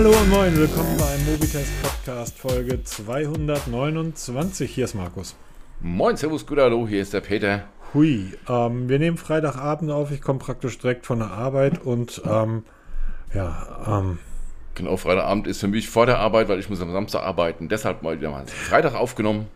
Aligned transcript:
Hallo 0.00 0.16
und 0.16 0.30
moin, 0.30 0.56
willkommen 0.56 0.96
beim 0.96 1.26
Mobitest 1.26 1.70
Podcast 1.82 2.38
Folge 2.38 2.82
229. 2.82 4.74
Hier 4.74 4.86
ist 4.86 4.94
Markus. 4.94 5.36
Moin, 5.82 6.16
Servus, 6.16 6.46
gut, 6.46 6.56
hallo, 6.56 6.88
hier 6.88 7.02
ist 7.02 7.12
der 7.12 7.20
Peter. 7.20 7.64
Hui, 7.92 8.32
ähm, 8.48 8.88
wir 8.88 8.98
nehmen 8.98 9.18
Freitagabend 9.18 9.90
auf. 9.90 10.10
Ich 10.10 10.22
komme 10.22 10.38
praktisch 10.38 10.78
direkt 10.78 11.04
von 11.04 11.18
der 11.18 11.30
Arbeit 11.30 11.84
und 11.84 12.22
ähm, 12.24 12.62
ja, 13.34 14.00
ähm, 14.00 14.18
Genau, 14.74 14.96
Freitagabend 14.96 15.46
ist 15.46 15.60
für 15.60 15.68
mich 15.68 15.90
vor 15.90 16.06
der 16.06 16.18
Arbeit, 16.18 16.48
weil 16.48 16.58
ich 16.60 16.70
muss 16.70 16.80
am 16.80 16.92
Samstag 16.92 17.22
arbeiten. 17.22 17.68
Deshalb 17.68 18.02
mal 18.02 18.18
wieder 18.18 18.30
mal 18.30 18.46
Freitag 18.46 18.94
aufgenommen. 18.94 19.48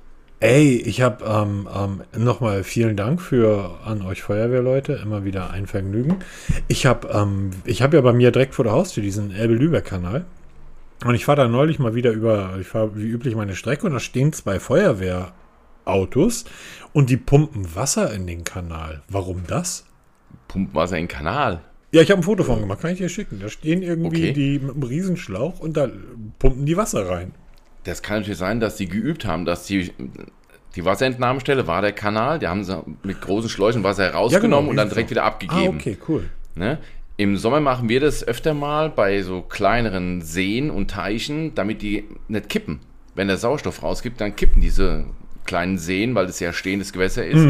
Ey, 0.44 0.76
ich 0.76 1.00
habe 1.00 1.24
ähm, 1.24 1.68
ähm, 1.74 2.02
nochmal 2.22 2.64
vielen 2.64 2.96
Dank 2.96 3.20
für 3.20 3.78
an 3.84 4.02
euch 4.02 4.22
Feuerwehrleute, 4.22 4.92
immer 5.02 5.24
wieder 5.24 5.50
ein 5.50 5.66
Vergnügen. 5.66 6.18
Ich 6.68 6.84
habe 6.84 7.08
ähm, 7.08 7.50
ich 7.64 7.80
habe 7.80 7.96
ja 7.96 8.02
bei 8.02 8.12
mir 8.12 8.30
direkt 8.30 8.54
vor 8.54 8.64
der 8.64 8.74
Haustür 8.74 9.02
diesen 9.02 9.30
Elbe-Lübeck-Kanal. 9.30 10.26
Und 11.04 11.14
ich 11.14 11.24
fahre 11.24 11.42
da 11.42 11.48
neulich 11.48 11.78
mal 11.78 11.94
wieder 11.94 12.12
über, 12.12 12.56
ich 12.60 12.66
fahre 12.66 12.94
wie 12.96 13.06
üblich 13.06 13.34
meine 13.34 13.54
Strecke 13.56 13.86
und 13.86 13.92
da 13.92 14.00
stehen 14.00 14.32
zwei 14.32 14.60
Feuerwehrautos 14.60 16.44
und 16.92 17.10
die 17.10 17.16
pumpen 17.16 17.74
Wasser 17.74 18.12
in 18.12 18.26
den 18.26 18.44
Kanal. 18.44 19.02
Warum 19.08 19.42
das? 19.46 19.86
Pumpt 20.48 20.74
Wasser 20.74 20.96
in 20.96 21.04
den 21.04 21.08
Kanal. 21.08 21.62
Ja, 21.90 22.02
ich 22.02 22.10
habe 22.10 22.20
ein 22.20 22.24
Foto 22.24 22.44
von 22.44 22.60
gemacht, 22.60 22.80
kann 22.80 22.92
ich 22.92 22.98
dir 22.98 23.08
schicken. 23.08 23.38
Da 23.40 23.48
stehen 23.48 23.82
irgendwie 23.82 24.30
Okay. 24.30 24.32
die 24.32 24.58
mit 24.58 24.72
einem 24.74 24.82
Riesenschlauch 24.82 25.60
und 25.60 25.76
da 25.76 25.88
pumpen 26.38 26.66
die 26.66 26.76
Wasser 26.76 27.08
rein. 27.08 27.32
Das 27.84 28.02
kann 28.02 28.18
natürlich 28.18 28.38
sein, 28.38 28.60
dass 28.60 28.76
die 28.76 28.88
geübt 28.88 29.24
haben, 29.24 29.44
dass 29.44 29.66
die, 29.66 29.92
die 30.74 30.84
Wasserentnahmestelle 30.84 31.66
war 31.66 31.82
der 31.82 31.92
Kanal. 31.92 32.38
Die 32.38 32.48
haben 32.48 32.64
sie 32.64 32.82
mit 33.02 33.20
großen 33.20 33.48
Schläuchen 33.50 33.84
Wasser 33.84 34.04
herausgenommen 34.04 34.70
und 34.70 34.76
dann 34.76 34.88
direkt 34.88 35.10
wieder 35.10 35.24
Ah, 35.24 35.28
abgegeben. 35.28 35.76
okay, 35.78 35.96
cool. 36.08 36.24
Ne? 36.54 36.78
Im 37.16 37.36
Sommer 37.36 37.60
machen 37.60 37.88
wir 37.88 38.00
das 38.00 38.26
öfter 38.26 38.54
mal 38.54 38.90
bei 38.90 39.22
so 39.22 39.42
kleineren 39.42 40.20
Seen 40.22 40.70
und 40.70 40.90
Teichen, 40.90 41.54
damit 41.54 41.82
die 41.82 42.04
nicht 42.28 42.48
kippen. 42.48 42.80
Wenn 43.14 43.28
der 43.28 43.36
Sauerstoff 43.36 43.82
rausgibt, 43.82 44.20
dann 44.20 44.34
kippen 44.34 44.60
diese 44.60 45.04
kleinen 45.44 45.78
Seen, 45.78 46.14
weil 46.16 46.26
das 46.26 46.40
ja 46.40 46.52
stehendes 46.52 46.92
Gewässer 46.92 47.24
ist. 47.24 47.44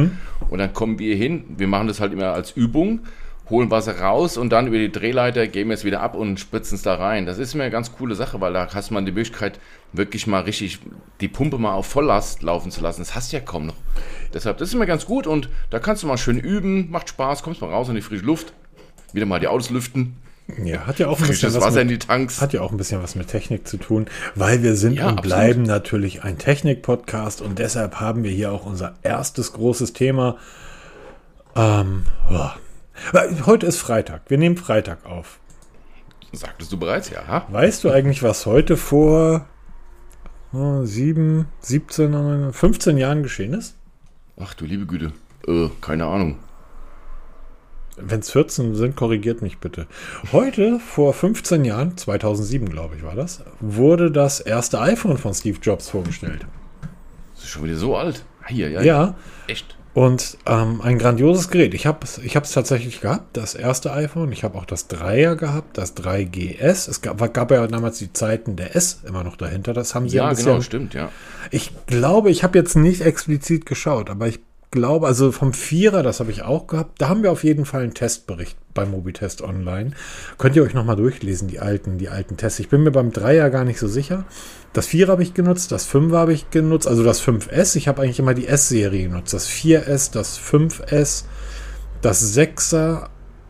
Und 0.50 0.58
dann 0.58 0.72
kommen 0.74 0.98
wir 0.98 1.16
hin. 1.16 1.44
Wir 1.56 1.68
machen 1.68 1.86
das 1.86 2.00
halt 2.00 2.12
immer 2.12 2.32
als 2.34 2.50
Übung, 2.50 3.00
holen 3.50 3.70
Wasser 3.70 3.98
raus 4.00 4.36
und 4.38 4.50
dann 4.50 4.66
über 4.66 4.78
die 4.78 4.90
Drehleiter 4.90 5.46
geben 5.46 5.70
wir 5.70 5.74
es 5.74 5.84
wieder 5.84 6.00
ab 6.00 6.14
und 6.14 6.40
spritzen 6.40 6.76
es 6.76 6.82
da 6.82 6.94
rein. 6.94 7.26
Das 7.26 7.38
ist 7.38 7.54
immer 7.54 7.64
eine 7.64 7.70
ganz 7.70 7.92
coole 7.92 8.14
Sache, 8.14 8.40
weil 8.40 8.52
da 8.54 8.68
hast 8.72 8.90
man 8.90 9.04
die 9.04 9.12
Möglichkeit, 9.12 9.60
wirklich 9.92 10.26
mal 10.26 10.40
richtig 10.42 10.78
die 11.20 11.28
Pumpe 11.28 11.58
mal 11.58 11.74
auf 11.74 11.86
Volllast 11.86 12.42
laufen 12.42 12.70
zu 12.70 12.80
lassen. 12.80 13.02
Das 13.02 13.14
hast 13.14 13.32
du 13.32 13.36
ja 13.36 13.42
kaum 13.42 13.66
noch. 13.66 13.76
Deshalb, 14.32 14.58
das 14.58 14.68
ist 14.68 14.74
immer 14.74 14.86
ganz 14.86 15.04
gut 15.04 15.26
und 15.26 15.50
da 15.70 15.78
kannst 15.78 16.02
du 16.02 16.06
mal 16.06 16.16
schön 16.16 16.38
üben, 16.38 16.90
macht 16.90 17.10
Spaß, 17.10 17.42
kommst 17.42 17.60
mal 17.60 17.70
raus 17.70 17.88
in 17.88 17.94
die 17.94 18.00
frische 18.00 18.24
Luft, 18.24 18.52
wieder 19.12 19.26
mal 19.26 19.40
die 19.40 19.48
Autos 19.48 19.68
lüften, 19.70 20.16
Ja, 20.64 20.86
hat 20.86 20.98
ja 20.98 21.08
auch 21.08 21.20
ein 21.20 21.26
bisschen 21.26 21.54
was 21.54 21.60
Wasser 21.62 21.82
in 21.82 21.88
mit, 21.88 22.02
die 22.02 22.06
Tanks. 22.06 22.40
hat 22.40 22.52
ja 22.54 22.62
auch 22.62 22.70
ein 22.72 22.76
bisschen 22.78 23.02
was 23.02 23.14
mit 23.14 23.28
Technik 23.28 23.68
zu 23.68 23.76
tun, 23.76 24.06
weil 24.34 24.62
wir 24.62 24.74
sind 24.74 24.94
Ja, 24.94 25.04
und 25.08 25.18
absolut. 25.18 25.24
bleiben 25.36 25.62
natürlich 25.62 26.24
ein 26.24 26.38
Technik-Podcast 26.38 27.40
und 27.42 27.58
deshalb 27.58 28.00
haben 28.00 28.24
wir 28.24 28.30
hier 28.30 28.52
auch 28.52 28.64
unser 28.66 28.94
erstes 29.02 29.52
großes 29.52 29.92
Thema. 29.92 30.36
Ähm, 31.56 32.04
oh. 32.30 32.48
Heute 33.46 33.66
ist 33.66 33.78
Freitag. 33.78 34.22
Wir 34.28 34.38
nehmen 34.38 34.56
Freitag 34.56 35.04
auf. 35.04 35.38
Sagtest 36.32 36.72
du 36.72 36.78
bereits, 36.78 37.10
ja? 37.10 37.46
Weißt 37.50 37.84
du 37.84 37.90
eigentlich, 37.90 38.22
was 38.22 38.46
heute 38.46 38.76
vor 38.76 39.46
oh, 40.52 40.84
sieben, 40.84 41.46
17, 41.60 42.52
15 42.52 42.96
Jahren 42.98 43.22
geschehen 43.22 43.54
ist? 43.54 43.76
Ach 44.38 44.54
du 44.54 44.64
liebe 44.64 44.86
Güte. 44.86 45.12
Äh, 45.46 45.68
keine 45.80 46.06
Ahnung. 46.06 46.38
Wenn 47.96 48.20
es 48.20 48.32
14 48.32 48.74
sind, 48.74 48.96
korrigiert 48.96 49.40
mich 49.42 49.58
bitte. 49.58 49.86
Heute, 50.32 50.80
vor 50.80 51.12
15 51.12 51.64
Jahren, 51.64 51.96
2007 51.96 52.68
glaube 52.68 52.96
ich 52.96 53.04
war 53.04 53.14
das, 53.14 53.44
wurde 53.60 54.10
das 54.10 54.40
erste 54.40 54.80
iPhone 54.80 55.16
von 55.16 55.32
Steve 55.32 55.58
Jobs 55.62 55.90
vorgestellt. 55.90 56.44
Das 57.34 57.44
ist 57.44 57.50
schon 57.50 57.64
wieder 57.64 57.76
so 57.76 57.96
alt. 57.96 58.24
Hier, 58.48 58.70
ja. 58.70 58.82
Ja, 58.82 59.14
Echt? 59.46 59.76
Und 59.94 60.38
ähm, 60.46 60.80
ein 60.82 60.98
grandioses 60.98 61.48
Gerät. 61.50 61.72
Ich 61.72 61.86
habe 61.86 62.00
es 62.02 62.18
ich 62.18 62.34
hab's 62.34 62.50
tatsächlich 62.50 63.00
gehabt, 63.00 63.36
das 63.36 63.54
erste 63.54 63.92
iPhone. 63.92 64.32
Ich 64.32 64.42
habe 64.42 64.58
auch 64.58 64.64
das 64.64 64.90
3er 64.90 65.36
gehabt, 65.36 65.78
das 65.78 65.96
3GS. 65.96 66.90
Es 66.90 67.00
gab, 67.00 67.32
gab 67.32 67.50
ja 67.52 67.64
damals 67.68 67.98
die 67.98 68.12
Zeiten 68.12 68.56
der 68.56 68.74
S 68.74 69.00
immer 69.06 69.22
noch 69.22 69.36
dahinter. 69.36 69.72
Das 69.72 69.94
haben 69.94 70.08
sie 70.08 70.16
Ja, 70.16 70.30
bisschen 70.30 70.46
genau, 70.46 70.60
stimmt, 70.60 70.94
ja. 70.94 71.10
Ich 71.52 71.70
glaube, 71.86 72.30
ich 72.30 72.42
habe 72.42 72.58
jetzt 72.58 72.74
nicht 72.74 73.02
explizit 73.02 73.66
geschaut, 73.66 74.10
aber 74.10 74.26
ich 74.26 74.40
glaube, 74.74 75.06
also 75.06 75.32
vom 75.32 75.52
Vierer, 75.52 76.02
das 76.02 76.20
habe 76.20 76.32
ich 76.32 76.42
auch 76.42 76.66
gehabt, 76.66 77.00
da 77.00 77.08
haben 77.08 77.22
wir 77.22 77.30
auf 77.30 77.44
jeden 77.44 77.64
Fall 77.64 77.82
einen 77.82 77.94
Testbericht 77.94 78.58
beim 78.74 78.90
Mobitest 78.90 79.40
Online. 79.40 79.92
Könnt 80.36 80.56
ihr 80.56 80.64
euch 80.64 80.74
nochmal 80.74 80.96
durchlesen, 80.96 81.46
die 81.46 81.60
alten, 81.60 81.96
die 81.96 82.08
alten 82.08 82.36
Tests. 82.36 82.58
Ich 82.58 82.68
bin 82.68 82.82
mir 82.82 82.90
beim 82.90 83.12
Dreier 83.12 83.48
gar 83.50 83.64
nicht 83.64 83.78
so 83.78 83.86
sicher. 83.86 84.24
Das 84.72 84.88
Vierer 84.88 85.12
habe 85.12 85.22
ich 85.22 85.32
genutzt, 85.32 85.70
das 85.70 85.86
Fünfer 85.86 86.18
habe 86.18 86.32
ich 86.32 86.50
genutzt, 86.50 86.88
also 86.88 87.04
das 87.04 87.22
5S. 87.22 87.76
Ich 87.76 87.86
habe 87.86 88.02
eigentlich 88.02 88.18
immer 88.18 88.34
die 88.34 88.48
S-Serie 88.48 89.08
genutzt. 89.08 89.32
Das 89.32 89.48
4S, 89.48 90.12
das 90.12 90.38
5S, 90.38 91.24
das 92.02 92.36
6er, 92.36 93.06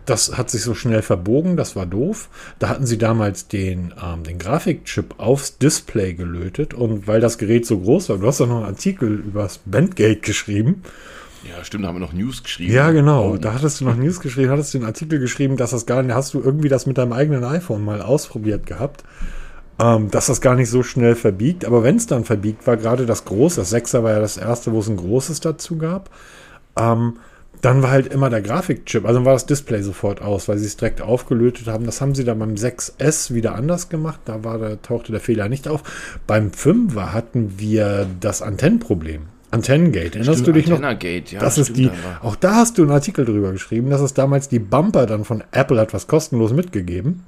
das 0.07 0.37
hat 0.37 0.51
sich 0.51 0.63
so 0.63 0.75
schnell 0.75 1.03
verbogen, 1.03 1.57
das 1.57 1.77
war 1.77 1.87
doof. 1.87 2.29
Da 2.59 2.69
hatten 2.69 2.87
sie 2.87 2.99
damals 2.99 3.49
den, 3.49 3.95
ähm, 4.03 4.23
den 4.23 4.39
Grafikchip 4.39 5.15
aufs 5.19 5.59
Display 5.59 6.15
gelötet 6.15 6.75
und 6.75 7.07
weil 7.07 7.21
das 7.21 7.39
Gerät 7.39 7.67
so 7.67 7.79
groß 7.79 8.09
war, 8.09 8.19
du 8.19 8.27
hast 8.27 8.41
doch 8.41 8.47
noch 8.47 8.59
einen 8.59 8.67
Artikel 8.67 9.21
über 9.21 9.43
das 9.43 9.59
Bandgate 9.65 10.21
geschrieben. 10.21 10.83
Ja, 11.49 11.63
stimmt, 11.63 11.85
da 11.85 11.89
haben 11.89 11.97
wir 11.97 12.01
noch 12.01 12.13
News 12.13 12.43
geschrieben. 12.43 12.73
Ja, 12.73 12.91
genau. 12.91 13.33
Oh, 13.33 13.37
Da 13.37 13.53
hattest 13.53 13.81
du 13.81 13.85
noch 13.85 13.97
News 13.97 14.21
geschrieben, 14.21 14.51
hattest 14.51 14.73
du 14.73 14.79
den 14.79 14.87
Artikel 14.87 15.19
geschrieben, 15.19 15.57
dass 15.57 15.71
das 15.73 15.85
gar 15.87 16.03
nicht, 16.03 16.15
hast 16.15 16.33
du 16.35 16.41
irgendwie 16.41 16.69
das 16.69 16.87
mit 16.87 16.97
deinem 16.97 17.13
eigenen 17.13 17.45
iPhone 17.45 17.85
mal 17.85 18.01
ausprobiert 18.01 18.67
gehabt, 18.67 19.05
ähm, 19.79 20.11
dass 20.11 20.27
das 20.27 20.41
gar 20.41 20.55
nicht 20.55 20.71
so 20.71 20.83
schnell 20.83 21.15
verbiegt. 21.15 21.65
Aber 21.67 21.83
wenn 21.83 21.97
es 21.97 22.07
dann 22.07 22.25
verbiegt 22.25 22.67
war, 22.67 22.77
gerade 22.77 23.05
das 23.05 23.25
Große, 23.27 23.61
das 23.61 23.75
6er 23.75 24.03
war 24.03 24.13
ja 24.13 24.21
das 24.21 24.37
erste, 24.39 24.73
wo 24.73 24.81
es 24.81 24.89
ein 24.89 24.97
großes 24.97 25.41
dazu 25.41 25.77
gab, 25.77 26.09
ähm, 26.77 27.19
dann 27.65 27.83
war 27.83 27.91
halt 27.91 28.13
immer 28.13 28.29
der 28.29 28.43
Grafikchip, 28.43 29.05
also 29.05 29.19
dann 29.19 29.25
war 29.25 29.33
das 29.33 29.47
Display 29.47 29.83
sofort 29.83 30.21
aus, 30.21 30.49
weil 30.49 30.59
sie 30.59 30.67
es 30.67 30.77
direkt 30.77 31.01
aufgelötet 31.01 31.67
haben. 31.67 31.87
Das 31.87 32.01
haben 32.01 32.15
sie 32.15 32.25
dann 32.25 32.39
beim 32.39 32.55
6S 32.55 33.33
wieder 33.33 33.55
anders 33.55 33.89
gemacht. 33.89 34.21
Da 34.27 34.45
war, 34.45 34.59
da 34.59 34.77
tauchte 34.77 35.13
der 35.13 35.21
Fehler 35.21 35.49
nicht 35.49 35.67
auf. 35.69 35.83
Beim 36.27 36.51
5er 36.51 37.13
hatten 37.13 37.55
wir 37.59 38.07
das 38.21 38.43
Antennenproblem. 38.43 39.23
Antennengate. 39.51 40.19
Erinnerst 40.19 40.41
stimmt, 40.41 40.49
du 40.49 40.53
dich 40.53 40.67
noch? 40.67 40.77
Antennagate, 40.77 41.35
ja, 41.35 41.41
das 41.41 41.59
ist 41.59 41.77
die, 41.77 41.91
auch 42.23 42.37
da 42.37 42.57
hast 42.57 42.77
du 42.77 42.83
einen 42.83 42.91
Artikel 42.91 43.25
drüber 43.25 43.53
geschrieben, 43.53 43.89
dass 43.89 44.01
es 44.01 44.13
damals 44.13 44.49
die 44.49 44.59
Bumper 44.59 45.07
dann 45.07 45.25
von 45.25 45.43
Apple 45.53 45.81
hat 45.81 45.95
was 45.95 46.07
kostenlos 46.07 46.53
mitgegeben. 46.53 47.23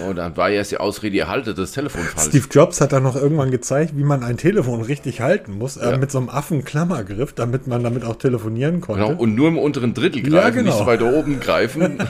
Ja, 0.00 0.12
dann 0.12 0.36
war 0.36 0.48
ja 0.50 0.56
erst 0.56 0.72
die 0.72 0.78
Ausrede, 0.78 1.16
ihr 1.16 1.28
haltet 1.28 1.58
das 1.58 1.72
Telefon 1.72 2.02
falsch. 2.02 2.28
Steve 2.28 2.46
Jobs 2.50 2.80
hat 2.80 2.92
dann 2.92 3.02
noch 3.02 3.16
irgendwann 3.16 3.50
gezeigt, 3.50 3.96
wie 3.96 4.04
man 4.04 4.22
ein 4.22 4.36
Telefon 4.36 4.82
richtig 4.82 5.20
halten 5.20 5.52
muss, 5.58 5.76
äh, 5.76 5.90
Ja. 5.92 5.96
mit 5.96 6.10
so 6.10 6.18
einem 6.18 6.28
Affenklammergriff, 6.28 7.32
damit 7.32 7.66
man 7.66 7.82
damit 7.84 8.04
auch 8.04 8.16
telefonieren 8.16 8.80
konnte. 8.80 9.04
Genau, 9.06 9.18
und 9.20 9.34
nur 9.34 9.48
im 9.48 9.58
unteren 9.58 9.94
Drittel 9.94 10.22
greifen, 10.22 10.34
Ja, 10.34 10.50
genau. 10.50 10.70
nicht 10.70 10.78
so 10.78 10.86
weiter 10.86 11.12
oben 11.12 11.40
greifen. 11.40 11.98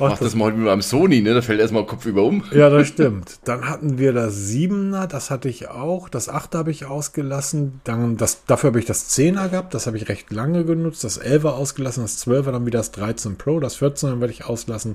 Ach, 0.00 0.10
Mach 0.10 0.18
das 0.18 0.36
mal 0.36 0.52
mit 0.52 0.64
meinem 0.64 0.80
Sony, 0.80 1.22
ne? 1.22 1.34
Da 1.34 1.42
fällt 1.42 1.58
erstmal 1.58 1.84
Kopf 1.84 2.06
über 2.06 2.22
um. 2.22 2.44
Ja, 2.52 2.70
das 2.70 2.86
stimmt. 2.86 3.40
Dann 3.42 3.68
hatten 3.68 3.98
wir 3.98 4.12
das 4.12 4.32
7er, 4.48 5.08
das 5.08 5.28
hatte 5.28 5.48
ich 5.48 5.70
auch. 5.70 6.08
Das 6.08 6.30
8er 6.30 6.58
habe 6.58 6.70
ich 6.70 6.86
ausgelassen. 6.86 7.80
Dann 7.82 8.16
das, 8.16 8.44
dafür 8.44 8.68
habe 8.68 8.78
ich 8.78 8.84
das 8.84 9.10
10er 9.10 9.48
gehabt, 9.48 9.74
das 9.74 9.88
habe 9.88 9.96
ich 9.96 10.08
recht 10.08 10.30
lange 10.32 10.64
genutzt. 10.64 11.02
Das 11.02 11.20
11er 11.20 11.48
ausgelassen, 11.48 12.04
das 12.04 12.24
12er 12.24 12.52
dann 12.52 12.64
wieder 12.64 12.78
das 12.78 12.92
13 12.92 13.38
Pro, 13.38 13.58
das 13.58 13.76
14er 13.82 14.20
werde 14.20 14.32
ich 14.32 14.44
auslassen. 14.44 14.94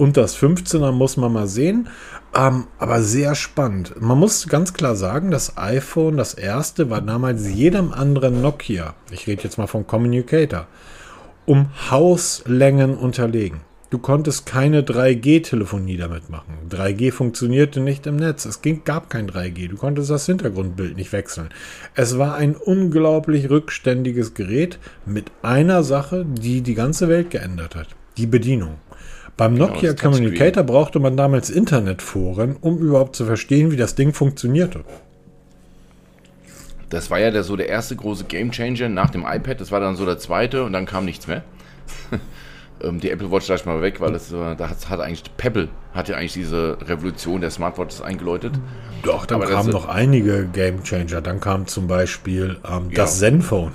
Und 0.00 0.16
das 0.16 0.34
15er 0.34 0.92
muss 0.92 1.18
man 1.18 1.30
mal 1.30 1.46
sehen. 1.46 1.90
Ähm, 2.34 2.68
aber 2.78 3.02
sehr 3.02 3.34
spannend. 3.34 4.00
Man 4.00 4.18
muss 4.18 4.48
ganz 4.48 4.72
klar 4.72 4.96
sagen, 4.96 5.30
das 5.30 5.58
iPhone, 5.58 6.16
das 6.16 6.32
erste, 6.32 6.88
war 6.88 7.02
damals 7.02 7.46
jedem 7.46 7.92
anderen 7.92 8.40
Nokia, 8.40 8.94
ich 9.10 9.26
rede 9.26 9.42
jetzt 9.42 9.58
mal 9.58 9.66
vom 9.66 9.86
Communicator, 9.86 10.68
um 11.44 11.66
Hauslängen 11.90 12.96
unterlegen. 12.96 13.60
Du 13.90 13.98
konntest 13.98 14.46
keine 14.46 14.80
3G-Telefonie 14.80 15.98
damit 15.98 16.30
machen. 16.30 16.54
3G 16.70 17.12
funktionierte 17.12 17.80
nicht 17.80 18.06
im 18.06 18.16
Netz. 18.16 18.46
Es 18.46 18.62
ging, 18.62 18.84
gab 18.86 19.10
kein 19.10 19.28
3G. 19.28 19.68
Du 19.68 19.76
konntest 19.76 20.08
das 20.08 20.24
Hintergrundbild 20.24 20.96
nicht 20.96 21.12
wechseln. 21.12 21.50
Es 21.94 22.16
war 22.16 22.36
ein 22.36 22.56
unglaublich 22.56 23.50
rückständiges 23.50 24.32
Gerät 24.32 24.78
mit 25.04 25.30
einer 25.42 25.82
Sache, 25.82 26.24
die 26.24 26.62
die 26.62 26.74
ganze 26.74 27.10
Welt 27.10 27.28
geändert 27.28 27.76
hat. 27.76 27.88
Die 28.16 28.26
Bedienung. 28.26 28.78
Beim 29.40 29.54
Nokia 29.54 29.92
das 29.92 30.02
Touchscreen. 30.02 30.12
Communicator 30.12 30.62
brauchte 30.64 31.00
man 31.00 31.16
damals 31.16 31.48
Internetforen, 31.48 32.56
um 32.60 32.76
überhaupt 32.76 33.16
zu 33.16 33.24
verstehen, 33.24 33.70
wie 33.70 33.78
das 33.78 33.94
Ding 33.94 34.12
funktionierte. 34.12 34.84
Das 36.90 37.10
war 37.10 37.20
ja 37.20 37.30
der, 37.30 37.42
so 37.42 37.56
der 37.56 37.70
erste 37.70 37.96
große 37.96 38.24
Gamechanger 38.24 38.90
nach 38.90 39.08
dem 39.08 39.24
iPad. 39.26 39.58
Das 39.58 39.72
war 39.72 39.80
dann 39.80 39.96
so 39.96 40.04
der 40.04 40.18
zweite 40.18 40.62
und 40.62 40.74
dann 40.74 40.84
kam 40.84 41.06
nichts 41.06 41.26
mehr. 41.26 41.42
ähm, 42.82 43.00
die 43.00 43.10
Apple 43.10 43.30
Watch 43.30 43.48
lasse 43.48 43.62
ich 43.62 43.66
mal 43.66 43.82
weg, 43.82 44.00
weil 44.00 44.12
das, 44.12 44.32
äh, 44.32 44.56
da 44.56 44.68
hat, 44.70 44.88
hat 44.88 45.00
eigentlich 45.00 45.24
Pebble 45.36 45.68
hat 45.92 46.08
ja 46.08 46.16
eigentlich 46.16 46.34
diese 46.34 46.78
Revolution 46.82 47.40
der 47.40 47.50
Smartwatches 47.50 48.00
eingeläutet. 48.00 48.52
Doch, 49.02 49.26
dann 49.26 49.36
Aber 49.36 49.46
das 49.46 49.54
kamen 49.56 49.68
ist- 49.70 49.74
noch 49.74 49.88
einige 49.88 50.46
Game 50.46 50.82
Changer. 50.84 51.20
Dann 51.20 51.40
kam 51.40 51.66
zum 51.66 51.86
Beispiel 51.88 52.58
ähm, 52.70 52.90
das 52.94 53.14
Ja. 53.20 53.28
Zenfone. 53.28 53.72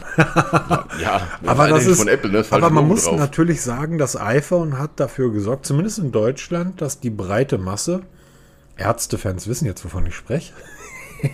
Ja, 1.02 1.22
aber 1.46 1.68
das 1.68 1.80
eigentlich 1.80 1.88
ist, 1.88 2.00
von 2.00 2.07
Apple, 2.07 2.31
ne? 2.31 2.46
Aber 2.52 2.69
man 2.69 2.88
muss 2.88 3.04
drauf. 3.06 3.18
natürlich 3.19 3.62
sagen, 3.62 3.98
das 3.98 4.16
iPhone 4.19 4.78
hat 4.80 4.92
dafür 5.00 5.31
gesorgt, 5.34 5.66
zumindest 5.66 6.00
in 6.00 6.12
Deutschland, 6.12 6.81
dass 6.81 7.00
die 7.00 7.10
breite 7.10 7.57
Masse 7.57 8.02
Ärztefans 8.78 9.48
wissen 9.48 9.66
jetzt, 9.66 9.84
wovon 9.84 10.06
ich 10.06 10.16
spreche. 10.16 10.54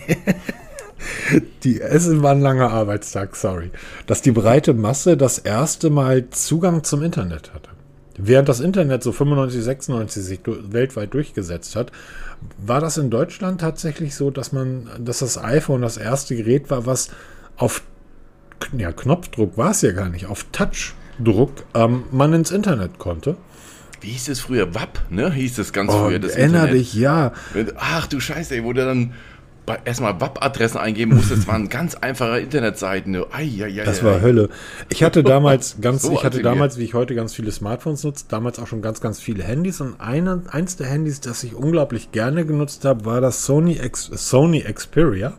die, 1.63 1.81
es 1.81 2.21
war 2.21 2.31
ein 2.31 2.41
langer 2.41 2.71
Arbeitstag, 2.71 3.35
sorry. 3.35 3.71
Dass 4.07 4.21
die 4.21 4.31
breite 4.31 4.73
Masse 4.73 5.17
das 5.17 5.37
erste 5.37 5.89
Mal 5.89 6.29
Zugang 6.29 6.83
zum 6.83 7.03
Internet 7.03 7.53
hatte. 7.53 7.69
Während 8.17 8.49
das 8.49 8.59
Internet 8.59 9.03
so 9.03 9.11
95, 9.11 9.63
96 9.63 10.23
sich 10.23 10.39
weltweit 10.45 11.13
durchgesetzt 11.13 11.75
hat, 11.75 11.91
war 12.57 12.81
das 12.81 12.97
in 12.97 13.09
Deutschland 13.09 13.61
tatsächlich 13.61 14.15
so, 14.15 14.31
dass 14.31 14.51
man, 14.51 14.89
dass 14.99 15.19
das 15.19 15.37
iPhone 15.37 15.81
das 15.81 15.97
erste 15.97 16.35
Gerät 16.35 16.69
war, 16.69 16.85
was 16.85 17.09
auf 17.57 17.83
ja, 18.77 18.91
Knopfdruck 18.91 19.57
war 19.57 19.71
es 19.71 19.81
ja 19.81 19.91
gar 19.91 20.09
nicht, 20.09 20.27
auf 20.27 20.45
Touchdruck 20.51 21.51
ähm, 21.73 22.03
man 22.11 22.33
ins 22.33 22.51
Internet 22.51 22.99
konnte. 22.99 23.37
Wie 24.01 24.09
hieß 24.09 24.29
es 24.29 24.39
früher? 24.39 24.73
WAP, 24.73 24.99
ne? 25.11 25.31
Hieß 25.31 25.55
das 25.55 25.73
ganz 25.73 25.91
oh, 25.93 26.05
früher. 26.05 26.17
Das 26.17 26.31
erinner 26.31 26.67
dich, 26.67 26.95
ja. 26.95 27.33
Ach 27.77 28.07
du 28.07 28.19
Scheiße, 28.19 28.55
ey, 28.55 28.63
wo 28.63 28.73
du 28.73 28.83
dann 28.83 29.13
erstmal 29.85 30.19
WAP-Adressen 30.19 30.77
eingeben 30.77 31.15
musste. 31.15 31.35
Das 31.35 31.47
waren 31.47 31.69
ganz 31.69 31.95
einfache 31.95 32.39
Internetseiten. 32.39 33.15
Ai, 33.15 33.49
ai, 33.61 33.63
ai, 33.63 33.83
das 33.83 34.03
war 34.03 34.21
Hölle. 34.21 34.49
Ich 34.89 35.03
hatte 35.03 35.23
damals 35.23 35.77
ganz, 35.81 36.03
so 36.03 36.13
ich 36.13 36.23
hatte 36.23 36.41
damals, 36.41 36.77
wie 36.77 36.83
ich 36.83 36.93
heute 36.93 37.15
ganz 37.15 37.33
viele 37.33 37.51
Smartphones 37.51 38.03
nutze, 38.03 38.25
damals 38.27 38.59
auch 38.59 38.67
schon 38.67 38.81
ganz, 38.81 39.01
ganz 39.01 39.19
viele 39.19 39.43
Handys. 39.43 39.81
Und 39.81 39.99
eine, 39.99 40.43
eins 40.49 40.75
der 40.77 40.87
Handys, 40.87 41.21
das 41.21 41.43
ich 41.43 41.55
unglaublich 41.55 42.11
gerne 42.11 42.45
genutzt 42.45 42.85
habe, 42.85 43.05
war 43.05 43.21
das 43.21 43.45
Sony, 43.45 43.77
Ex, 43.77 44.05
Sony 44.13 44.61
Xperia. 44.61 45.33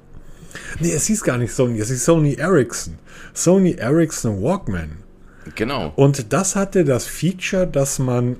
Nee, 0.81 0.93
es 0.93 1.07
hieß 1.07 1.23
gar 1.23 1.39
nicht 1.39 1.53
Sony, 1.53 1.79
es 1.79 1.89
hieß 1.89 2.05
Sony 2.05 2.35
Ericsson. 2.35 2.99
Sony 3.35 3.73
Ericsson 3.73 4.43
Walkman. 4.43 4.99
Genau. 5.55 5.93
Und 5.97 6.33
das 6.33 6.57
hatte 6.57 6.85
das 6.85 7.07
Feature, 7.07 7.67
dass 7.67 7.99
man, 7.99 8.37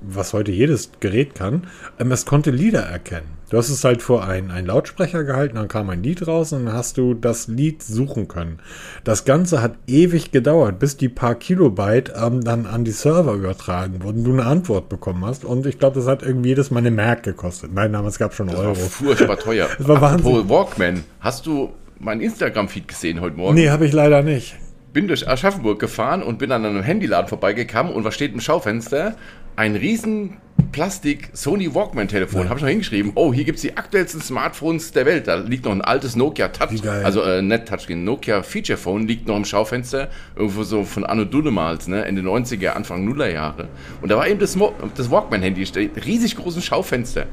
was 0.00 0.32
heute 0.32 0.52
jedes 0.52 0.90
Gerät 1.00 1.34
kann, 1.34 1.66
ähm, 1.98 2.12
es 2.12 2.26
konnte 2.26 2.50
Lieder 2.50 2.82
erkennen. 2.82 3.41
Du 3.52 3.58
hast 3.58 3.68
es 3.68 3.84
halt 3.84 4.00
vor 4.00 4.26
einen, 4.26 4.50
einen 4.50 4.66
Lautsprecher 4.66 5.24
gehalten, 5.24 5.56
dann 5.56 5.68
kam 5.68 5.90
ein 5.90 6.02
Lied 6.02 6.26
raus 6.26 6.54
und 6.54 6.64
dann 6.64 6.74
hast 6.74 6.96
du 6.96 7.12
das 7.12 7.48
Lied 7.48 7.82
suchen 7.82 8.26
können. 8.26 8.60
Das 9.04 9.26
Ganze 9.26 9.60
hat 9.60 9.74
ewig 9.86 10.30
gedauert, 10.30 10.78
bis 10.78 10.96
die 10.96 11.10
paar 11.10 11.34
Kilobyte 11.34 12.14
ähm, 12.16 12.42
dann 12.42 12.64
an 12.64 12.84
die 12.84 12.92
Server 12.92 13.34
übertragen 13.34 14.02
wurden, 14.04 14.24
du 14.24 14.32
eine 14.32 14.46
Antwort 14.46 14.88
bekommen 14.88 15.26
hast. 15.26 15.44
Und 15.44 15.66
ich 15.66 15.78
glaube, 15.78 15.96
das 15.96 16.08
hat 16.08 16.22
irgendwie 16.22 16.48
jedes 16.48 16.70
Mal 16.70 16.78
eine 16.78 16.90
Merk 16.90 17.24
gekostet. 17.24 17.74
Nein, 17.74 17.92
damals 17.92 18.18
gab 18.18 18.30
es 18.30 18.38
schon 18.38 18.46
das 18.46 18.56
Euro. 18.56 18.68
War 18.68 18.74
furchtbar 18.74 19.38
teuer. 19.38 19.68
das 19.76 19.86
war 19.86 20.00
Wahnsinn. 20.00 20.48
Walkman, 20.48 21.04
hast 21.20 21.44
du 21.44 21.74
mein 21.98 22.22
Instagram-Feed 22.22 22.88
gesehen 22.88 23.20
heute 23.20 23.36
Morgen? 23.36 23.54
Nee, 23.54 23.68
habe 23.68 23.84
ich 23.84 23.92
leider 23.92 24.22
nicht 24.22 24.56
bin 24.92 25.08
durch 25.08 25.26
Aschaffenburg 25.26 25.78
gefahren 25.78 26.22
und 26.22 26.38
bin 26.38 26.52
an 26.52 26.66
einem 26.66 26.82
Handyladen 26.82 27.28
vorbeigekommen 27.28 27.92
und 27.92 28.04
was 28.04 28.14
steht 28.14 28.34
im 28.34 28.40
Schaufenster? 28.40 29.16
Ein 29.56 29.74
riesen 29.74 30.36
Plastik 30.72 31.28
Sony 31.34 31.74
Walkman 31.74 32.08
Telefon. 32.08 32.42
Ja. 32.42 32.48
Habe 32.48 32.58
ich 32.58 32.62
noch 32.62 32.70
hingeschrieben. 32.70 33.12
Oh, 33.14 33.32
hier 33.32 33.44
gibt 33.44 33.56
es 33.56 33.62
die 33.62 33.76
aktuellsten 33.76 34.20
Smartphones 34.20 34.92
der 34.92 35.06
Welt. 35.06 35.28
Da 35.28 35.36
liegt 35.36 35.64
noch 35.64 35.72
ein 35.72 35.82
altes 35.82 36.16
Nokia 36.16 36.48
Touch, 36.48 36.82
also 36.86 37.22
äh, 37.22 37.42
nicht 37.42 37.66
Touchscreen, 37.66 38.04
Nokia 38.04 38.42
Feature 38.42 38.78
Phone 38.78 39.06
liegt 39.06 39.28
noch 39.28 39.36
im 39.36 39.44
Schaufenster. 39.44 40.08
Irgendwo 40.34 40.64
so 40.64 40.84
von 40.84 41.04
Anno 41.04 41.24
Dunnemals, 41.24 41.86
ne? 41.88 42.04
Ende 42.04 42.22
90er, 42.22 42.70
Anfang 42.70 43.04
Nullerjahre. 43.04 43.68
Und 44.00 44.10
da 44.10 44.16
war 44.16 44.26
eben 44.26 44.40
das, 44.40 44.58
das 44.96 45.10
Walkman 45.10 45.42
Handy, 45.42 45.64
riesig 46.04 46.36
großen 46.36 46.62
Schaufenster. 46.62 47.26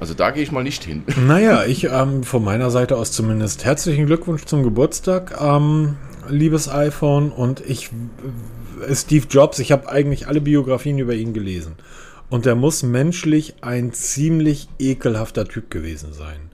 Also 0.00 0.14
da 0.14 0.32
gehe 0.32 0.42
ich 0.42 0.50
mal 0.50 0.64
nicht 0.64 0.82
hin. 0.82 1.04
Naja, 1.26 1.64
ich 1.64 1.84
ähm, 1.84 2.24
von 2.24 2.42
meiner 2.42 2.72
Seite 2.72 2.96
aus 2.96 3.12
zumindest 3.12 3.64
herzlichen 3.64 4.06
Glückwunsch 4.06 4.46
zum 4.46 4.64
Geburtstag. 4.64 5.38
Ähm, 5.40 5.96
liebes 6.28 6.68
iPhone. 6.68 7.30
Und 7.30 7.60
ich, 7.60 7.90
äh, 8.84 8.94
Steve 8.96 9.26
Jobs, 9.30 9.60
ich 9.60 9.70
habe 9.70 9.88
eigentlich 9.88 10.26
alle 10.26 10.40
Biografien 10.40 10.98
über 10.98 11.14
ihn 11.14 11.32
gelesen. 11.34 11.76
Und 12.32 12.46
er 12.46 12.54
muss 12.54 12.82
menschlich 12.82 13.54
ein 13.60 13.92
ziemlich 13.92 14.68
ekelhafter 14.78 15.46
Typ 15.46 15.70
gewesen 15.70 16.12
sein 16.12 16.50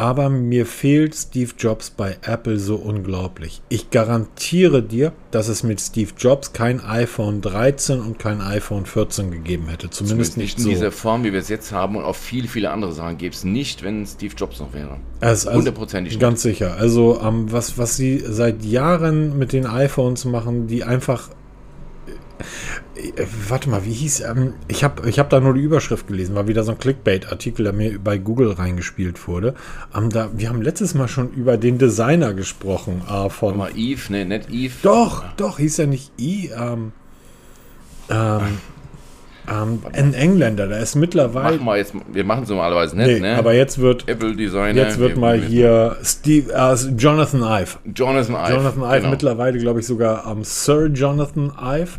aber 0.00 0.30
mir 0.30 0.64
fehlt 0.64 1.14
Steve 1.14 1.50
Jobs 1.58 1.90
bei 1.90 2.16
Apple 2.22 2.58
so 2.58 2.76
unglaublich. 2.76 3.60
Ich 3.68 3.90
garantiere 3.90 4.82
dir, 4.82 5.12
dass 5.30 5.48
es 5.48 5.62
mit 5.62 5.78
Steve 5.78 6.12
Jobs 6.16 6.54
kein 6.54 6.80
iPhone 6.82 7.42
13 7.42 8.00
und 8.00 8.18
kein 8.18 8.40
iPhone 8.40 8.86
14 8.86 9.30
gegeben 9.30 9.68
hätte. 9.68 9.90
Zumindest, 9.90 10.32
Zumindest 10.32 10.38
nicht 10.38 10.58
in 10.58 10.64
so. 10.64 10.70
dieser 10.70 10.90
Form, 10.90 11.24
wie 11.24 11.32
wir 11.32 11.40
es 11.40 11.50
jetzt 11.50 11.72
haben 11.72 11.96
und 11.96 12.04
auch 12.04 12.16
viele, 12.16 12.48
viele 12.48 12.70
andere 12.70 12.92
Sachen 12.92 13.18
gäbe 13.18 13.34
es 13.34 13.44
nicht, 13.44 13.82
wenn 13.82 14.06
Steve 14.06 14.34
Jobs 14.34 14.58
noch 14.58 14.72
wäre. 14.72 14.96
Also, 15.20 15.52
Hundertprozentig. 15.52 16.14
Also, 16.14 16.20
ganz 16.20 16.40
sicher. 16.40 16.76
Also 16.78 17.20
ähm, 17.22 17.52
was, 17.52 17.76
was 17.76 17.96
sie 17.96 18.22
seit 18.26 18.64
Jahren 18.64 19.38
mit 19.38 19.52
den 19.52 19.66
iPhones 19.66 20.24
machen, 20.24 20.66
die 20.66 20.82
einfach 20.82 21.28
warte 23.48 23.68
mal, 23.68 23.84
wie 23.84 23.92
hieß, 23.92 24.20
ähm, 24.20 24.54
ich 24.68 24.84
habe 24.84 25.08
ich 25.08 25.18
hab 25.18 25.30
da 25.30 25.40
nur 25.40 25.54
die 25.54 25.60
Überschrift 25.60 26.06
gelesen, 26.06 26.34
war 26.34 26.48
wieder 26.48 26.62
so 26.62 26.72
ein 26.72 26.78
Clickbait-Artikel, 26.78 27.64
der 27.64 27.72
mir 27.72 27.98
bei 27.98 28.18
Google 28.18 28.52
reingespielt 28.52 29.26
wurde. 29.28 29.54
Ähm, 29.96 30.10
da, 30.10 30.30
wir 30.34 30.48
haben 30.48 30.62
letztes 30.62 30.94
Mal 30.94 31.08
schon 31.08 31.30
über 31.30 31.56
den 31.56 31.78
Designer 31.78 32.34
gesprochen, 32.34 33.02
äh, 33.08 33.28
von... 33.30 33.56
Mal 33.56 33.72
Eve, 33.76 34.12
ne, 34.12 34.24
nicht 34.24 34.50
Eve. 34.50 34.74
Doch, 34.82 35.24
doch, 35.36 35.58
hieß 35.58 35.80
er 35.80 35.86
nicht 35.86 36.12
E, 36.18 36.48
ähm, 36.48 36.92
ähm, 38.10 38.58
ähm, 39.50 39.80
ein 39.92 40.14
Engländer, 40.14 40.68
der 40.68 40.78
ist 40.80 40.94
mittlerweile. 40.94 41.56
Mach 41.56 41.64
mal 41.64 41.78
jetzt, 41.78 41.94
wir 42.12 42.24
machen 42.24 42.44
es 42.44 42.50
normalerweise 42.50 42.96
nicht, 42.96 43.06
nee, 43.06 43.20
ne? 43.20 43.36
Aber 43.36 43.52
jetzt 43.52 43.78
wird. 43.78 44.08
Apple 44.08 44.36
Designer. 44.36 44.80
Jetzt 44.80 44.98
wird 44.98 45.16
mal 45.16 45.40
hier 45.40 45.96
Steve, 46.02 46.52
äh, 46.52 46.74
Jonathan 46.96 47.42
Ive. 47.42 47.78
Jonathan 47.94 48.34
Ive. 48.34 48.52
Jonathan 48.52 48.82
Ive, 48.82 48.98
genau. 48.98 49.10
mittlerweile, 49.10 49.58
glaube 49.58 49.80
ich, 49.80 49.86
sogar 49.86 50.30
ähm, 50.30 50.44
Sir 50.44 50.86
Jonathan 50.86 51.52
Ive. 51.60 51.98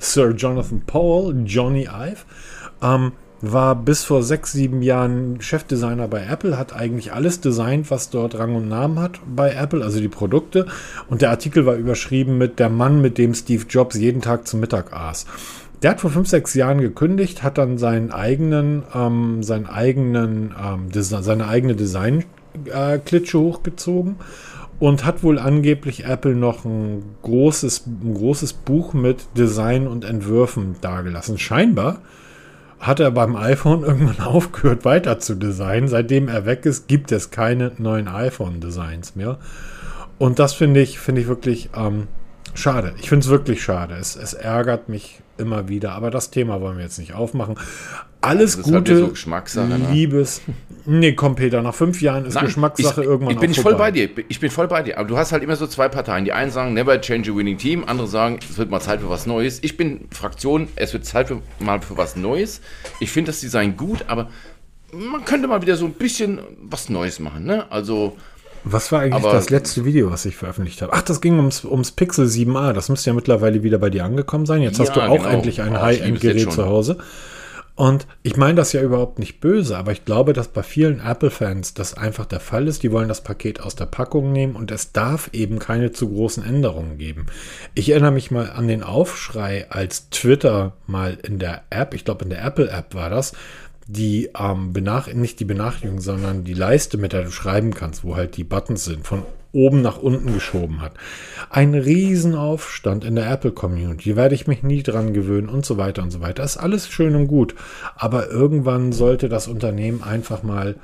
Sir 0.00 0.32
Jonathan 0.32 0.82
Powell, 0.86 1.44
Johnny 1.46 1.84
Ive, 1.84 2.24
ähm, 2.82 3.12
war 3.42 3.74
bis 3.74 4.04
vor 4.04 4.22
sechs, 4.22 4.52
sieben 4.52 4.82
Jahren 4.82 5.40
Chefdesigner 5.40 6.08
bei 6.08 6.26
Apple, 6.26 6.58
hat 6.58 6.74
eigentlich 6.74 7.12
alles 7.12 7.40
designt, 7.40 7.90
was 7.90 8.10
dort 8.10 8.38
Rang 8.38 8.54
und 8.54 8.68
Namen 8.68 8.98
hat 8.98 9.20
bei 9.34 9.52
Apple, 9.52 9.82
also 9.82 10.00
die 10.00 10.08
Produkte. 10.08 10.66
Und 11.08 11.22
der 11.22 11.30
Artikel 11.30 11.64
war 11.64 11.76
überschrieben 11.76 12.36
mit 12.38 12.58
der 12.58 12.68
Mann, 12.68 13.00
mit 13.00 13.18
dem 13.18 13.34
Steve 13.34 13.64
Jobs 13.68 13.96
jeden 13.96 14.20
Tag 14.20 14.46
zum 14.46 14.60
Mittag 14.60 14.92
aß. 14.92 15.26
Der 15.82 15.92
hat 15.92 16.00
vor 16.00 16.10
fünf, 16.10 16.28
sechs 16.28 16.52
Jahren 16.52 16.80
gekündigt, 16.80 17.42
hat 17.42 17.56
dann 17.56 17.78
seinen 17.78 18.10
eigenen, 18.10 18.82
ähm, 18.94 19.42
seinen 19.42 19.66
eigenen, 19.66 20.54
ähm, 20.62 20.88
seine 20.92 21.46
eigene 21.46 21.74
Design-Klitsche 21.74 23.38
äh, 23.38 23.40
hochgezogen 23.40 24.16
und 24.80 25.04
hat 25.04 25.22
wohl 25.22 25.38
angeblich 25.38 26.06
Apple 26.06 26.34
noch 26.34 26.64
ein 26.64 27.04
großes, 27.22 27.86
ein 27.86 28.14
großes 28.14 28.54
Buch 28.54 28.94
mit 28.94 29.36
Design 29.36 29.86
und 29.86 30.04
Entwürfen 30.04 30.76
dargelassen. 30.80 31.38
Scheinbar 31.38 32.00
hat 32.80 32.98
er 32.98 33.10
beim 33.10 33.36
iPhone 33.36 33.82
irgendwann 33.84 34.26
aufgehört 34.26 34.84
weiter 34.86 35.20
zu 35.20 35.34
designen. 35.34 35.86
Seitdem 35.86 36.28
er 36.28 36.46
weg 36.46 36.64
ist, 36.64 36.88
gibt 36.88 37.12
es 37.12 37.30
keine 37.30 37.72
neuen 37.76 38.08
iPhone-Designs 38.08 39.14
mehr. 39.14 39.38
Und 40.18 40.38
das 40.38 40.54
finde 40.54 40.80
ich, 40.80 40.98
finde 40.98 41.20
ich 41.20 41.28
wirklich 41.28 41.68
ähm, 41.76 42.08
schade. 42.54 42.94
Ich 43.00 43.10
finde 43.10 43.24
es 43.24 43.30
wirklich 43.30 43.62
schade. 43.62 43.94
Es, 43.94 44.16
es 44.16 44.32
ärgert 44.32 44.88
mich 44.88 45.20
immer 45.40 45.68
wieder. 45.68 45.92
Aber 45.92 46.10
das 46.10 46.30
Thema 46.30 46.60
wollen 46.60 46.76
wir 46.76 46.84
jetzt 46.84 46.98
nicht 46.98 47.14
aufmachen. 47.14 47.56
Alles 48.20 48.56
das 48.56 48.66
Gute, 48.66 48.98
so 48.98 49.08
Geschmackssache, 49.08 49.66
ne? 49.66 49.92
Liebes. 49.92 50.42
Nee, 50.86 51.14
komm, 51.14 51.36
Peter, 51.36 51.62
nach 51.62 51.74
fünf 51.74 52.02
Jahren 52.02 52.26
ist 52.26 52.34
Nein, 52.34 52.46
Geschmackssache 52.46 53.00
ich, 53.00 53.06
irgendwann 53.06 53.34
ich 53.34 53.40
bin 53.40 53.54
voll 53.54 53.74
bei 53.74 53.90
dir. 53.90 54.08
Ich 54.28 54.40
bin 54.40 54.50
voll 54.50 54.68
bei 54.68 54.82
dir. 54.82 54.98
Aber 54.98 55.08
du 55.08 55.16
hast 55.16 55.32
halt 55.32 55.42
immer 55.42 55.56
so 55.56 55.66
zwei 55.66 55.88
Parteien. 55.88 56.24
Die 56.24 56.32
einen 56.32 56.50
sagen, 56.50 56.74
never 56.74 57.00
change 57.00 57.30
a 57.32 57.34
winning 57.34 57.58
team. 57.58 57.84
Andere 57.86 58.06
sagen, 58.06 58.38
es 58.48 58.58
wird 58.58 58.70
mal 58.70 58.80
Zeit 58.80 59.00
für 59.00 59.08
was 59.08 59.26
Neues. 59.26 59.58
Ich 59.62 59.76
bin 59.76 60.08
Fraktion, 60.10 60.68
es 60.76 60.92
wird 60.92 61.04
Zeit 61.06 61.28
für, 61.28 61.40
mal 61.58 61.80
für 61.80 61.96
was 61.96 62.16
Neues. 62.16 62.60
Ich 63.00 63.10
finde 63.10 63.30
das 63.30 63.40
Design 63.40 63.76
gut, 63.76 64.04
aber 64.06 64.28
man 64.92 65.24
könnte 65.24 65.48
mal 65.48 65.62
wieder 65.62 65.76
so 65.76 65.86
ein 65.86 65.92
bisschen 65.92 66.40
was 66.60 66.88
Neues 66.88 67.20
machen. 67.20 67.44
Ne? 67.44 67.70
Also 67.70 68.16
was 68.64 68.92
war 68.92 69.00
eigentlich 69.00 69.14
Aber 69.14 69.32
das 69.32 69.50
letzte 69.50 69.84
Video, 69.84 70.10
was 70.10 70.24
ich 70.24 70.36
veröffentlicht 70.36 70.82
habe? 70.82 70.92
Ach, 70.92 71.02
das 71.02 71.20
ging 71.20 71.36
ums, 71.36 71.64
ums 71.64 71.92
Pixel 71.92 72.26
7a. 72.26 72.72
Das 72.72 72.88
müsste 72.88 73.10
ja 73.10 73.14
mittlerweile 73.14 73.62
wieder 73.62 73.78
bei 73.78 73.90
dir 73.90 74.04
angekommen 74.04 74.46
sein. 74.46 74.62
Jetzt 74.62 74.78
ja, 74.78 74.86
hast 74.86 74.96
du 74.96 75.00
auch 75.00 75.16
genau. 75.16 75.28
endlich 75.28 75.62
ein 75.62 75.74
oh, 75.74 75.80
High-End-Gerät 75.80 76.52
zu 76.52 76.66
Hause. 76.66 76.98
Und 77.80 78.06
ich 78.22 78.36
meine 78.36 78.56
das 78.56 78.74
ja 78.74 78.82
überhaupt 78.82 79.18
nicht 79.18 79.40
böse, 79.40 79.78
aber 79.78 79.92
ich 79.92 80.04
glaube, 80.04 80.34
dass 80.34 80.48
bei 80.48 80.62
vielen 80.62 81.00
Apple-Fans 81.00 81.72
das 81.72 81.94
einfach 81.94 82.26
der 82.26 82.40
Fall 82.40 82.68
ist. 82.68 82.82
Die 82.82 82.92
wollen 82.92 83.08
das 83.08 83.22
Paket 83.22 83.62
aus 83.62 83.74
der 83.74 83.86
Packung 83.86 84.32
nehmen 84.32 84.54
und 84.54 84.70
es 84.70 84.92
darf 84.92 85.30
eben 85.32 85.58
keine 85.58 85.90
zu 85.90 86.10
großen 86.10 86.44
Änderungen 86.44 86.98
geben. 86.98 87.24
Ich 87.74 87.88
erinnere 87.88 88.10
mich 88.10 88.30
mal 88.30 88.50
an 88.50 88.68
den 88.68 88.82
Aufschrei, 88.82 89.64
als 89.70 90.10
Twitter 90.10 90.74
mal 90.86 91.16
in 91.22 91.38
der 91.38 91.62
App, 91.70 91.94
ich 91.94 92.04
glaube 92.04 92.24
in 92.24 92.30
der 92.30 92.44
Apple-App 92.44 92.94
war 92.94 93.08
das, 93.08 93.32
die 93.92 94.30
ähm, 94.38 94.72
benach 94.72 95.12
nicht 95.12 95.40
die 95.40 95.44
Benachrichtigung, 95.44 96.00
sondern 96.00 96.44
die 96.44 96.54
Leiste, 96.54 96.96
mit 96.96 97.12
der 97.12 97.24
du 97.24 97.30
schreiben 97.30 97.74
kannst, 97.74 98.04
wo 98.04 98.16
halt 98.16 98.36
die 98.36 98.44
Buttons 98.44 98.84
sind, 98.84 99.06
von 99.06 99.22
oben 99.52 99.82
nach 99.82 99.98
unten 99.98 100.32
geschoben 100.32 100.80
hat. 100.80 100.92
Ein 101.50 101.74
Riesenaufstand 101.74 103.04
in 103.04 103.16
der 103.16 103.28
Apple 103.28 103.50
Community, 103.50 104.14
werde 104.14 104.36
ich 104.36 104.46
mich 104.46 104.62
nie 104.62 104.84
dran 104.84 105.12
gewöhnen 105.12 105.48
und 105.48 105.66
so 105.66 105.76
weiter 105.76 106.02
und 106.02 106.12
so 106.12 106.20
weiter. 106.20 106.44
Ist 106.44 106.56
alles 106.56 106.88
schön 106.88 107.16
und 107.16 107.26
gut, 107.26 107.56
aber 107.96 108.30
irgendwann 108.30 108.92
sollte 108.92 109.28
das 109.28 109.48
Unternehmen 109.48 110.04
einfach 110.04 110.44
mal 110.44 110.76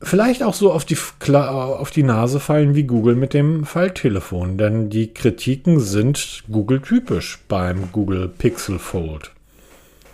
vielleicht 0.00 0.44
auch 0.44 0.54
so 0.54 0.72
auf 0.72 0.84
die, 0.84 0.96
auf 1.32 1.90
die 1.90 2.04
Nase 2.04 2.38
fallen 2.38 2.76
wie 2.76 2.84
Google 2.84 3.16
mit 3.16 3.34
dem 3.34 3.64
Falltelefon, 3.64 4.58
denn 4.58 4.90
die 4.90 5.12
Kritiken 5.12 5.80
sind 5.80 6.44
Google 6.50 6.80
typisch 6.80 7.40
beim 7.48 7.90
Google 7.90 8.28
Pixel 8.28 8.78
Fold. 8.78 9.32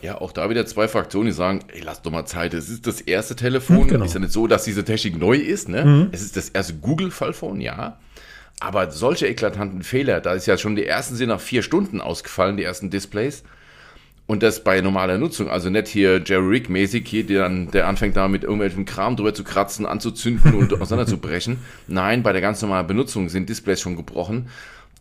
Ja, 0.02 0.20
auch 0.20 0.32
da 0.32 0.50
wieder 0.50 0.66
zwei 0.66 0.88
Fraktionen, 0.88 1.26
die 1.26 1.32
sagen, 1.32 1.60
ey, 1.68 1.80
lass 1.80 2.02
doch 2.02 2.10
mal 2.10 2.26
Zeit, 2.26 2.54
es 2.54 2.68
ist 2.68 2.86
das 2.88 3.00
erste 3.00 3.36
Telefon. 3.36 3.84
Mhm, 3.84 3.88
genau. 3.88 4.04
Ist 4.04 4.14
ja 4.14 4.20
nicht 4.20 4.32
so, 4.32 4.48
dass 4.48 4.64
diese 4.64 4.84
Technik 4.84 5.16
neu 5.16 5.36
ist, 5.36 5.68
ne? 5.68 6.08
Es 6.10 6.22
ist 6.22 6.36
das 6.36 6.48
erste 6.48 6.74
Google-Fallphone, 6.74 7.60
ja. 7.60 7.98
Aber 8.58 8.90
solche 8.90 9.28
eklatanten 9.28 9.82
Fehler, 9.82 10.20
da 10.20 10.34
ist 10.34 10.46
ja 10.46 10.58
schon 10.58 10.76
die 10.76 10.86
ersten 10.86 11.14
sind 11.14 11.28
nach 11.28 11.40
vier 11.40 11.62
Stunden 11.62 12.00
ausgefallen, 12.00 12.56
die 12.56 12.64
ersten 12.64 12.90
Displays. 12.90 13.44
Und 14.26 14.42
das 14.42 14.62
bei 14.62 14.80
normaler 14.80 15.18
Nutzung, 15.18 15.50
also 15.50 15.68
nicht 15.68 15.88
hier 15.88 16.22
Jerry 16.24 16.46
Rick 16.46 16.68
mäßig, 16.68 17.06
hier, 17.06 17.26
der, 17.26 17.42
dann, 17.42 17.70
der 17.70 17.86
anfängt 17.86 18.16
da 18.16 18.28
mit 18.28 18.44
irgendwelchem 18.44 18.84
Kram 18.84 19.16
drüber 19.16 19.34
zu 19.34 19.44
kratzen, 19.44 19.84
anzuzünden 19.84 20.54
und 20.54 20.72
auseinanderzubrechen. 20.80 21.58
Nein, 21.86 22.22
bei 22.22 22.32
der 22.32 22.40
ganz 22.40 22.62
normalen 22.62 22.86
Benutzung 22.86 23.28
sind 23.28 23.48
Displays 23.48 23.80
schon 23.80 23.96
gebrochen. 23.96 24.48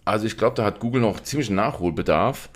Also 0.05 0.25
ich 0.25 0.38
glaube, 0.38 0.55
da 0.55 0.63
hat 0.63 0.79
Google 0.79 1.01
noch 1.01 1.22
ziemlich 1.22 1.50
Nachholbedarf. 1.50 2.50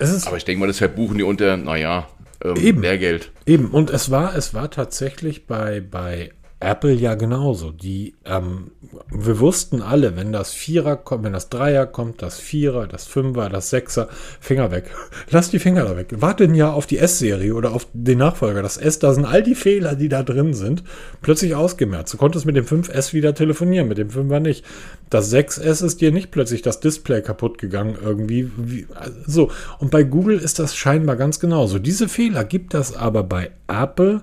Es 0.00 0.10
ist 0.10 0.26
Aber 0.26 0.36
ich 0.36 0.44
denke 0.44 0.60
mal, 0.60 0.66
das 0.66 0.78
verbuchen 0.78 1.18
die 1.18 1.24
unter, 1.24 1.56
naja, 1.56 2.08
ähm, 2.42 2.56
Eben. 2.56 2.82
Lehrgeld. 2.82 3.30
Eben, 3.46 3.70
und 3.70 3.90
es 3.90 4.10
war, 4.10 4.34
es 4.34 4.54
war 4.54 4.70
tatsächlich 4.70 5.46
bei, 5.46 5.80
bei 5.80 6.30
Apple 6.60 6.92
ja 6.92 7.14
genauso. 7.14 7.72
Die, 7.72 8.14
ähm, 8.26 8.72
wir 9.10 9.40
wussten 9.40 9.80
alle, 9.80 10.14
wenn 10.16 10.30
das 10.30 10.52
Vierer 10.52 10.96
kommt, 10.96 11.24
wenn 11.24 11.32
das 11.32 11.48
Dreier 11.48 11.86
kommt, 11.86 12.20
das 12.20 12.38
Vierer, 12.38 12.86
das 12.86 13.06
Fünfer, 13.06 13.48
das 13.48 13.70
Sechser, 13.70 14.08
Finger 14.40 14.70
weg. 14.70 14.90
Lass 15.30 15.50
die 15.50 15.58
Finger 15.58 15.84
da 15.84 15.96
weg. 15.96 16.08
Warte 16.16 16.44
ein 16.44 16.54
Jahr 16.54 16.74
auf 16.74 16.86
die 16.86 16.98
S-Serie 16.98 17.54
oder 17.54 17.72
auf 17.72 17.86
den 17.94 18.18
Nachfolger. 18.18 18.62
Das 18.62 18.76
S, 18.76 18.98
da 18.98 19.14
sind 19.14 19.24
all 19.24 19.42
die 19.42 19.54
Fehler, 19.54 19.96
die 19.96 20.10
da 20.10 20.22
drin 20.22 20.52
sind, 20.52 20.84
plötzlich 21.22 21.54
ausgemerzt. 21.54 22.12
Du 22.12 22.18
konntest 22.18 22.44
mit 22.44 22.56
dem 22.56 22.66
5S 22.66 23.14
wieder 23.14 23.34
telefonieren, 23.34 23.88
mit 23.88 23.96
dem 23.96 24.08
5er 24.08 24.40
nicht. 24.40 24.64
Das 25.08 25.32
6S 25.32 25.82
ist 25.82 26.02
dir 26.02 26.12
nicht 26.12 26.30
plötzlich 26.30 26.60
das 26.60 26.80
Display 26.80 27.22
kaputt 27.22 27.56
gegangen 27.56 27.96
irgendwie. 28.02 28.50
Wie, 28.58 28.86
so. 29.26 29.50
Und 29.78 29.90
bei 29.90 30.02
Google 30.02 30.38
ist 30.38 30.58
das 30.58 30.76
scheinbar 30.76 31.16
ganz 31.16 31.40
genauso. 31.40 31.78
Diese 31.78 32.06
Fehler 32.06 32.44
gibt 32.44 32.74
das 32.74 32.94
aber 32.94 33.22
bei 33.22 33.50
Apple 33.66 34.22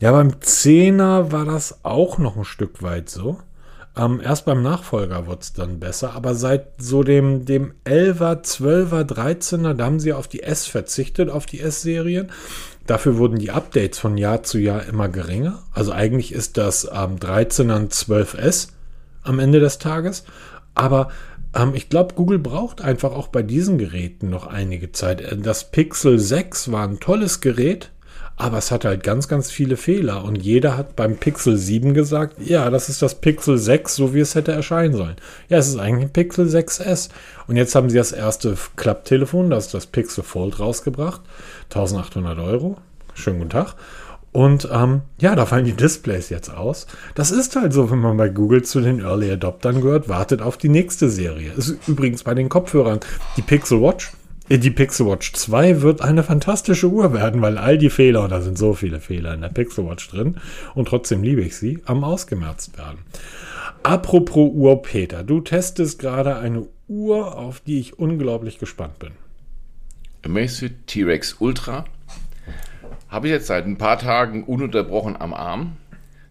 ja, 0.00 0.12
beim 0.12 0.30
10er 0.30 1.32
war 1.32 1.44
das 1.44 1.84
auch 1.84 2.18
noch 2.18 2.36
ein 2.36 2.44
Stück 2.44 2.82
weit 2.82 3.08
so. 3.08 3.38
Ähm, 3.96 4.20
erst 4.22 4.44
beim 4.44 4.62
Nachfolger 4.62 5.26
wurde 5.26 5.40
es 5.40 5.54
dann 5.54 5.80
besser, 5.80 6.12
aber 6.12 6.34
seit 6.34 6.82
so 6.82 7.02
dem, 7.02 7.46
dem 7.46 7.72
11er, 7.86 8.44
12er, 8.44 9.04
13er, 9.04 9.72
da 9.72 9.84
haben 9.86 10.00
sie 10.00 10.12
auf 10.12 10.28
die 10.28 10.42
S 10.42 10.66
verzichtet, 10.66 11.30
auf 11.30 11.46
die 11.46 11.60
S-Serien. 11.60 12.30
Dafür 12.86 13.16
wurden 13.16 13.38
die 13.38 13.50
Updates 13.50 13.98
von 13.98 14.18
Jahr 14.18 14.42
zu 14.42 14.58
Jahr 14.58 14.84
immer 14.84 15.08
geringer. 15.08 15.62
Also 15.72 15.92
eigentlich 15.92 16.32
ist 16.32 16.58
das 16.58 16.84
ähm, 16.84 17.16
13er 17.16 17.74
ein 17.74 17.88
12S 17.88 18.68
am 19.22 19.38
Ende 19.38 19.60
des 19.60 19.78
Tages. 19.78 20.24
Aber 20.74 21.08
ähm, 21.54 21.72
ich 21.74 21.88
glaube, 21.88 22.14
Google 22.14 22.38
braucht 22.38 22.82
einfach 22.82 23.12
auch 23.12 23.28
bei 23.28 23.42
diesen 23.42 23.78
Geräten 23.78 24.28
noch 24.28 24.46
einige 24.46 24.92
Zeit. 24.92 25.22
Äh, 25.22 25.38
Das 25.38 25.70
Pixel 25.70 26.18
6 26.18 26.70
war 26.70 26.86
ein 26.86 27.00
tolles 27.00 27.40
Gerät. 27.40 27.90
Aber 28.38 28.58
es 28.58 28.70
hat 28.70 28.84
halt 28.84 29.02
ganz, 29.02 29.28
ganz 29.28 29.50
viele 29.50 29.78
Fehler. 29.78 30.22
Und 30.24 30.36
jeder 30.36 30.76
hat 30.76 30.94
beim 30.94 31.16
Pixel 31.16 31.56
7 31.56 31.94
gesagt, 31.94 32.36
ja, 32.38 32.68
das 32.68 32.90
ist 32.90 33.00
das 33.00 33.14
Pixel 33.14 33.56
6, 33.56 33.96
so 33.96 34.12
wie 34.12 34.20
es 34.20 34.34
hätte 34.34 34.52
erscheinen 34.52 34.94
sollen. 34.94 35.16
Ja, 35.48 35.56
es 35.56 35.68
ist 35.68 35.78
eigentlich 35.78 36.08
ein 36.08 36.12
Pixel 36.12 36.46
6S. 36.46 37.08
Und 37.46 37.56
jetzt 37.56 37.74
haben 37.74 37.88
sie 37.88 37.96
das 37.96 38.12
erste 38.12 38.56
Klapptelefon, 38.76 39.48
das 39.48 39.66
ist 39.66 39.74
das 39.74 39.86
Pixel 39.86 40.22
Fold 40.22 40.60
rausgebracht. 40.60 41.22
1800 41.70 42.38
Euro. 42.38 42.76
Schönen 43.14 43.38
guten 43.38 43.50
Tag. 43.50 43.74
Und 44.32 44.68
ähm, 44.70 45.00
ja, 45.18 45.34
da 45.34 45.46
fallen 45.46 45.64
die 45.64 45.72
Displays 45.72 46.28
jetzt 46.28 46.50
aus. 46.50 46.86
Das 47.14 47.30
ist 47.30 47.56
halt 47.56 47.72
so, 47.72 47.90
wenn 47.90 48.00
man 48.00 48.18
bei 48.18 48.28
Google 48.28 48.62
zu 48.64 48.82
den 48.82 49.00
Early 49.00 49.32
Adoptern 49.32 49.80
gehört, 49.80 50.10
wartet 50.10 50.42
auf 50.42 50.58
die 50.58 50.68
nächste 50.68 51.08
Serie. 51.08 51.52
Ist 51.56 51.88
übrigens 51.88 52.22
bei 52.22 52.34
den 52.34 52.50
Kopfhörern. 52.50 53.00
Die 53.38 53.42
Pixel 53.42 53.80
Watch 53.80 54.12
die 54.48 54.70
Pixel 54.70 55.06
Watch 55.06 55.32
2 55.32 55.82
wird 55.82 56.02
eine 56.02 56.22
fantastische 56.22 56.88
Uhr 56.88 57.12
werden, 57.12 57.42
weil 57.42 57.58
all 57.58 57.78
die 57.78 57.90
Fehler, 57.90 58.24
und 58.24 58.30
da 58.30 58.40
sind 58.40 58.56
so 58.56 58.74
viele 58.74 59.00
Fehler 59.00 59.34
in 59.34 59.40
der 59.40 59.48
Pixel 59.48 59.86
Watch 59.86 60.08
drin, 60.08 60.36
und 60.74 60.88
trotzdem 60.88 61.22
liebe 61.22 61.42
ich 61.42 61.56
sie, 61.56 61.80
am 61.86 62.04
ausgemerzt 62.04 62.78
werden. 62.78 62.98
Apropos 63.82 64.50
Uhr, 64.52 64.82
Peter, 64.82 65.24
du 65.24 65.40
testest 65.40 65.98
gerade 65.98 66.36
eine 66.36 66.66
Uhr, 66.88 67.36
auf 67.36 67.60
die 67.60 67.80
ich 67.80 67.98
unglaublich 67.98 68.58
gespannt 68.58 68.98
bin. 68.98 69.12
Amazfit 70.24 70.86
T-Rex 70.86 71.36
Ultra 71.38 71.84
habe 73.08 73.28
ich 73.28 73.32
jetzt 73.32 73.46
seit 73.46 73.66
ein 73.66 73.78
paar 73.78 73.98
Tagen 73.98 74.44
ununterbrochen 74.44 75.20
am 75.20 75.32
Arm. 75.32 75.76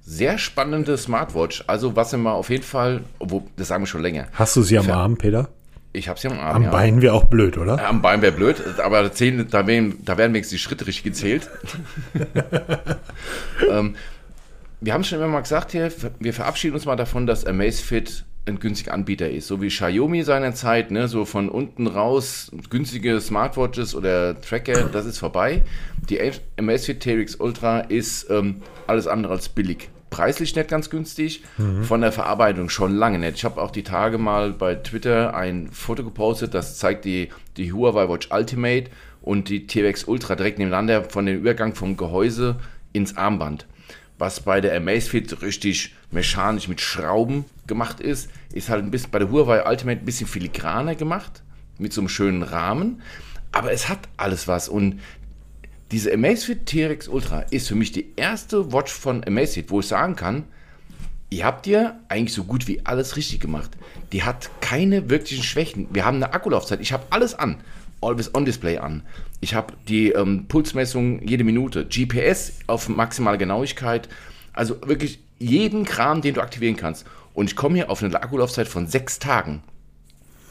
Sehr 0.02 0.38
spannende 0.38 0.98
Smartwatch. 0.98 1.64
Also 1.68 1.96
was 1.96 2.12
mal 2.16 2.34
auf 2.34 2.50
jeden 2.50 2.64
Fall, 2.64 3.04
obwohl, 3.20 3.44
das 3.56 3.70
sagen 3.70 3.84
wir 3.84 3.88
schon 3.88 4.02
länger. 4.02 4.28
Hast 4.34 4.56
du 4.56 4.62
sie 4.62 4.78
am 4.78 4.90
Arm, 4.90 5.18
Peter? 5.18 5.50
Ich 5.96 6.10
habe 6.10 6.20
sie 6.20 6.28
am 6.28 6.40
Arm. 6.40 6.58
Am 6.58 6.64
ja. 6.64 6.70
Bein 6.72 7.02
wäre 7.02 7.14
auch 7.14 7.26
blöd, 7.26 7.58
oder? 7.58 7.84
Am 7.88 8.02
Bein 8.02 8.22
wäre 8.22 8.32
blöd, 8.32 8.62
aber 8.84 9.04
da, 9.04 9.12
zählen, 9.12 9.48
da, 9.50 9.66
werden, 9.66 10.04
da 10.04 10.18
werden 10.18 10.34
wenigstens 10.34 10.60
die 10.60 10.64
Schritte 10.64 10.88
richtig 10.88 11.04
gezählt. 11.04 11.50
ähm, 13.72 13.96
wir 14.82 14.94
haben 14.94 15.04
schon 15.04 15.20
immer 15.20 15.28
mal 15.28 15.42
gesagt 15.42 15.72
hier, 15.72 15.92
wir 16.20 16.34
verabschieden 16.34 16.76
uns 16.76 16.86
mal 16.86 16.96
davon, 16.96 17.26
dass 17.26 17.46
Amazfit 17.46 18.26
ein 18.46 18.60
günstiger 18.60 18.94
Anbieter 18.94 19.30
ist. 19.30 19.48
So 19.48 19.62
wie 19.62 19.70
Xiaomi 19.70 20.24
seinerzeit, 20.24 20.92
ne, 20.92 21.08
so 21.08 21.26
von 21.26 21.50
unten 21.50 21.88
raus 21.88 22.52
günstige 22.70 23.20
Smartwatches 23.20 23.96
oder 23.96 24.40
Tracker, 24.40 24.90
das 24.92 25.06
ist 25.06 25.18
vorbei. 25.18 25.64
Die 26.10 26.20
Amazfit 26.58 27.02
TRX 27.02 27.36
Ultra 27.36 27.80
ist 27.80 28.30
ähm, 28.30 28.62
alles 28.86 29.08
andere 29.08 29.34
als 29.34 29.50
billig. 29.50 29.90
Preislich 30.16 30.56
nicht 30.56 30.70
ganz 30.70 30.90
günstig, 30.90 31.44
von 31.82 32.00
der 32.00 32.14
Verarbeitung 32.14 32.70
schon 32.70 32.96
lange 32.96 33.20
nicht. 33.20 33.36
Ich 33.36 33.44
habe 33.44 33.62
auch 33.62 33.70
die 33.70 33.84
Tage 33.84 34.18
mal 34.18 34.54
bei 34.54 34.76
Twitter 34.76 35.36
ein 35.36 35.68
Foto 35.74 36.06
gepostet, 36.06 36.54
das 36.54 36.78
zeigt 36.78 37.04
die, 37.04 37.28
die 37.58 37.74
Huawei 37.74 38.08
Watch 38.08 38.30
Ultimate 38.32 38.90
und 39.22 39.50
die 39.50 39.68
TRX 39.68 40.06
Ultra 40.06 40.38
direkt 40.38 40.58
nebeneinander 40.58 41.04
von 41.04 41.26
dem 41.26 41.38
Übergang 41.38 41.76
vom 41.76 41.98
Gehäuse 41.98 42.56
ins 42.94 43.18
Armband. 43.18 43.68
Was 44.18 44.40
bei 44.40 44.62
der 44.62 44.78
Amazfit 44.78 45.42
richtig 45.42 45.94
mechanisch 46.12 46.70
mit 46.70 46.80
Schrauben 46.80 47.44
gemacht 47.68 48.00
ist, 48.00 48.30
ist 48.54 48.70
halt 48.70 48.86
ein 48.86 48.92
bisschen 48.92 49.12
bei 49.12 49.20
der 49.20 49.30
Huawei 49.30 49.70
Ultimate 49.70 50.00
ein 50.00 50.06
bisschen 50.06 50.28
filigraner 50.28 50.96
gemacht, 50.96 51.44
mit 51.78 51.92
so 51.92 52.00
einem 52.00 52.08
schönen 52.08 52.42
Rahmen. 52.42 53.02
Aber 53.52 53.74
es 53.74 53.90
hat 53.90 54.00
alles 54.16 54.48
was. 54.48 54.70
Und 54.70 55.02
diese 55.92 56.12
Amazfit 56.12 56.66
T-Rex 56.66 57.08
Ultra 57.08 57.42
ist 57.52 57.68
für 57.68 57.76
mich 57.76 57.92
die 57.92 58.14
erste 58.16 58.74
Watch 58.74 58.92
von 58.92 59.24
Amazfit, 59.24 59.70
wo 59.70 59.82
ich 59.82 59.88
sagen 59.88 60.16
kann, 60.16 60.46
ihr 61.30 61.46
habt 61.46 61.68
ihr 61.68 62.00
eigentlich 62.10 62.34
so 62.34 62.44
gut 62.44 62.68
wie 62.68 62.86
alles 62.86 63.16
richtig 63.16 63.40
gemacht. 63.40 63.72
Die 64.12 64.24
hat 64.24 64.50
keine 64.62 65.10
wirklichen 65.10 65.44
Schwächen. 65.44 65.88
Wir 65.92 66.06
haben 66.06 66.16
eine 66.16 66.34
Akkulaufzeit. 66.34 66.82
Ich 66.82 66.92
habe 66.92 67.06
alles 67.12 67.36
an. 67.36 67.58
Always 68.02 68.34
on 68.34 68.46
Display 68.46 68.78
an. 68.78 69.04
Ich 69.42 69.54
habe 69.54 69.74
die 69.88 70.10
ähm, 70.10 70.48
Pulsmessung 70.48 71.26
jede 71.28 71.44
Minute. 71.44 71.86
GPS 71.86 72.54
auf 72.68 72.90
maximale 72.90 73.38
Genauigkeit. 73.38 74.10
Also 74.54 74.82
wirklich 74.86 75.20
jeden 75.38 75.86
Kram, 75.86 76.22
den 76.22 76.34
du 76.34 76.42
aktivieren 76.42 76.78
kannst. 76.78 77.06
Und 77.34 77.50
ich 77.50 77.56
komme 77.56 77.76
hier 77.76 77.90
auf 77.92 78.02
eine 78.02 78.22
Akkulaufzeit 78.22 78.68
von 78.68 78.88
sechs 78.88 79.20
Tagen. 79.20 79.62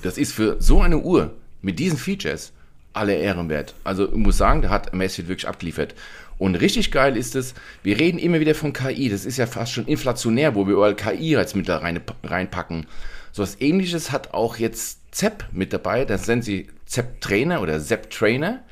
Das 0.02 0.18
ist 0.18 0.32
für 0.32 0.60
so 0.60 0.80
eine 0.80 0.98
Uhr 0.98 1.34
mit 1.60 1.78
diesen 1.78 1.98
Features 1.98 2.52
alle 2.94 3.14
Ehren 3.16 3.48
wert. 3.48 3.74
Also 3.84 4.08
ich 4.08 4.14
muss 4.14 4.38
sagen, 4.38 4.62
da 4.62 4.70
hat 4.70 4.92
Amazfit 4.92 5.28
wirklich 5.28 5.48
abgeliefert. 5.48 5.94
Und 6.38 6.56
richtig 6.56 6.90
geil 6.90 7.16
ist 7.16 7.36
es, 7.36 7.54
wir 7.82 7.98
reden 7.98 8.18
immer 8.18 8.40
wieder 8.40 8.54
von 8.54 8.72
KI, 8.72 9.08
das 9.08 9.24
ist 9.24 9.36
ja 9.36 9.46
fast 9.46 9.72
schon 9.72 9.86
inflationär, 9.86 10.54
wo 10.54 10.66
wir 10.66 10.74
überall 10.74 10.96
KI 10.96 11.36
als 11.36 11.54
Mittel 11.54 11.76
rein, 11.76 12.00
reinpacken. 12.24 12.86
So 13.32 13.42
was 13.42 13.60
ähnliches 13.60 14.10
hat 14.10 14.34
auch 14.34 14.56
jetzt 14.56 15.14
ZEP 15.14 15.44
mit 15.52 15.72
dabei, 15.72 16.04
das 16.04 16.26
nennen 16.26 16.42
sie 16.42 16.68
ZEP 16.86 17.20
Trainer 17.20 17.60
oder 17.60 17.80
ZEP 17.80 18.10
Trainer. 18.10 18.62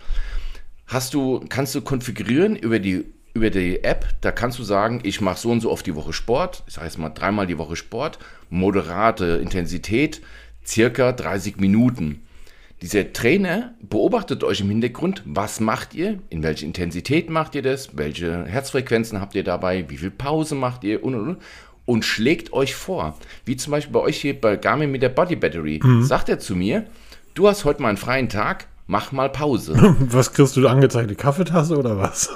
Hast 0.87 1.15
du, 1.15 1.45
kannst 1.49 1.75
du 1.75 1.83
konfigurieren 1.83 2.57
über 2.57 2.79
die, 2.79 3.05
über 3.35 3.51
die 3.51 3.83
App, 3.85 4.09
da 4.21 4.33
kannst 4.33 4.59
du 4.59 4.65
sagen, 4.65 5.01
ich 5.05 5.21
mache 5.21 5.39
so 5.39 5.51
und 5.51 5.61
so 5.61 5.71
oft 5.71 5.87
die 5.87 5.95
Woche 5.95 6.13
Sport, 6.13 6.65
ich 6.67 6.75
sage 6.75 6.87
jetzt 6.87 6.99
mal 6.99 7.11
dreimal 7.11 7.47
die 7.47 7.59
Woche 7.59 7.77
Sport, 7.77 8.19
moderate 8.51 9.41
Intensität, 9.43 10.21
circa 10.67 11.13
30 11.13 11.57
Minuten. 11.57 12.23
Dieser 12.83 13.13
Trainer 13.13 13.75
beobachtet 13.81 14.43
euch 14.43 14.61
im 14.61 14.69
Hintergrund, 14.69 15.23
was 15.25 15.61
macht 15.61 15.95
ihr, 15.95 16.19
in 16.31 16.43
welcher 16.43 16.67
Intensität 16.67 17.31
macht 17.31 17.55
ihr 17.55 17.63
das, 17.63 17.97
welche 17.97 18.45
Herzfrequenzen 18.45 19.21
habt 19.21 19.37
ihr 19.37 19.45
dabei, 19.45 19.85
wie 19.89 19.99
viel 19.99 20.11
Pause 20.11 20.57
macht 20.57 20.83
ihr 20.83 21.05
und, 21.05 21.15
und, 21.15 21.29
und, 21.29 21.37
und 21.87 22.05
schlägt 22.05 22.53
euch 22.53 22.75
vor. 22.75 23.17
Wie 23.45 23.57
zum 23.57 23.71
Beispiel 23.71 23.93
bei 23.93 24.01
euch 24.01 24.21
hier 24.21 24.39
bei 24.39 24.57
Garmin 24.57 24.91
mit 24.91 25.01
der 25.01 25.11
Body 25.11 25.37
Battery. 25.37 25.81
Sagt 26.01 26.29
er 26.29 26.41
zu 26.41 26.57
mir, 26.57 26.85
du 27.35 27.47
hast 27.47 27.65
heute 27.65 27.83
mal 27.83 27.91
einen 27.91 27.99
freien 27.99 28.29
Tag, 28.29 28.67
mach 28.89 29.13
mal 29.13 29.29
Pause. 29.29 29.75
Was 30.01 30.33
kriegst 30.33 30.57
du 30.57 30.61
da 30.61 30.71
angezeigt? 30.71 31.09
Die 31.09 31.15
Kaffeetasse 31.15 31.79
oder 31.79 31.99
was? 31.99 32.31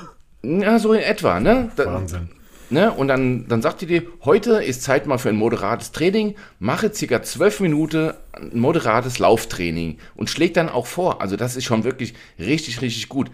ja, 0.44 0.78
so 0.78 0.92
in 0.92 1.00
etwa, 1.00 1.40
ne? 1.40 1.70
Wahnsinn. 1.74 2.28
Ne? 2.68 2.90
Und 2.90 3.08
dann, 3.08 3.46
dann 3.48 3.62
sagt 3.62 3.82
ihr 3.82 3.88
dir, 3.88 4.02
heute 4.24 4.62
ist 4.62 4.82
Zeit 4.82 5.06
mal 5.06 5.18
für 5.18 5.28
ein 5.28 5.36
moderates 5.36 5.92
Training, 5.92 6.34
mache 6.58 6.92
circa 6.92 7.22
zwölf 7.22 7.60
Minuten 7.60 8.12
ein 8.32 8.58
moderates 8.58 9.18
Lauftraining 9.18 9.98
und 10.16 10.30
schlägt 10.30 10.56
dann 10.56 10.68
auch 10.68 10.86
vor. 10.86 11.20
Also 11.20 11.36
das 11.36 11.56
ist 11.56 11.64
schon 11.64 11.84
wirklich 11.84 12.14
richtig, 12.38 12.80
richtig 12.80 13.08
gut. 13.08 13.30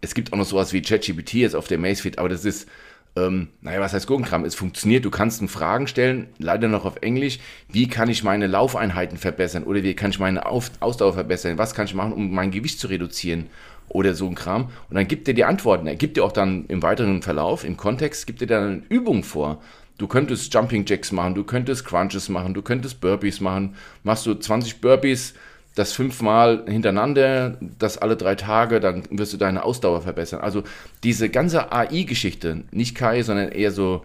Es 0.00 0.14
gibt 0.14 0.32
auch 0.32 0.36
noch 0.36 0.46
sowas 0.46 0.72
wie 0.72 0.82
ChatGPT 0.82 1.34
jetzt 1.34 1.56
auf 1.56 1.66
der 1.66 1.78
Macefit, 1.78 2.18
aber 2.18 2.28
das 2.28 2.44
ist 2.44 2.68
ähm, 3.14 3.48
naja, 3.60 3.80
was 3.80 3.92
heißt 3.92 4.06
Gurkenkram? 4.06 4.44
Es 4.44 4.54
funktioniert, 4.54 5.04
du 5.04 5.10
kannst 5.10 5.40
einen 5.40 5.48
Fragen 5.48 5.86
stellen, 5.86 6.28
leider 6.38 6.68
noch 6.68 6.86
auf 6.86 6.96
Englisch. 7.02 7.40
Wie 7.68 7.86
kann 7.86 8.08
ich 8.08 8.24
meine 8.24 8.46
Laufeinheiten 8.46 9.18
verbessern? 9.18 9.64
Oder 9.64 9.82
wie 9.82 9.94
kann 9.94 10.10
ich 10.10 10.18
meine 10.18 10.46
auf 10.46 10.70
Ausdauer 10.80 11.12
verbessern? 11.12 11.58
Was 11.58 11.74
kann 11.74 11.84
ich 11.84 11.94
machen, 11.94 12.14
um 12.14 12.32
mein 12.32 12.50
Gewicht 12.50 12.80
zu 12.80 12.86
reduzieren? 12.86 13.48
Oder 13.92 14.14
so 14.14 14.26
ein 14.26 14.34
Kram. 14.34 14.70
Und 14.88 14.96
dann 14.96 15.06
gibt 15.06 15.28
er 15.28 15.34
die 15.34 15.44
Antworten. 15.44 15.86
Er 15.86 15.96
gibt 15.96 16.16
dir 16.16 16.24
auch 16.24 16.32
dann 16.32 16.64
im 16.66 16.82
weiteren 16.82 17.20
Verlauf, 17.20 17.62
im 17.62 17.76
Kontext, 17.76 18.26
gibt 18.26 18.40
er 18.40 18.46
dann 18.46 18.84
Übungen 18.88 19.22
vor. 19.22 19.60
Du 19.98 20.06
könntest 20.06 20.52
Jumping 20.52 20.84
Jacks 20.86 21.12
machen, 21.12 21.34
du 21.34 21.44
könntest 21.44 21.84
Crunches 21.84 22.28
machen, 22.28 22.54
du 22.54 22.62
könntest 22.62 23.00
Burpees 23.00 23.40
machen. 23.40 23.76
Machst 24.02 24.24
du 24.24 24.34
20 24.34 24.80
Burpees, 24.80 25.34
das 25.74 25.92
fünfmal 25.92 26.64
hintereinander, 26.66 27.58
das 27.78 27.98
alle 27.98 28.16
drei 28.16 28.34
Tage, 28.34 28.80
dann 28.80 29.04
wirst 29.10 29.32
du 29.32 29.36
deine 29.36 29.62
Ausdauer 29.62 30.02
verbessern. 30.02 30.40
Also 30.40 30.64
diese 31.02 31.28
ganze 31.28 31.70
AI-Geschichte, 31.70 32.64
nicht 32.70 32.96
KI, 32.96 33.22
sondern 33.22 33.50
eher 33.50 33.72
so 33.72 34.04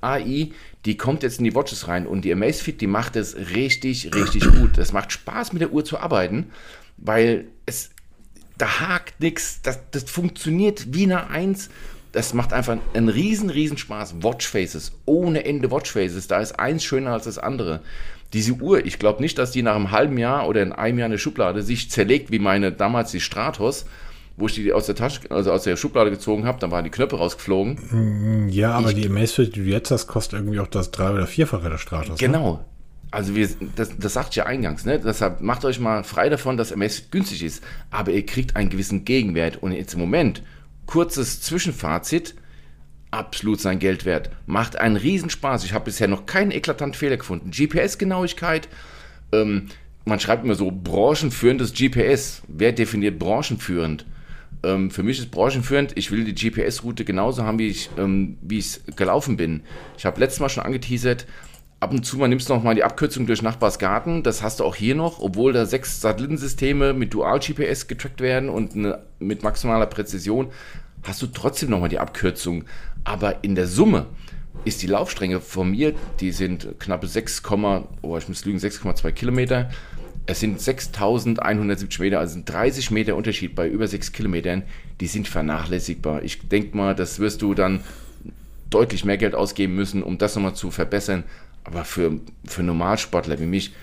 AI, 0.00 0.50
die 0.84 0.96
kommt 0.96 1.24
jetzt 1.24 1.38
in 1.38 1.44
die 1.44 1.54
Watches 1.54 1.88
rein 1.88 2.06
und 2.06 2.24
die 2.24 2.32
Amazfit, 2.32 2.80
die 2.80 2.86
macht 2.86 3.16
es 3.16 3.36
richtig, 3.36 4.14
richtig 4.14 4.44
gut. 4.44 4.78
Es 4.78 4.92
macht 4.92 5.12
Spaß, 5.12 5.52
mit 5.52 5.60
der 5.60 5.72
Uhr 5.72 5.84
zu 5.84 5.98
arbeiten, 5.98 6.50
weil 6.96 7.48
da 8.58 8.80
hakt 8.80 9.20
nichts, 9.20 9.60
das, 9.62 9.78
das 9.90 10.04
funktioniert 10.04 10.92
wie 10.92 11.04
eine 11.04 11.28
Eins. 11.28 11.70
Das 12.12 12.32
macht 12.34 12.52
einfach 12.52 12.78
einen 12.94 13.08
riesen, 13.08 13.50
riesen 13.50 13.76
Spaß. 13.76 14.22
Watchfaces, 14.22 14.92
ohne 15.04 15.44
Ende 15.44 15.70
Watchfaces. 15.70 16.26
Da 16.26 16.40
ist 16.40 16.58
eins 16.58 16.82
schöner 16.82 17.12
als 17.12 17.24
das 17.24 17.38
andere 17.38 17.82
diese 18.32 18.52
Uhr, 18.52 18.84
ich 18.84 18.98
glaube 18.98 19.22
nicht, 19.22 19.38
dass 19.38 19.52
die 19.52 19.62
nach 19.62 19.74
einem 19.74 19.90
halben 19.90 20.18
Jahr 20.18 20.48
oder 20.48 20.62
in 20.62 20.72
einem 20.72 20.98
Jahr 20.98 21.06
eine 21.06 21.18
Schublade 21.18 21.62
sich 21.62 21.90
zerlegt, 21.90 22.30
wie 22.30 22.38
meine 22.38 22.72
damals 22.72 23.10
die 23.10 23.20
Stratos, 23.20 23.86
wo 24.36 24.46
ich 24.46 24.54
die 24.54 24.72
aus 24.72 24.86
der 24.86 24.94
Tasche, 24.94 25.30
also 25.30 25.50
aus 25.50 25.62
der 25.62 25.76
Schublade 25.76 26.10
gezogen 26.10 26.44
habe, 26.44 26.60
dann 26.60 26.70
waren 26.70 26.84
die 26.84 26.90
Knöpfe 26.90 27.16
rausgeflogen. 27.16 27.78
Mm, 27.90 28.48
ja, 28.50 28.72
aber 28.72 28.90
ich, 28.90 28.96
die 28.96 29.06
Amazfit, 29.06 29.56
die 29.56 29.64
du 29.64 29.70
jetzt 29.70 29.90
hast, 29.90 30.06
kostet 30.06 30.40
irgendwie 30.40 30.60
auch 30.60 30.66
das 30.66 30.90
drei- 30.90 31.10
oder 31.10 31.26
vierfache 31.26 31.70
der 31.70 31.78
Stratos. 31.78 32.20
Ne? 32.20 32.26
Genau. 32.26 32.52
Ne? 32.52 32.64
Also 33.10 33.34
wir, 33.34 33.48
das, 33.74 33.96
das 33.98 34.12
sagt 34.12 34.36
ja 34.36 34.44
eingangs, 34.44 34.84
ne? 34.84 34.98
Deshalb 34.98 35.40
macht 35.40 35.64
euch 35.64 35.80
mal 35.80 36.04
frei 36.04 36.28
davon, 36.28 36.56
dass 36.56 36.72
Amazfit 36.72 37.10
günstig 37.10 37.42
ist. 37.42 37.62
Aber 37.90 38.12
ihr 38.12 38.26
kriegt 38.26 38.56
einen 38.56 38.70
gewissen 38.70 39.04
Gegenwert. 39.04 39.62
Und 39.62 39.72
jetzt 39.72 39.94
im 39.94 40.00
Moment, 40.00 40.42
kurzes 40.86 41.40
Zwischenfazit, 41.40 42.34
absolut 43.10 43.60
sein 43.60 43.78
Geld 43.78 44.04
wert. 44.04 44.30
Macht 44.46 44.76
einen 44.76 44.96
Riesenspaß. 44.96 45.64
Ich 45.64 45.72
habe 45.72 45.86
bisher 45.86 46.08
noch 46.08 46.26
keinen 46.26 46.50
eklatanten 46.50 46.98
Fehler 46.98 47.16
gefunden. 47.16 47.50
GPS-Genauigkeit, 47.50 48.68
ähm, 49.32 49.68
man 50.04 50.20
schreibt 50.20 50.44
immer 50.44 50.54
so 50.54 50.70
branchenführendes 50.70 51.74
GPS. 51.74 52.42
Wer 52.48 52.72
definiert 52.72 53.18
branchenführend? 53.18 54.06
Ähm, 54.62 54.90
für 54.90 55.02
mich 55.02 55.18
ist 55.18 55.30
branchenführend, 55.30 55.96
ich 55.96 56.10
will 56.10 56.24
die 56.24 56.34
GPS-Route 56.34 57.04
genauso 57.04 57.44
haben, 57.44 57.58
wie 57.58 57.68
ich 57.68 57.90
ähm, 57.96 58.38
es 58.50 58.82
gelaufen 58.96 59.36
bin. 59.36 59.62
Ich 59.96 60.04
habe 60.04 60.18
letztes 60.18 60.40
Mal 60.40 60.48
schon 60.48 60.64
angeteasert, 60.64 61.26
ab 61.80 61.92
und 61.92 62.04
zu 62.04 62.16
mal 62.16 62.28
nimmst 62.28 62.48
du 62.48 62.54
noch 62.54 62.62
mal 62.62 62.74
die 62.74 62.84
Abkürzung 62.84 63.26
durch 63.26 63.42
Nachbarsgarten. 63.42 64.22
Das 64.22 64.42
hast 64.42 64.60
du 64.60 64.64
auch 64.64 64.74
hier 64.74 64.94
noch, 64.94 65.20
obwohl 65.20 65.52
da 65.52 65.66
sechs 65.66 66.00
Satellitensysteme 66.00 66.92
mit 66.92 67.14
Dual-GPS 67.14 67.86
getrackt 67.86 68.20
werden 68.20 68.48
und 68.48 68.74
eine, 68.74 69.02
mit 69.18 69.42
maximaler 69.42 69.86
Präzision, 69.86 70.48
hast 71.04 71.22
du 71.22 71.28
trotzdem 71.28 71.70
noch 71.70 71.80
mal 71.80 71.88
die 71.88 72.00
Abkürzung 72.00 72.64
aber 73.08 73.42
in 73.42 73.54
der 73.54 73.66
Summe 73.66 74.06
ist 74.66 74.82
die 74.82 74.86
Laufstränge 74.86 75.40
von 75.40 75.70
mir, 75.70 75.94
die 76.20 76.30
sind 76.30 76.78
knappe 76.78 77.06
6, 77.06 77.42
oh, 78.02 78.18
ich 78.18 78.28
muss 78.28 78.44
lügen, 78.44 78.58
6,2 78.58 79.12
Kilometer. 79.12 79.70
Es 80.26 80.40
sind 80.40 80.60
6170 80.60 82.00
Meter, 82.00 82.18
also 82.20 82.38
30 82.44 82.90
Meter 82.90 83.16
Unterschied 83.16 83.54
bei 83.54 83.66
über 83.66 83.88
6 83.88 84.12
Kilometern. 84.12 84.62
Die 85.00 85.06
sind 85.06 85.26
vernachlässigbar. 85.26 86.22
Ich 86.22 86.48
denke 86.48 86.76
mal, 86.76 86.94
das 86.94 87.18
wirst 87.18 87.40
du 87.40 87.54
dann 87.54 87.80
deutlich 88.68 89.06
mehr 89.06 89.16
Geld 89.16 89.34
ausgeben 89.34 89.74
müssen, 89.74 90.02
um 90.02 90.18
das 90.18 90.34
nochmal 90.34 90.54
zu 90.54 90.70
verbessern. 90.70 91.24
Aber 91.68 91.84
für, 91.84 92.18
für 92.46 92.62
Normalsportler 92.62 93.38
wie 93.38 93.46
mich 93.46 93.74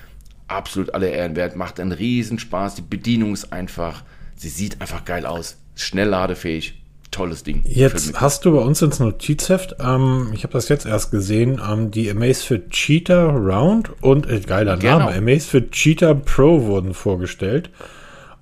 absolut 0.48 0.96
alle 0.96 1.10
Ehren 1.10 1.36
wert. 1.36 1.56
Macht 1.56 1.80
einen 1.80 1.92
Riesenspaß. 1.92 2.74
Die 2.74 2.82
Bedienung 2.82 3.34
ist 3.34 3.54
einfach. 3.54 4.04
Sie 4.36 4.50
sieht 4.50 4.82
einfach 4.82 5.06
geil 5.06 5.28
aus. 5.28 5.58
Schnell 5.76 6.10
ladefähig 6.10 6.82
tolles 7.12 7.44
Ding. 7.44 7.62
Jetzt 7.66 8.20
hast 8.20 8.44
du 8.44 8.54
bei 8.54 8.58
uns 8.58 8.82
ins 8.82 9.00
Notizheft, 9.00 9.76
ähm, 9.80 10.32
ich 10.34 10.44
habe 10.44 10.54
das 10.54 10.68
jetzt 10.68 10.86
erst 10.86 11.12
gesehen, 11.12 11.62
ähm, 11.66 11.92
die 11.92 12.10
Amazfit 12.10 12.72
Cheetah 12.72 13.30
Round 13.30 13.92
und, 14.02 14.28
äh, 14.28 14.42
geiler 14.42 14.78
genau. 14.78 15.00
Name, 15.00 15.14
Amazfit 15.14 15.72
Cheetah 15.72 16.16
Pro 16.16 16.64
wurden 16.64 16.94
vorgestellt. 16.94 17.70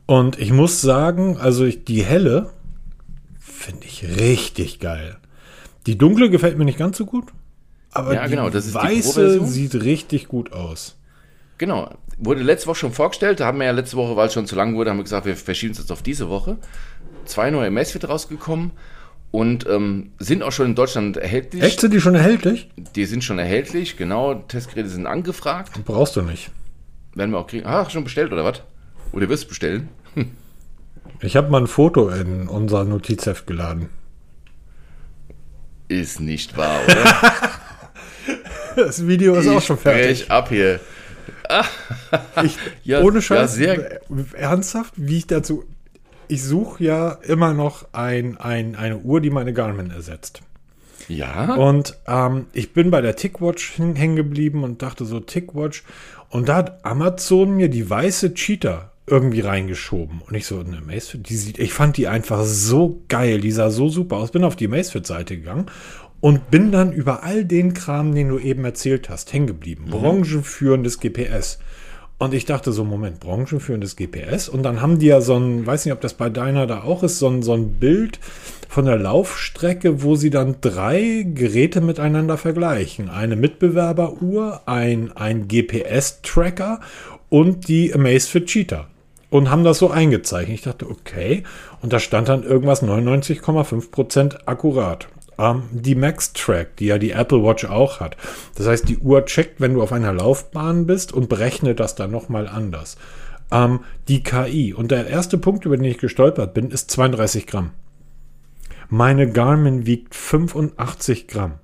Und 0.06 0.40
ich 0.40 0.52
muss 0.52 0.82
sagen, 0.82 1.38
also 1.38 1.66
ich, 1.66 1.84
die 1.84 2.04
helle 2.04 2.50
finde 3.40 3.86
ich 3.86 4.06
richtig 4.20 4.80
geil. 4.80 5.18
Die 5.86 5.98
dunkle 5.98 6.30
gefällt 6.30 6.58
mir 6.58 6.66
nicht 6.66 6.80
ganz 6.80 6.98
so 6.98 7.06
gut, 7.06 7.26
aber 7.94 8.16
ja, 8.16 8.24
die 8.24 8.32
genau, 8.32 8.50
das 8.50 8.74
weiße 8.74 9.40
die 9.40 9.46
sieht 9.46 9.76
richtig 9.76 10.28
gut 10.28 10.52
aus. 10.52 10.98
Genau, 11.58 11.94
wurde 12.18 12.42
letzte 12.42 12.68
Woche 12.68 12.78
schon 12.78 12.94
vorgestellt, 12.94 13.40
da 13.40 13.46
haben 13.46 13.60
wir 13.60 13.66
ja 13.66 13.72
letzte 13.72 13.98
Woche, 13.98 14.16
weil 14.16 14.28
es 14.28 14.34
schon 14.34 14.48
zu 14.48 14.56
lang 14.56 14.76
wurde, 14.76 14.90
haben 14.90 14.98
wir 14.98 15.04
gesagt, 15.04 15.26
wir 15.26 15.36
verschieben 15.36 15.74
es 15.74 15.80
jetzt 15.80 15.92
auf 15.92 16.02
diese 16.02 16.30
Woche 16.30 16.58
zwei 17.26 17.50
neue 17.52 17.72
Messfit 17.72 18.08
rausgekommen 18.08 18.72
und 19.32 19.68
ähm, 19.68 20.12
sind 20.20 20.44
auch 20.44 20.52
schon 20.52 20.68
in 20.68 20.76
Deutschland 20.76 21.18
erhältlich. 21.18 21.64
Echt, 21.64 21.80
sind 21.82 21.94
die 21.94 22.02
schon 22.02 22.16
erhältlich? 22.16 22.70
Die 22.96 23.06
sind 23.06 23.24
schon 23.24 23.40
erhältlich, 23.40 23.98
genau. 23.98 24.36
Testgeräte 24.36 24.90
sind 24.90 25.08
angefragt. 25.08 25.84
Brauchst 25.86 26.16
du 26.16 26.22
nicht. 26.22 26.52
Werden 27.16 27.32
wir 27.32 27.40
auch 27.40 27.48
kriegen. 27.48 27.66
Ah, 27.66 27.90
schon 27.90 28.04
bestellt 28.04 28.32
oder 28.32 28.44
was? 28.44 28.62
Oder 29.12 29.30
wirst 29.30 29.46
du 29.46 29.48
bestellen? 29.50 29.90
Hm. 30.16 30.32
Ich 31.22 31.38
habe 31.38 31.50
mal 31.50 31.62
ein 31.62 31.68
Foto 31.68 32.10
in 32.10 32.50
unser 32.50 32.84
Notizheft 32.84 33.48
geladen. 33.48 33.88
Ist 35.88 36.20
nicht 36.20 36.58
wahr, 36.58 36.82
oder? 36.86 37.32
das 38.76 39.08
Video 39.08 39.36
ist 39.36 39.46
ich 39.46 39.52
auch 39.52 39.62
schon 39.62 39.78
fertig. 39.78 40.24
Ich 40.24 40.32
ab 40.32 40.50
hier. 40.50 40.80
ich, 42.44 42.58
ja, 42.84 43.02
ohne 43.02 43.22
Scheiß, 43.22 43.58
ja, 43.58 43.76
sehr 43.76 44.02
ernsthaft, 44.34 44.94
wie 44.98 45.18
ich 45.18 45.28
dazu 45.28 45.66
ich 46.28 46.44
suche 46.44 46.84
ja 46.84 47.12
immer 47.24 47.54
noch 47.54 47.86
ein, 47.94 48.38
ein, 48.38 48.76
eine 48.76 48.98
Uhr, 48.98 49.22
die 49.22 49.30
meine 49.30 49.54
Garmin 49.54 49.92
ersetzt. 49.92 50.42
Ja. 51.08 51.56
Und 51.56 51.98
ähm, 52.08 52.48
ich 52.54 52.74
bin 52.74 52.90
bei 52.90 53.02
der 53.02 53.16
Tickwatch 53.16 53.78
hängen 53.78 54.16
geblieben 54.16 54.64
und 54.64 54.82
dachte 54.82 55.06
so, 55.06 55.20
Tickwatch. 55.20 55.84
Und 56.30 56.50
da 56.50 56.56
hat 56.56 56.86
Amazon 56.86 57.56
mir 57.56 57.70
die 57.70 57.88
weiße 57.88 58.34
Cheetah 58.34 58.92
irgendwie 59.06 59.42
reingeschoben. 59.42 60.22
Und 60.22 60.34
ich 60.34 60.48
so, 60.48 60.60
eine 60.60 60.82
Macefit, 60.82 61.28
die 61.30 61.36
sieht, 61.36 61.60
ich 61.60 61.74
fand 61.74 61.98
die 61.98 62.08
einfach 62.08 62.44
so 62.46 63.04
geil, 63.10 63.42
die 63.42 63.52
sah 63.52 63.70
so 63.70 63.90
super 63.90 64.16
aus. 64.18 64.32
Bin 64.32 64.46
auf 64.46 64.56
die 64.56 64.70
Macefit-Seite 64.70 65.38
gegangen 65.38 65.66
und 66.24 66.50
bin 66.50 66.72
dann 66.72 66.94
über 66.94 67.24
all 67.24 67.44
den 67.44 67.74
Kram, 67.74 68.16
den 68.16 68.30
du 68.30 68.40
eben 68.40 68.64
erzählt 68.64 69.10
hast, 69.10 69.34
hängen 69.34 69.46
geblieben. 69.46 69.88
Mhm. 69.88 69.92
Branchenführendes 69.92 71.02
GPS. 71.02 71.60
Und 72.18 72.34
ich 72.34 72.46
dachte 72.46 72.72
so, 72.72 72.86
Moment, 72.86 73.20
branchenführendes 73.20 73.98
GPS. 73.98 74.48
Und 74.48 74.64
dann 74.64 74.80
haben 74.80 75.00
die 75.00 75.08
ja 75.08 75.20
so 75.20 75.36
ein, 75.36 75.68
weiß 75.68 75.84
nicht, 75.84 75.94
ob 75.94 76.00
das 76.00 76.14
bei 76.14 76.30
deiner 76.30 76.66
da 76.66 76.84
auch 76.84 77.04
ist, 77.04 77.20
so 77.20 77.28
ein, 77.28 77.44
so 77.44 77.52
ein 77.52 77.74
Bild 77.74 78.22
von 78.70 78.86
der 78.86 78.96
Laufstrecke, 78.96 80.02
wo 80.02 80.16
sie 80.16 80.30
dann 80.30 80.56
drei 80.62 81.28
Geräte 81.28 81.82
miteinander 81.82 82.38
vergleichen. 82.38 83.10
Eine 83.10 83.36
Mitbewerberuhr, 83.36 84.62
ein, 84.66 85.12
ein 85.18 85.50
GPS-Tracker 85.50 86.80
und 87.28 87.68
die 87.68 87.94
Amazfit 87.94 88.46
Cheetah. 88.46 88.88
Und 89.30 89.50
haben 89.50 89.66
das 89.66 89.80
so 89.80 89.90
eingezeichnet. 89.90 90.56
Ich 90.56 90.62
dachte, 90.62 90.90
okay. 90.90 91.44
Und 91.82 91.92
da 91.92 92.00
stand 92.00 92.30
dann 92.30 92.44
irgendwas 92.44 92.82
99,5% 92.82 94.46
akkurat 94.46 95.10
ähm, 95.38 95.64
die 95.72 95.96
Max-Track, 95.96 96.78
die 96.78 96.88
ja 96.88 96.98
die 96.98 97.12
Apple 97.12 97.44
Watch 97.44 97.66
auch 97.66 98.00
hat. 98.00 98.18
Das 98.56 98.68
heißt, 98.68 98.88
die 98.88 98.98
Uhr 98.98 99.26
checkt, 99.26 99.62
wenn 99.62 99.74
du 99.74 99.82
auf 99.82 99.92
einer 99.92 100.14
Laufbahn 100.14 100.86
bist 100.86 101.14
und 101.14 101.30
berechnet 101.30 101.80
das 101.80 101.96
dann 101.96 102.12
nochmal 102.12 102.48
anders. 102.48 102.98
Ähm, 103.52 103.82
die 104.08 104.24
KI. 104.24 104.74
Und 104.74 104.92
der 104.92 105.08
erste 105.08 105.38
Punkt, 105.38 105.66
über 105.66 105.78
den 105.78 105.86
ich 105.86 105.98
gestolpert 105.98 106.54
bin, 106.54 106.72
ist 106.72 106.92
32 106.92 107.48
Gramm. 107.48 107.72
Meine 108.90 109.32
Garmin 109.32 109.86
wiegt 109.86 110.16
85 110.16 111.28
Gramm. 111.28 111.56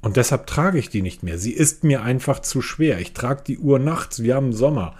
Und 0.00 0.16
deshalb 0.16 0.46
trage 0.46 0.78
ich 0.78 0.90
die 0.90 1.02
nicht 1.02 1.22
mehr. 1.22 1.38
Sie 1.38 1.52
ist 1.52 1.82
mir 1.84 2.02
einfach 2.02 2.40
zu 2.40 2.62
schwer. 2.62 3.00
Ich 3.00 3.14
trage 3.14 3.42
die 3.46 3.58
Uhr 3.58 3.78
nachts. 3.78 4.22
Wir 4.22 4.36
haben 4.36 4.52
Sommer. 4.52 4.94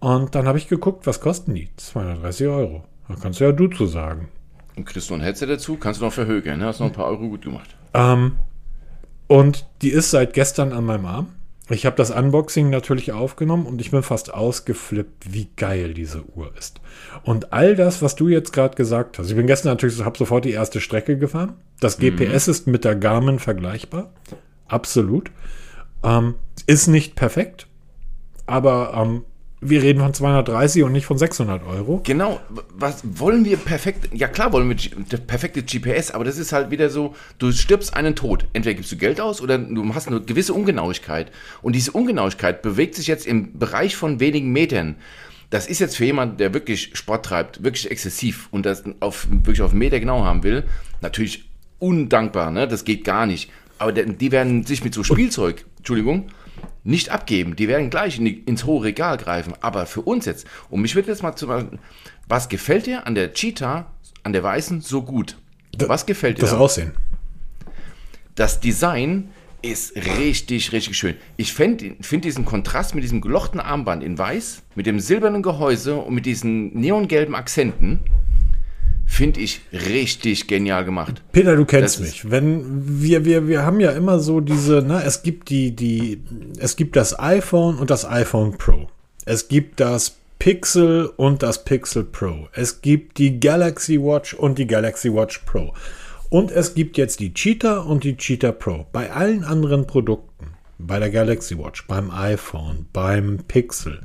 Und 0.00 0.34
dann 0.34 0.46
habe 0.46 0.58
ich 0.58 0.68
geguckt, 0.68 1.06
was 1.06 1.20
kosten 1.20 1.54
die? 1.54 1.70
230 1.76 2.46
Euro. 2.46 2.84
Da 3.08 3.14
kannst 3.14 3.40
du 3.40 3.44
ja 3.44 3.52
du 3.52 3.68
zu 3.68 3.86
sagen. 3.86 4.28
Und 4.76 4.84
kriegst 4.84 5.10
du 5.10 5.14
ein 5.14 5.20
Headset 5.20 5.46
dazu, 5.46 5.76
kannst 5.76 6.00
du 6.00 6.04
noch 6.04 6.12
verhökern, 6.12 6.58
ne? 6.58 6.66
Hast 6.66 6.80
noch 6.80 6.86
ein 6.86 6.92
paar 6.92 7.06
Euro 7.06 7.28
gut 7.28 7.42
gemacht. 7.42 7.76
Ähm, 7.94 8.38
und 9.26 9.66
die 9.82 9.90
ist 9.90 10.10
seit 10.10 10.32
gestern 10.32 10.72
an 10.72 10.84
meinem 10.84 11.06
Arm. 11.06 11.28
Ich 11.68 11.86
habe 11.86 11.96
das 11.96 12.10
Unboxing 12.10 12.70
natürlich 12.70 13.12
aufgenommen 13.12 13.66
und 13.66 13.80
ich 13.80 13.92
bin 13.92 14.02
fast 14.02 14.34
ausgeflippt, 14.34 15.32
wie 15.32 15.48
geil 15.56 15.94
diese 15.94 16.24
Uhr 16.34 16.52
ist. 16.58 16.80
Und 17.22 17.52
all 17.52 17.76
das, 17.76 18.02
was 18.02 18.14
du 18.16 18.28
jetzt 18.28 18.52
gerade 18.52 18.74
gesagt 18.74 19.18
hast, 19.18 19.30
ich 19.30 19.36
bin 19.36 19.46
gestern 19.46 19.70
natürlich, 19.70 20.04
habe 20.04 20.18
sofort 20.18 20.44
die 20.44 20.50
erste 20.50 20.80
Strecke 20.80 21.16
gefahren. 21.16 21.54
Das 21.80 21.98
GPS 21.98 22.46
mhm. 22.46 22.50
ist 22.50 22.66
mit 22.66 22.84
der 22.84 22.96
Garmin 22.96 23.38
vergleichbar. 23.38 24.12
Absolut. 24.66 25.30
Ähm, 26.02 26.34
ist 26.66 26.88
nicht 26.88 27.14
perfekt, 27.14 27.68
aber 28.46 28.92
ähm, 28.94 29.24
wir 29.64 29.82
reden 29.82 30.00
von 30.00 30.12
230 30.12 30.82
und 30.82 30.92
nicht 30.92 31.06
von 31.06 31.16
600 31.16 31.64
Euro. 31.66 32.00
Genau, 32.04 32.40
was 32.74 33.02
wollen 33.04 33.44
wir 33.44 33.56
perfekt? 33.56 34.10
Ja 34.12 34.28
klar 34.28 34.52
wollen 34.52 34.68
wir 34.68 34.74
G- 34.74 34.90
das 35.08 35.20
perfekte 35.20 35.62
GPS, 35.62 36.10
aber 36.10 36.24
das 36.24 36.36
ist 36.36 36.52
halt 36.52 36.70
wieder 36.70 36.90
so, 36.90 37.14
du 37.38 37.52
stirbst 37.52 37.94
einen 37.94 38.14
Tod. 38.16 38.44
Entweder 38.52 38.74
gibst 38.74 38.90
du 38.92 38.96
Geld 38.96 39.20
aus 39.20 39.40
oder 39.40 39.56
du 39.58 39.94
hast 39.94 40.08
eine 40.08 40.20
gewisse 40.20 40.52
Ungenauigkeit. 40.52 41.30
Und 41.62 41.74
diese 41.74 41.92
Ungenauigkeit 41.92 42.60
bewegt 42.62 42.96
sich 42.96 43.06
jetzt 43.06 43.26
im 43.26 43.58
Bereich 43.58 43.96
von 43.96 44.20
wenigen 44.20 44.50
Metern. 44.52 44.96
Das 45.50 45.66
ist 45.66 45.78
jetzt 45.78 45.96
für 45.96 46.06
jemanden, 46.06 46.38
der 46.38 46.54
wirklich 46.54 46.90
Sport 46.94 47.24
treibt, 47.26 47.62
wirklich 47.62 47.90
exzessiv 47.90 48.48
und 48.50 48.66
das 48.66 48.82
auf, 49.00 49.26
wirklich 49.30 49.62
auf 49.62 49.70
einen 49.70 49.78
Meter 49.78 50.00
genau 50.00 50.24
haben 50.24 50.42
will, 50.42 50.64
natürlich 51.02 51.44
undankbar, 51.78 52.50
ne? 52.50 52.66
Das 52.66 52.84
geht 52.84 53.04
gar 53.04 53.26
nicht. 53.26 53.50
Aber 53.78 53.92
die 53.92 54.32
werden 54.32 54.64
sich 54.64 54.82
mit 54.82 54.94
so 54.94 55.04
Spielzeug, 55.04 55.64
Entschuldigung, 55.78 56.28
nicht 56.84 57.10
abgeben. 57.10 57.56
Die 57.56 57.68
werden 57.68 57.90
gleich 57.90 58.18
in 58.18 58.24
die, 58.24 58.38
ins 58.38 58.64
hohe 58.64 58.84
Regal 58.84 59.16
greifen. 59.16 59.54
Aber 59.60 59.86
für 59.86 60.02
uns 60.02 60.26
jetzt, 60.26 60.46
und 60.70 60.80
mich 60.80 60.94
würde 60.94 61.08
jetzt 61.08 61.22
mal 61.22 61.36
zu 61.36 61.48
was 62.28 62.48
gefällt 62.48 62.86
dir 62.86 63.06
an 63.06 63.14
der 63.14 63.32
Cheetah, 63.32 63.90
an 64.22 64.32
der 64.32 64.42
weißen, 64.42 64.80
so 64.80 65.02
gut? 65.02 65.36
Was 65.78 66.06
gefällt 66.06 66.38
dir? 66.38 66.42
Das 66.42 66.50
da? 66.50 66.58
Aussehen. 66.58 66.92
das 68.34 68.60
Design 68.60 69.28
ist 69.62 69.94
richtig, 69.96 70.72
richtig 70.72 70.96
schön. 70.96 71.14
Ich 71.36 71.52
finde 71.54 71.94
find 72.00 72.24
diesen 72.24 72.44
Kontrast 72.44 72.94
mit 72.94 73.04
diesem 73.04 73.20
gelochten 73.20 73.60
Armband 73.60 74.02
in 74.02 74.18
weiß, 74.18 74.62
mit 74.74 74.86
dem 74.86 74.98
silbernen 74.98 75.42
Gehäuse 75.42 75.96
und 75.96 76.14
mit 76.14 76.26
diesen 76.26 76.74
neongelben 76.78 77.36
Akzenten, 77.36 78.00
finde 79.12 79.40
ich 79.40 79.60
richtig 79.72 80.46
genial 80.46 80.86
gemacht. 80.86 81.22
Peter, 81.32 81.54
du 81.54 81.66
kennst 81.66 82.00
Das 82.00 82.06
mich. 82.06 82.30
Wenn 82.30 83.02
wir, 83.02 83.26
wir, 83.26 83.46
wir 83.46 83.62
haben 83.62 83.78
ja 83.78 83.90
immer 83.90 84.18
so 84.18 84.40
diese, 84.40 84.82
ne, 84.82 85.02
es 85.04 85.22
gibt 85.22 85.50
die, 85.50 85.76
die, 85.76 86.22
es 86.58 86.76
gibt 86.76 86.96
das 86.96 87.18
iPhone 87.18 87.76
und 87.76 87.90
das 87.90 88.06
iPhone 88.08 88.56
Pro. 88.56 88.88
Es 89.26 89.48
gibt 89.48 89.80
das 89.80 90.16
Pixel 90.38 91.06
und 91.16 91.42
das 91.42 91.64
Pixel 91.64 92.04
Pro. 92.04 92.48
Es 92.52 92.80
gibt 92.80 93.18
die 93.18 93.38
Galaxy 93.38 94.00
Watch 94.00 94.32
und 94.32 94.58
die 94.58 94.66
Galaxy 94.66 95.12
Watch 95.12 95.40
Pro. 95.40 95.74
Und 96.30 96.50
es 96.50 96.74
gibt 96.74 96.96
jetzt 96.96 97.20
die 97.20 97.34
Cheetah 97.34 97.80
und 97.80 98.04
die 98.04 98.16
Cheetah 98.16 98.52
Pro. 98.52 98.86
Bei 98.92 99.12
allen 99.12 99.44
anderen 99.44 99.86
Produkten, 99.86 100.46
bei 100.78 100.98
der 100.98 101.10
Galaxy 101.10 101.58
Watch, 101.58 101.86
beim 101.86 102.10
iPhone, 102.10 102.86
beim 102.94 103.40
Pixel, 103.46 104.00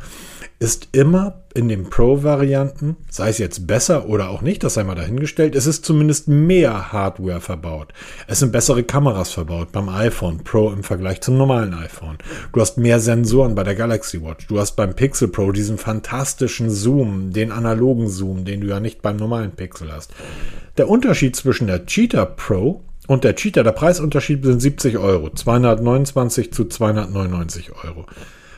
ist 0.60 0.90
immer 0.92 1.44
in 1.54 1.70
den 1.70 1.90
Pro-Varianten, 1.90 2.98
sei 3.12 3.30
es 3.30 3.38
jetzt 3.38 3.68
besser 3.68 4.08
oder 4.10 4.30
auch 4.30 4.42
nicht, 4.42 4.64
das 4.64 4.74
sei 4.74 4.84
mal 4.84 4.96
dahingestellt, 4.96 5.56
es 5.56 5.68
ist 5.68 5.86
zumindest 5.86 6.28
mehr 6.28 6.92
Hardware 6.92 7.42
verbaut. 7.42 7.94
Es 8.28 8.40
sind 8.40 8.52
bessere 8.52 8.84
Kameras 8.84 9.32
verbaut 9.32 9.72
beim 9.72 9.88
iPhone 9.90 10.44
Pro 10.44 10.72
im 10.72 10.84
Vergleich 10.84 11.22
zum 11.22 11.38
normalen 11.38 11.76
iPhone. 11.76 12.18
Du 12.54 12.62
hast 12.62 12.78
mehr 12.78 13.00
Sensoren 13.00 13.54
bei 13.54 13.64
der 13.64 13.76
Galaxy 13.76 14.22
Watch. 14.24 14.48
Du 14.48 14.60
hast 14.60 14.76
beim 14.76 14.96
Pixel 14.96 15.28
Pro 15.28 15.52
diesen 15.52 15.78
fantastischen 15.78 16.72
Zoom, 16.72 17.34
den 17.34 17.52
analogen 17.52 18.10
Zoom, 18.10 18.44
den 18.44 18.62
du 18.62 18.68
ja 18.68 18.80
nicht 18.80 19.04
beim 19.04 19.18
normalen 19.18 19.52
Pixel 19.52 19.92
hast. 19.92 20.12
Der 20.78 20.90
Unterschied 20.90 21.36
zwischen 21.36 21.68
der 21.68 21.86
Cheetah 21.86 22.26
Pro 22.26 22.82
und 23.08 23.24
der 23.24 23.36
Cheetah, 23.36 23.64
der 23.64 23.72
Preisunterschied 23.72 24.44
sind 24.44 24.60
70 24.60 24.98
Euro. 24.98 25.30
229 25.30 26.52
zu 26.52 26.66
299 26.66 27.72
Euro. 27.84 28.06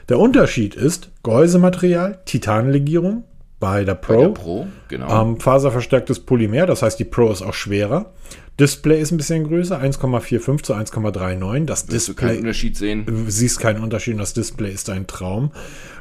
Der 0.10 0.18
Unterschied 0.20 0.76
ist 0.76 1.12
Gehäusematerial, 1.24 2.20
Titanlegierung 2.26 3.24
bei 3.60 3.84
der 3.84 3.96
Pro. 3.96 4.14
Bei 4.16 4.22
der 4.24 4.30
Pro, 4.30 4.68
genau. 4.88 5.22
Ähm, 5.22 5.40
faserverstärktes 5.40 6.22
Polymer, 6.22 6.66
das 6.66 6.82
heißt, 6.82 6.98
die 7.00 7.04
Pro 7.06 7.32
ist 7.32 7.42
auch 7.42 7.54
schwerer. 7.54 8.12
Display 8.60 9.00
ist 9.00 9.12
ein 9.12 9.18
bisschen 9.18 9.46
größer, 9.48 9.80
1,45 9.80 10.64
zu 10.64 10.74
1,39. 10.74 11.66
Das 11.66 11.90
Wirst 11.92 12.10
du 12.10 12.14
keinen 12.14 12.28
Display, 12.30 12.40
Unterschied 12.40 12.78
sehen. 12.78 13.06
du 13.06 13.30
siehst 13.30 13.60
keinen 13.60 13.82
Unterschied, 13.84 14.20
das 14.20 14.34
Display 14.34 14.72
ist 14.72 14.90
ein 14.90 15.08
Traum. 15.08 15.52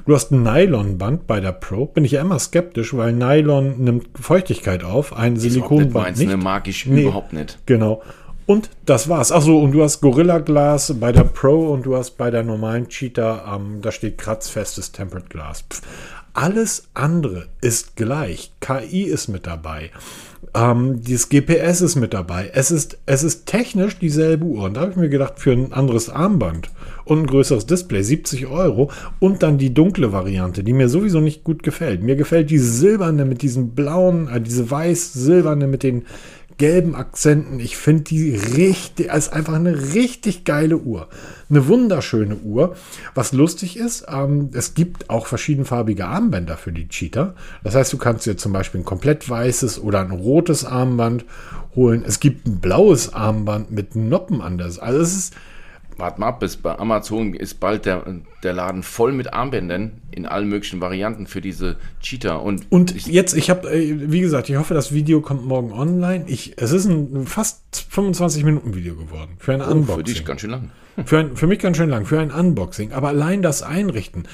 Du 0.07 0.15
hast 0.15 0.33
ein 0.33 0.43
Nylonband 0.43 1.27
bei 1.27 1.41
der 1.41 1.53
Pro. 1.53 1.87
Bin 1.87 2.05
ich 2.05 2.13
ja 2.13 2.21
immer 2.23 2.39
skeptisch, 2.39 2.97
weil 2.97 3.13
Nylon 3.13 3.79
nimmt 3.85 4.09
Feuchtigkeit 4.19 4.83
auf, 4.85 5.15
ein 5.17 5.37
Silikonband 5.37 6.17
nicht. 6.19 6.29
ne? 6.29 6.37
Mag 6.37 6.67
ich 6.67 6.87
Nee. 6.87 7.03
überhaupt 7.03 7.33
nicht. 7.33 7.59
Genau. 7.67 8.03
Und 8.49 8.71
das 8.87 9.11
war's. 9.11 9.31
Achso, 9.31 9.59
und 9.59 9.73
du 9.73 9.83
hast 9.83 10.01
Gorilla 10.01 10.39
Glas 10.39 10.95
bei 10.99 11.13
der 11.13 11.25
Pro 11.25 11.71
und 11.71 11.85
du 11.85 11.95
hast 11.95 12.13
bei 12.13 12.31
der 12.31 12.43
normalen 12.43 12.89
Cheetah, 12.89 13.55
ähm, 13.55 13.83
da 13.83 13.93
steht 13.93 14.17
kratzfestes 14.17 14.91
Tempered 14.91 15.29
Glass. 15.29 15.67
Pff. 15.69 15.83
Alles 16.33 16.89
andere 16.95 17.49
ist 17.61 17.97
gleich. 17.97 18.53
KI 18.61 19.03
ist 19.03 19.29
mit 19.29 19.47
dabei. 19.47 19.91
Ähm, 20.55 21.03
dieses 21.03 21.29
GPS 21.29 21.83
ist 21.83 21.97
mit 21.97 22.15
dabei. 22.15 22.51
Es 22.55 22.71
ist, 22.71 22.97
es 23.07 23.23
ist 23.23 23.47
technisch 23.47 23.99
dieselbe 23.99 24.45
Uhr. 24.45 24.65
Und 24.65 24.75
da 24.75 24.83
habe 24.83 24.93
ich 24.93 24.97
mir 24.97 25.09
gedacht, 25.09 25.35
für 25.37 25.53
ein 25.53 25.73
anderes 25.73 26.09
Armband 26.09 26.71
und 27.05 27.23
ein 27.23 27.27
größeres 27.27 27.67
Display, 27.67 28.03
70 28.03 28.47
Euro. 28.47 28.91
Und 29.19 29.43
dann 29.43 29.59
die 29.59 29.75
dunkle 29.75 30.13
Variante, 30.13 30.63
die 30.65 30.73
mir 30.73 30.89
sowieso 30.89 31.21
nicht 31.21 31.45
gut 31.45 31.63
gefällt. 31.63 32.03
Mir 32.03 32.17
gefällt 32.17 32.51
die 32.51 32.59
silberne 32.59 33.25
mit 33.25 33.43
diesen 33.43 33.75
blauen, 33.75 34.29
äh, 34.29 34.41
diese 34.41 34.71
weiß-silberne 34.71 35.67
mit 35.67 35.83
den 35.83 36.07
gelben 36.59 36.95
Akzenten. 36.95 37.61
Ich 37.61 37.77
finde 37.77 38.03
die 38.03 38.35
richtig, 38.35 39.07
ist 39.07 39.33
einfach 39.33 39.55
eine 39.55 39.95
richtig 39.95 40.45
geile 40.45 40.77
Uhr. 40.77 41.09
Eine 41.49 41.69
wunderschöne 41.69 42.37
Uhr. 42.37 42.77
Was 43.15 43.33
lustig 43.33 43.77
ist, 43.79 44.07
ähm, 44.09 44.51
es 44.53 44.75
gibt 44.75 45.09
auch 45.09 45.27
verschiedenfarbige 45.27 46.07
Armbänder 46.07 46.57
für 46.57 46.73
die 46.73 46.89
Cheetah. 46.89 47.35
Das 47.63 47.75
heißt, 47.75 47.93
du 47.93 47.99
kannst 47.99 48.27
dir 48.27 48.37
zum 48.37 48.53
Beispiel 48.53 48.81
ein 48.81 48.85
komplett 48.85 49.31
weißes 49.31 49.81
oder 49.81 50.01
ein 50.01 50.11
rotes 50.11 50.65
Armband 50.65 51.25
holen. 51.75 52.05
Es 52.07 52.21
gibt 52.21 52.47
ein 52.47 52.61
blaues 52.61 53.15
Armband 53.15 53.71
mit 53.71 53.95
Noppen 53.95 54.43
anders. 54.43 54.79
Also 54.79 55.01
es 55.01 55.17
ist, 55.17 55.35
Wart 55.99 56.19
mal 56.19 56.29
ab, 56.29 56.41
bis 56.41 56.57
bei 56.57 56.79
Amazon 56.79 57.35
ist 57.35 57.61
bald 57.61 57.87
der, 57.87 58.05
der 58.43 58.53
Laden 58.53 58.83
voll 58.83 59.13
mit 59.13 59.33
Armbändern 59.33 59.93
in 60.11 60.27
allen 60.27 60.49
möglichen 60.49 60.81
Varianten 60.81 61.27
für 61.27 61.41
diese 61.41 61.77
Cheetah. 62.01 62.37
Und, 62.37 62.71
Und 62.71 62.95
ich, 62.95 63.07
jetzt, 63.07 63.35
ich 63.35 63.51
habe, 63.51 63.71
wie 63.73 64.21
gesagt, 64.21 64.49
ich 64.49 64.57
hoffe, 64.57 64.75
das 64.75 64.93
Video 64.93 65.21
kommt 65.21 65.45
morgen 65.47 65.73
online. 65.73 66.25
Ich, 66.29 66.55
es 66.57 66.73
ist 66.73 66.87
ein 66.87 67.27
fast 67.27 67.87
25 67.91 68.45
Minuten 68.45 68.75
Video 68.75 68.95
geworden 68.95 69.33
für 69.39 69.55
ein 69.55 69.61
oh, 69.61 69.71
Unboxing. 69.71 69.97
für 69.97 70.03
dich 70.03 70.25
ganz 70.25 70.41
schön 70.41 70.51
lang. 70.51 70.71
Für, 71.05 71.19
ein, 71.19 71.37
für 71.37 71.47
mich 71.47 71.61
ganz 71.61 71.77
schön 71.77 71.91
lang, 71.91 72.07
für 72.07 72.19
ein 72.19 72.33
Unboxing. 72.33 72.93
Aber 72.93 73.09
allein 73.09 73.43
das 73.43 73.63
Einrichten, 73.63 74.25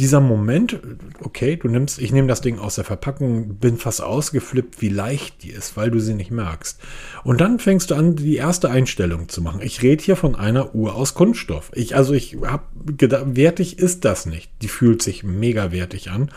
dieser 0.00 0.20
Moment, 0.20 0.80
okay, 1.20 1.56
du 1.56 1.68
nimmst, 1.68 1.98
ich 1.98 2.12
nehme 2.12 2.28
das 2.28 2.40
Ding 2.40 2.58
aus 2.58 2.76
der 2.76 2.84
Verpackung, 2.84 3.56
bin 3.56 3.76
fast 3.76 4.02
ausgeflippt, 4.02 4.80
wie 4.80 4.88
leicht 4.88 5.42
die 5.42 5.50
ist, 5.50 5.76
weil 5.76 5.90
du 5.90 6.00
sie 6.00 6.14
nicht 6.14 6.30
merkst. 6.30 6.80
Und 7.24 7.40
dann 7.40 7.58
fängst 7.58 7.90
du 7.90 7.94
an, 7.94 8.16
die 8.16 8.36
erste 8.36 8.70
Einstellung 8.70 9.28
zu 9.28 9.42
machen. 9.42 9.60
Ich 9.62 9.82
rede 9.82 10.02
hier 10.02 10.16
von 10.16 10.34
einer 10.34 10.74
Uhr 10.74 10.94
aus 10.94 11.14
Kunststoff. 11.14 11.70
Ich, 11.74 11.94
also 11.94 12.14
ich 12.14 12.38
habe 12.42 12.64
gedacht, 12.96 13.36
wertig 13.36 13.78
ist 13.78 14.04
das 14.04 14.26
nicht. 14.26 14.50
Die 14.62 14.68
fühlt 14.68 15.02
sich 15.02 15.24
mega 15.24 15.72
wertig 15.72 16.10
an. 16.10 16.30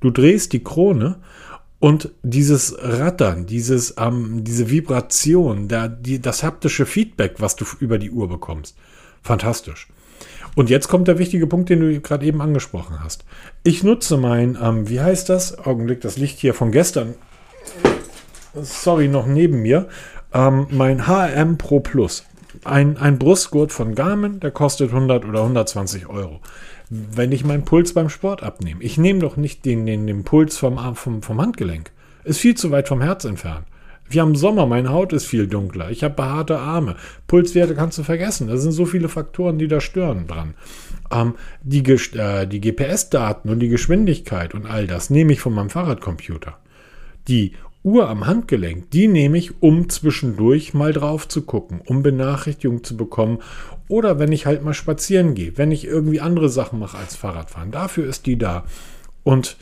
Du 0.00 0.10
drehst 0.10 0.52
die 0.52 0.64
Krone 0.64 1.16
und 1.78 2.10
dieses 2.22 2.76
Rattern, 2.78 3.46
dieses, 3.46 3.94
ähm, 3.98 4.44
diese 4.44 4.70
Vibration, 4.70 5.68
da, 5.68 5.88
die, 5.88 6.20
das 6.20 6.42
haptische 6.42 6.86
Feedback, 6.86 7.36
was 7.38 7.56
du 7.56 7.64
über 7.80 7.98
die 7.98 8.10
Uhr 8.10 8.28
bekommst, 8.28 8.76
fantastisch. 9.22 9.88
Und 10.56 10.70
jetzt 10.70 10.88
kommt 10.88 11.06
der 11.06 11.18
wichtige 11.18 11.46
Punkt, 11.46 11.68
den 11.68 11.80
du 11.80 12.00
gerade 12.00 12.24
eben 12.24 12.40
angesprochen 12.40 12.98
hast. 13.04 13.26
Ich 13.62 13.84
nutze 13.84 14.16
mein, 14.16 14.58
ähm, 14.60 14.88
wie 14.88 15.00
heißt 15.00 15.28
das? 15.28 15.58
Augenblick, 15.58 16.00
das 16.00 16.16
Licht 16.16 16.38
hier 16.38 16.54
von 16.54 16.72
gestern. 16.72 17.14
Sorry, 18.54 19.06
noch 19.06 19.26
neben 19.26 19.60
mir. 19.60 19.86
Ähm, 20.32 20.66
mein 20.70 21.06
HM 21.06 21.58
Pro 21.58 21.80
Plus. 21.80 22.24
Ein, 22.64 22.96
ein 22.96 23.18
Brustgurt 23.18 23.70
von 23.70 23.94
Garmin, 23.94 24.40
der 24.40 24.50
kostet 24.50 24.90
100 24.92 25.26
oder 25.26 25.42
120 25.42 26.08
Euro. 26.08 26.40
Wenn 26.88 27.32
ich 27.32 27.44
meinen 27.44 27.66
Puls 27.66 27.92
beim 27.92 28.08
Sport 28.08 28.42
abnehme, 28.42 28.82
ich 28.82 28.96
nehme 28.96 29.18
doch 29.18 29.36
nicht 29.36 29.66
den, 29.66 29.84
den, 29.84 30.06
den 30.06 30.24
Puls 30.24 30.56
vom, 30.56 30.96
vom, 30.96 31.20
vom 31.20 31.40
Handgelenk. 31.40 31.90
Ist 32.24 32.40
viel 32.40 32.54
zu 32.54 32.70
weit 32.70 32.88
vom 32.88 33.02
Herz 33.02 33.26
entfernt. 33.26 33.66
Wir 34.08 34.22
haben 34.22 34.36
Sommer, 34.36 34.66
meine 34.66 34.90
Haut 34.90 35.12
ist 35.12 35.26
viel 35.26 35.46
dunkler, 35.46 35.90
ich 35.90 36.04
habe 36.04 36.14
behaarte 36.14 36.58
Arme. 36.58 36.96
Pulswerte 37.26 37.74
kannst 37.74 37.98
du 37.98 38.02
vergessen. 38.02 38.48
Da 38.48 38.56
sind 38.56 38.72
so 38.72 38.86
viele 38.86 39.08
Faktoren, 39.08 39.58
die 39.58 39.68
da 39.68 39.80
stören 39.80 40.26
dran. 40.26 40.54
Ähm, 41.10 41.34
die 41.62 41.82
äh, 42.14 42.46
die 42.46 42.60
GPS-Daten 42.60 43.48
und 43.48 43.60
die 43.60 43.68
Geschwindigkeit 43.68 44.54
und 44.54 44.66
all 44.66 44.86
das 44.86 45.10
nehme 45.10 45.32
ich 45.32 45.40
von 45.40 45.54
meinem 45.54 45.70
Fahrradcomputer. 45.70 46.58
Die 47.28 47.52
Uhr 47.82 48.08
am 48.08 48.26
Handgelenk, 48.26 48.90
die 48.90 49.06
nehme 49.06 49.38
ich, 49.38 49.62
um 49.62 49.88
zwischendurch 49.88 50.74
mal 50.74 50.92
drauf 50.92 51.28
zu 51.28 51.42
gucken, 51.42 51.80
um 51.86 52.02
Benachrichtigungen 52.02 52.82
zu 52.82 52.96
bekommen 52.96 53.38
oder 53.88 54.18
wenn 54.18 54.32
ich 54.32 54.46
halt 54.46 54.64
mal 54.64 54.74
spazieren 54.74 55.34
gehe, 55.34 55.56
wenn 55.56 55.70
ich 55.70 55.84
irgendwie 55.84 56.20
andere 56.20 56.48
Sachen 56.48 56.80
mache 56.80 56.98
als 56.98 57.14
Fahrradfahren. 57.14 57.70
Dafür 57.70 58.08
ist 58.08 58.26
die 58.26 58.38
da. 58.38 58.64
Und 59.22 59.56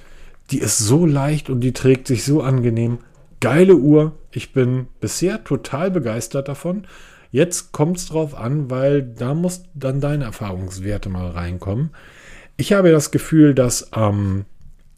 die 0.51 0.59
ist 0.59 0.79
so 0.79 1.05
leicht 1.05 1.51
und 1.51 1.61
die 1.61 1.73
trägt 1.73 2.07
sich 2.07 2.25
so 2.25 2.41
angenehm. 2.41 2.99
Geile 3.41 3.77
Uhr. 3.77 4.13
Ich 4.31 4.53
bin 4.53 4.89
bisher 5.01 5.45
total 5.45 5.91
begeistert 5.91 6.49
davon. 6.49 6.87
Jetzt 7.31 7.73
kommt 7.73 7.97
es 7.97 8.07
drauf 8.07 8.35
an, 8.35 8.71
weil 8.71 9.03
da 9.03 9.35
muss 9.35 9.65
dann 9.75 10.01
deine 10.01 10.25
Erfahrungswerte 10.25 11.09
mal 11.09 11.31
reinkommen. 11.31 11.91
Ich 12.57 12.73
habe 12.73 12.93
das 12.93 13.11
Gefühl, 13.11 13.55
dass 13.55 13.91
ähm, 13.95 14.45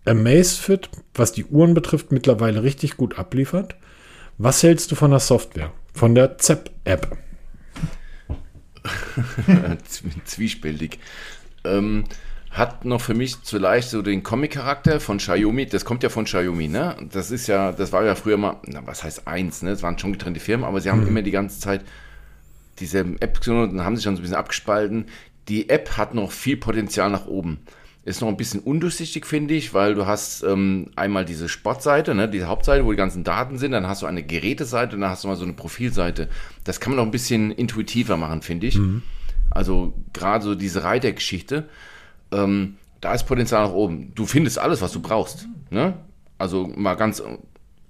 Amazfit, 0.05 0.91
was 1.15 1.33
die 1.33 1.47
Uhren 1.47 1.75
betrifft, 1.75 2.13
mittlerweile 2.13 2.63
richtig 2.63 2.97
gut 2.97 3.19
abliefert. 3.19 3.77
Was 4.39 4.63
hältst 4.63 4.93
du 4.93 4.97
von 4.97 5.11
der 5.11 5.21
Software? 5.21 5.73
Von 5.95 6.15
der 6.15 6.37
ZEP-App? 6.39 7.17
Zwiespältig. 10.25 10.99
Ähm, 11.65 12.05
hat 12.57 12.85
noch 12.85 13.01
für 13.01 13.15
mich 13.15 13.37
vielleicht 13.45 13.91
so 13.91 14.01
den 14.01 14.23
Comic-Charakter 14.23 14.99
von 14.99 15.19
Xiaomi. 15.19 15.67
Das 15.67 15.85
kommt 15.85 16.03
ja 16.03 16.09
von 16.09 16.25
Xiaomi, 16.25 16.69
ne? 16.69 16.97
Das 17.13 17.31
ist 17.31 17.47
ja, 17.49 17.73
das 17.73 17.93
war 17.93 18.05
ja 18.05 18.15
früher 18.15 18.39
mal, 18.39 18.57
na, 18.65 18.81
was 18.87 19.05
heißt 19.05 19.29
eins, 19.29 19.63
ne? 19.63 19.71
Es 19.71 19.83
waren 19.83 19.99
schon 19.99 20.13
getrennte 20.13 20.41
Firmen, 20.41 20.65
aber 20.65 20.81
sie 20.81 20.91
haben 20.91 21.03
mhm. 21.03 21.09
immer 21.09 21.23
die 21.23 21.31
ganze 21.31 21.61
Zeit 21.61 21.83
diese 22.79 23.01
App 23.21 23.41
genommen 23.41 23.71
und 23.71 23.85
haben 23.85 23.97
sich 23.97 24.05
dann 24.05 24.17
so 24.17 24.21
ein 24.21 24.23
bisschen 24.23 24.39
abgespalten. 24.39 25.07
Die 25.49 25.69
App 25.69 25.97
hat 25.97 26.15
noch 26.15 26.33
viel 26.33 26.57
Potenzial 26.57 27.11
nach 27.11 27.27
oben. 27.27 27.59
Ist 28.05 28.21
noch 28.21 28.29
ein 28.29 28.37
bisschen 28.37 28.61
undurchsichtig, 28.61 29.27
finde 29.27 29.55
ich, 29.55 29.75
weil 29.75 29.95
du 29.95 30.07
hast 30.07 30.43
ähm, 30.45 30.91
einmal 30.97 31.25
diese 31.25 31.49
Sportseite, 31.49 32.15
ne, 32.15 32.29
diese 32.29 32.47
Hauptseite, 32.47 32.85
wo 32.85 32.91
die 32.91 32.97
ganzen 32.97 33.25
Daten 33.25 33.59
sind, 33.59 33.73
dann 33.73 33.87
hast 33.87 34.03
du 34.03 34.07
eine 34.07 34.23
Geräteseite 34.23 34.95
und 34.95 35.03
dann 35.03 35.11
hast 35.11 35.25
du 35.25 35.29
mal 35.29 35.37
so 35.37 35.45
eine 35.45 35.55
Profilseite. 35.55 36.29
Das 36.65 36.81
kann 36.81 36.93
man 36.93 36.99
noch 36.99 37.05
ein 37.05 37.11
bisschen 37.11 37.51
intuitiver 37.51 38.17
machen, 38.17 38.43
finde 38.43 38.69
ich. 38.69 38.79
Mhm. 38.79 39.03
Also 39.51 39.95
gerade 40.13 40.45
so 40.45 40.55
diese 40.55 40.85
Reitergeschichte, 40.85 41.69
ähm, 42.33 42.77
da 43.01 43.15
ist 43.15 43.25
Potenzial 43.25 43.67
nach 43.67 43.73
oben. 43.73 44.13
Du 44.15 44.27
findest 44.27 44.59
alles, 44.59 44.81
was 44.81 44.93
du 44.93 45.01
brauchst. 45.01 45.49
Ne? 45.71 45.95
Also 46.39 46.67
mal 46.77 46.95
ganz, 46.95 47.23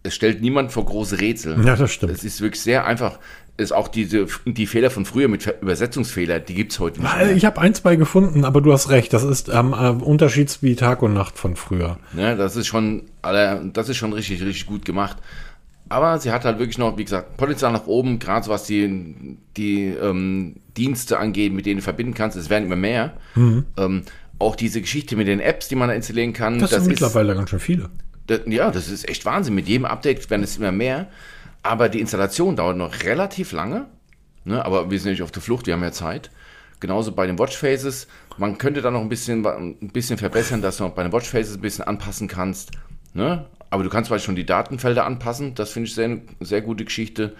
es 0.02 0.14
stellt 0.14 0.40
niemand 0.40 0.72
vor 0.72 0.84
große 0.84 1.20
Rätsel. 1.20 1.64
Ja, 1.64 1.76
das 1.76 1.92
stimmt. 1.92 2.12
Es 2.12 2.24
ist 2.24 2.40
wirklich 2.40 2.62
sehr 2.62 2.86
einfach 2.86 3.18
ist 3.56 3.72
auch 3.72 3.88
diese, 3.88 4.26
die 4.44 4.66
Fehler 4.66 4.90
von 4.90 5.04
früher 5.04 5.28
mit 5.28 5.46
Übersetzungsfehler, 5.60 6.40
die 6.40 6.54
gibt 6.54 6.72
es 6.72 6.78
heute 6.78 7.00
nicht 7.00 7.16
mehr. 7.16 7.34
Ich 7.34 7.44
habe 7.44 7.60
ein, 7.60 7.74
zwei 7.74 7.96
gefunden, 7.96 8.44
aber 8.44 8.60
du 8.60 8.72
hast 8.72 8.90
recht, 8.90 9.12
das 9.12 9.24
ist 9.24 9.48
ähm, 9.48 9.72
äh, 9.72 9.90
Unterschied 9.90 10.58
wie 10.60 10.76
Tag 10.76 11.02
und 11.02 11.14
Nacht 11.14 11.38
von 11.38 11.56
früher. 11.56 11.98
Ja, 12.16 12.34
das 12.34 12.56
ist 12.56 12.66
schon, 12.66 13.04
das 13.22 13.88
ist 13.88 13.96
schon 13.96 14.12
richtig, 14.12 14.42
richtig 14.42 14.66
gut 14.66 14.84
gemacht. 14.84 15.16
Aber 15.88 16.18
sie 16.18 16.32
hat 16.32 16.44
halt 16.44 16.58
wirklich 16.58 16.78
noch, 16.78 16.98
wie 16.98 17.04
gesagt, 17.04 17.36
Potenzial 17.36 17.72
nach 17.72 17.86
oben, 17.86 18.18
gerade 18.18 18.44
so 18.44 18.50
was 18.50 18.64
die, 18.64 19.38
die 19.56 19.84
ähm, 19.84 20.56
Dienste 20.76 21.18
angeht, 21.18 21.52
mit 21.52 21.64
denen 21.64 21.76
du 21.76 21.82
verbinden 21.82 22.12
kannst. 22.12 22.36
Es 22.36 22.50
werden 22.50 22.64
immer 22.64 22.76
mehr. 22.76 23.12
Mhm. 23.36 23.64
Ähm, 23.76 24.02
auch 24.38 24.56
diese 24.56 24.80
Geschichte 24.80 25.16
mit 25.16 25.28
den 25.28 25.40
Apps, 25.40 25.68
die 25.68 25.76
man 25.76 25.88
da 25.88 25.94
installieren 25.94 26.32
kann. 26.32 26.58
Das, 26.58 26.70
das 26.70 26.82
sind 26.82 26.90
mittlerweile 26.90 27.34
ganz 27.34 27.50
schön 27.50 27.60
viele. 27.60 27.90
Das, 28.26 28.40
ja, 28.46 28.70
das 28.70 28.88
ist 28.88 29.08
echt 29.08 29.24
Wahnsinn. 29.24 29.54
Mit 29.54 29.68
jedem 29.68 29.84
Update 29.84 30.28
werden 30.30 30.42
es 30.42 30.56
immer 30.56 30.72
mehr. 30.72 31.08
Aber 31.62 31.88
die 31.88 32.00
Installation 32.00 32.56
dauert 32.56 32.76
noch 32.76 33.02
relativ 33.02 33.52
lange. 33.52 33.86
Ne? 34.44 34.64
Aber 34.64 34.90
wir 34.90 35.00
sind 35.00 35.12
nicht 35.12 35.22
auf 35.22 35.32
der 35.32 35.42
Flucht, 35.42 35.66
wir 35.66 35.74
haben 35.74 35.82
ja 35.82 35.92
Zeit. 35.92 36.30
Genauso 36.78 37.12
bei 37.12 37.26
den 37.26 37.38
Watchfaces. 37.38 38.06
Man 38.36 38.58
könnte 38.58 38.82
da 38.82 38.90
noch 38.90 39.00
ein 39.00 39.08
bisschen, 39.08 39.44
ein 39.46 39.90
bisschen 39.92 40.18
verbessern, 40.18 40.60
dass 40.62 40.76
du 40.76 40.88
bei 40.90 41.02
den 41.02 41.12
Watchfaces 41.12 41.56
ein 41.56 41.60
bisschen 41.62 41.84
anpassen 41.84 42.28
kannst. 42.28 42.70
Ne? 43.14 43.46
Aber 43.70 43.82
du 43.82 43.88
kannst 43.88 44.08
vielleicht 44.08 44.26
schon 44.26 44.36
die 44.36 44.46
Datenfelder 44.46 45.04
anpassen. 45.04 45.54
Das 45.54 45.70
finde 45.70 45.88
ich 45.88 45.94
sehr, 45.94 46.18
sehr 46.40 46.60
gute 46.60 46.84
Geschichte. 46.84 47.34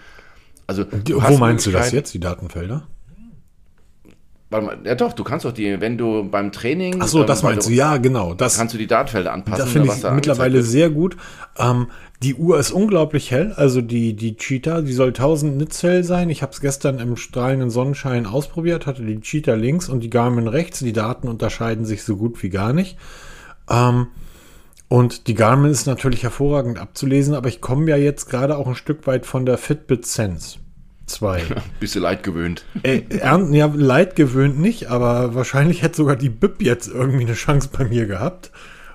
Also, 0.65 0.85
Wo 0.91 1.37
meinst 1.37 1.65
du 1.65 1.71
das 1.71 1.91
jetzt, 1.91 2.13
die 2.13 2.19
Datenfelder? 2.19 2.87
Ja 4.49 4.95
doch, 4.95 5.11
du 5.11 5.25
kannst 5.25 5.43
doch 5.43 5.51
die, 5.51 5.81
wenn 5.81 5.97
du 5.97 6.23
beim 6.29 6.53
Training. 6.53 6.99
Ach 7.01 7.07
so, 7.07 7.25
das 7.25 7.41
ähm, 7.43 7.49
meinst 7.49 7.67
du, 7.67 7.73
ja, 7.73 7.97
genau. 7.97 8.33
Das 8.33 8.57
kannst 8.57 8.73
du 8.73 8.77
die 8.77 8.87
Datenfelder 8.87 9.33
anpassen. 9.33 9.59
Das 9.59 9.69
finde 9.73 9.93
ich 9.93 9.99
da 9.99 10.11
mittlerweile 10.11 10.63
sehr 10.63 10.89
gut. 10.89 11.17
Ähm, 11.57 11.87
die 12.23 12.33
Uhr 12.33 12.57
ist 12.57 12.71
unglaublich 12.71 13.29
hell, 13.29 13.53
also 13.57 13.81
die, 13.81 14.15
die 14.15 14.37
Cheetah, 14.37 14.81
die 14.81 14.93
soll 14.93 15.09
1000 15.09 15.57
Nits 15.57 15.83
hell 15.83 16.03
sein. 16.03 16.29
Ich 16.29 16.41
habe 16.41 16.53
es 16.53 16.61
gestern 16.61 16.99
im 16.99 17.17
strahlenden 17.17 17.69
Sonnenschein 17.69 18.25
ausprobiert, 18.25 18.87
hatte 18.87 19.03
die 19.03 19.19
Cheetah 19.19 19.55
links 19.55 19.89
und 19.89 19.99
die 19.99 20.09
Garmin 20.09 20.47
rechts. 20.47 20.79
Die 20.79 20.93
Daten 20.93 21.27
unterscheiden 21.27 21.85
sich 21.85 22.03
so 22.03 22.15
gut 22.15 22.41
wie 22.41 22.49
gar 22.49 22.71
nicht. 22.71 22.97
Ähm, 23.69 24.07
und 24.87 25.27
die 25.27 25.33
Garmin 25.33 25.71
ist 25.71 25.87
natürlich 25.87 26.23
hervorragend 26.23 26.79
abzulesen, 26.79 27.35
aber 27.35 27.49
ich 27.49 27.59
komme 27.59 27.89
ja 27.89 27.97
jetzt 27.97 28.29
gerade 28.29 28.57
auch 28.57 28.67
ein 28.67 28.75
Stück 28.75 29.05
weit 29.05 29.25
von 29.25 29.45
der 29.45 29.57
Fitbit 29.57 30.05
Sense. 30.05 30.59
2. 31.07 31.43
Bisschen 31.79 32.01
leid 32.03 32.23
gewöhnt. 32.23 32.65
Äh, 32.83 33.01
ja, 33.09 33.65
leid 33.65 34.15
gewöhnt 34.15 34.59
nicht, 34.59 34.87
aber 34.87 35.33
wahrscheinlich 35.35 35.81
hätte 35.81 35.97
sogar 35.97 36.15
die 36.15 36.29
BIP 36.29 36.61
jetzt 36.61 36.87
irgendwie 36.87 37.25
eine 37.25 37.33
Chance 37.33 37.69
bei 37.75 37.85
mir 37.85 38.05
gehabt. 38.05 38.51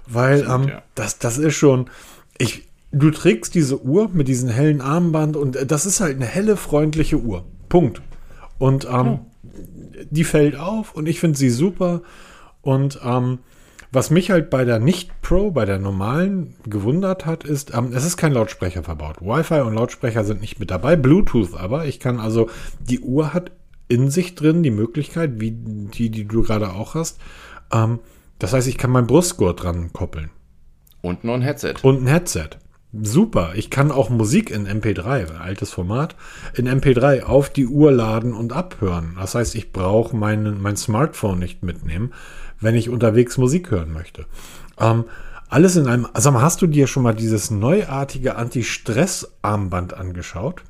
Weil 0.07 0.44
Stimmt, 0.44 0.64
ähm, 0.64 0.68
ja. 0.68 0.83
das, 0.94 1.18
das 1.18 1.38
ist 1.38 1.57
schon. 1.57 1.90
Ich, 2.38 2.68
du 2.92 3.11
trägst 3.11 3.55
diese 3.55 3.83
Uhr 3.83 4.11
mit 4.12 4.29
diesem 4.29 4.48
hellen 4.48 4.81
Armband 4.81 5.37
und 5.37 5.57
äh, 5.57 5.66
das 5.66 5.87
ist 5.87 6.01
halt 6.01 6.16
eine 6.16 6.27
helle, 6.27 6.57
freundliche 6.57 7.18
Uhr. 7.18 7.44
Punkt. 7.68 8.03
Und 8.59 8.85
ähm, 8.85 9.09
oh. 9.09 9.27
die 10.11 10.25
fällt 10.25 10.57
auf 10.57 10.94
und 10.94 11.09
ich 11.09 11.18
finde 11.20 11.38
sie 11.38 11.51
super. 11.51 12.03
Und 12.61 13.01
ähm, 13.05 13.40
was 13.92 14.11
mich 14.11 14.31
halt 14.31 14.48
bei 14.48 14.64
der 14.64 14.78
Nicht-Pro, 14.78 15.50
bei 15.50 15.66
der 15.66 15.78
normalen 15.78 16.55
gewundert 16.64 17.26
hat, 17.26 17.44
ist, 17.44 17.74
ähm, 17.74 17.92
es 17.92 18.07
ist 18.07 18.16
kein 18.16 18.33
Lautsprecher 18.33 18.83
verbaut. 18.83 19.20
Wi-Fi 19.20 19.61
und 19.61 19.74
Lautsprecher 19.74 20.24
sind 20.24 20.40
nicht 20.40 20.59
mit 20.59 20.70
dabei, 20.70 20.96
Bluetooth 20.96 21.55
aber. 21.55 21.85
Ich 21.85 22.00
kann 22.00 22.18
also, 22.18 22.48
die 22.81 23.00
Uhr 23.00 23.35
hat 23.35 23.52
in 23.88 24.11
sich 24.11 24.35
drin 24.35 24.62
die 24.62 24.70
Möglichkeit, 24.70 25.33
wie 25.40 25.50
die, 25.52 26.09
die 26.09 26.24
du 26.24 26.42
gerade 26.42 26.72
auch 26.72 26.94
hast. 26.94 27.20
Ähm, 27.70 27.98
das 28.38 28.55
heißt, 28.55 28.66
ich 28.66 28.78
kann 28.78 28.90
mein 28.90 29.07
Brustgurt 29.07 29.62
dran 29.62 29.92
koppeln. 29.92 30.31
Und 31.02 31.24
noch 31.24 31.35
ein 31.35 31.42
Headset. 31.42 31.74
Und 31.83 32.02
ein 32.02 32.07
Headset. 32.07 32.50
Super. 32.94 33.52
Ich 33.57 33.70
kann 33.70 33.90
auch 33.90 34.11
Musik 34.11 34.50
in 34.50 34.66
MP3, 34.66 35.37
altes 35.37 35.70
Format, 35.70 36.14
in 36.55 36.68
MP3 36.68 37.24
auf 37.24 37.50
die 37.50 37.66
Uhr 37.66 37.90
laden 37.90 38.33
und 38.33 38.52
abhören. 38.52 39.16
Das 39.18 39.35
heißt, 39.35 39.55
ich 39.55 39.72
brauche 39.72 40.16
mein, 40.16 40.61
mein 40.61 40.76
Smartphone 40.76 41.38
nicht 41.38 41.62
mitnehmen 41.62 42.12
wenn 42.62 42.75
ich 42.75 42.88
unterwegs 42.88 43.38
Musik 43.38 43.70
hören 43.70 43.92
möchte. 43.92 44.27
Ähm, 44.79 45.05
alles 45.48 45.77
in 45.77 45.87
einem. 45.87 46.09
Also 46.12 46.33
hast 46.40 46.62
du 46.62 46.66
dir 46.66 46.87
schon 46.87 47.03
mal 47.03 47.14
dieses 47.14 47.51
neuartige 47.51 48.37
Anti-Stress-Armband 48.37 49.94
angeschaut? 49.94 50.62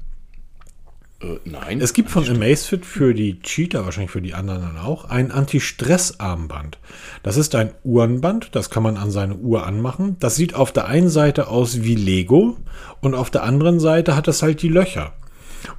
Äh, 1.22 1.38
nein. 1.44 1.80
Es 1.80 1.92
gibt 1.92 2.10
von 2.10 2.28
Amazfit 2.28 2.84
für 2.84 3.14
die 3.14 3.40
Cheater, 3.40 3.84
wahrscheinlich 3.84 4.10
für 4.10 4.22
die 4.22 4.34
anderen 4.34 4.62
dann 4.62 4.78
auch, 4.78 5.04
ein 5.04 5.30
Anti-Stress-Armband. 5.30 6.78
Das 7.22 7.36
ist 7.36 7.54
ein 7.54 7.72
Uhrenband, 7.84 8.54
das 8.54 8.70
kann 8.70 8.82
man 8.82 8.96
an 8.96 9.10
seine 9.10 9.36
Uhr 9.36 9.66
anmachen. 9.66 10.16
Das 10.18 10.36
sieht 10.36 10.54
auf 10.54 10.72
der 10.72 10.86
einen 10.86 11.08
Seite 11.08 11.48
aus 11.48 11.82
wie 11.82 11.94
Lego 11.94 12.56
und 13.00 13.14
auf 13.14 13.30
der 13.30 13.44
anderen 13.44 13.80
Seite 13.80 14.16
hat 14.16 14.28
es 14.28 14.42
halt 14.42 14.62
die 14.62 14.68
Löcher. 14.68 15.12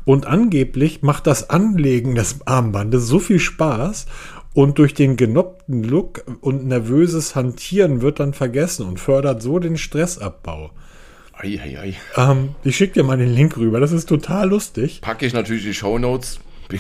Und 0.06 0.26
angeblich 0.26 1.02
macht 1.02 1.28
das 1.28 1.49
Anlegen 1.49 2.15
des 2.15 2.47
Armbandes 2.47 3.06
so 3.06 3.19
viel 3.19 3.39
Spaß 3.39 4.06
und 4.53 4.77
durch 4.77 4.93
den 4.93 5.17
genoppten 5.17 5.83
Look 5.83 6.23
und 6.41 6.65
nervöses 6.65 7.35
Hantieren 7.35 8.01
wird 8.01 8.19
dann 8.19 8.33
vergessen 8.33 8.85
und 8.87 8.99
fördert 8.99 9.41
so 9.41 9.59
den 9.59 9.77
Stressabbau. 9.77 10.71
Ei, 11.33 11.59
ei, 11.61 11.79
ei. 11.79 11.93
Ähm, 12.15 12.55
ich 12.63 12.77
schicke 12.77 12.93
dir 12.93 13.03
mal 13.03 13.17
den 13.17 13.33
Link 13.33 13.57
rüber, 13.57 13.79
das 13.79 13.91
ist 13.91 14.07
total 14.07 14.49
lustig. 14.49 15.01
Packe 15.01 15.25
ich 15.25 15.33
natürlich 15.33 15.63
die 15.63 15.73
Show 15.73 15.97
Notes. 15.97 16.39
Bin, 16.69 16.79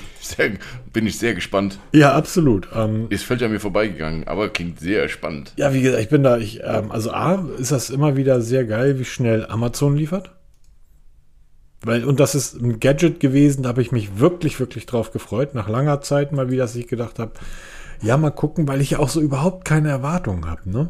bin 0.91 1.07
ich 1.07 1.19
sehr 1.19 1.33
gespannt. 1.33 1.77
Ja, 1.91 2.13
absolut. 2.13 2.67
Ähm, 2.73 3.07
ist 3.09 3.23
völlig 3.23 3.43
an 3.43 3.51
mir 3.51 3.59
vorbeigegangen, 3.59 4.27
aber 4.27 4.49
klingt 4.49 4.79
sehr 4.79 5.09
spannend. 5.09 5.53
Ja, 5.57 5.73
wie 5.73 5.81
gesagt, 5.81 6.01
ich 6.01 6.09
bin 6.09 6.23
da, 6.23 6.37
ich, 6.37 6.61
ähm, 6.63 6.91
also 6.91 7.11
A, 7.11 7.47
ist 7.59 7.71
das 7.71 7.89
immer 7.89 8.15
wieder 8.15 8.41
sehr 8.41 8.63
geil, 8.65 8.97
wie 8.97 9.05
schnell 9.05 9.45
Amazon 9.45 9.95
liefert. 9.95 10.31
Weil, 11.83 12.05
und 12.05 12.19
das 12.19 12.33
ist 12.33 12.61
ein 12.61 12.79
Gadget 12.79 13.19
gewesen, 13.19 13.63
da 13.63 13.69
habe 13.69 13.81
ich 13.81 13.91
mich 13.91 14.19
wirklich, 14.19 14.59
wirklich 14.59 14.85
drauf 14.85 15.11
gefreut. 15.11 15.53
Nach 15.53 15.67
langer 15.67 16.01
Zeit 16.01 16.31
mal 16.31 16.49
wieder, 16.49 16.63
dass 16.63 16.75
ich 16.75 16.87
gedacht 16.87 17.19
habe, 17.19 17.33
ja, 18.01 18.17
mal 18.17 18.31
gucken, 18.31 18.67
weil 18.67 18.81
ich 18.81 18.91
ja 18.91 18.99
auch 18.99 19.09
so 19.09 19.21
überhaupt 19.21 19.65
keine 19.65 19.89
Erwartungen 19.89 20.49
habe, 20.49 20.69
ne? 20.69 20.89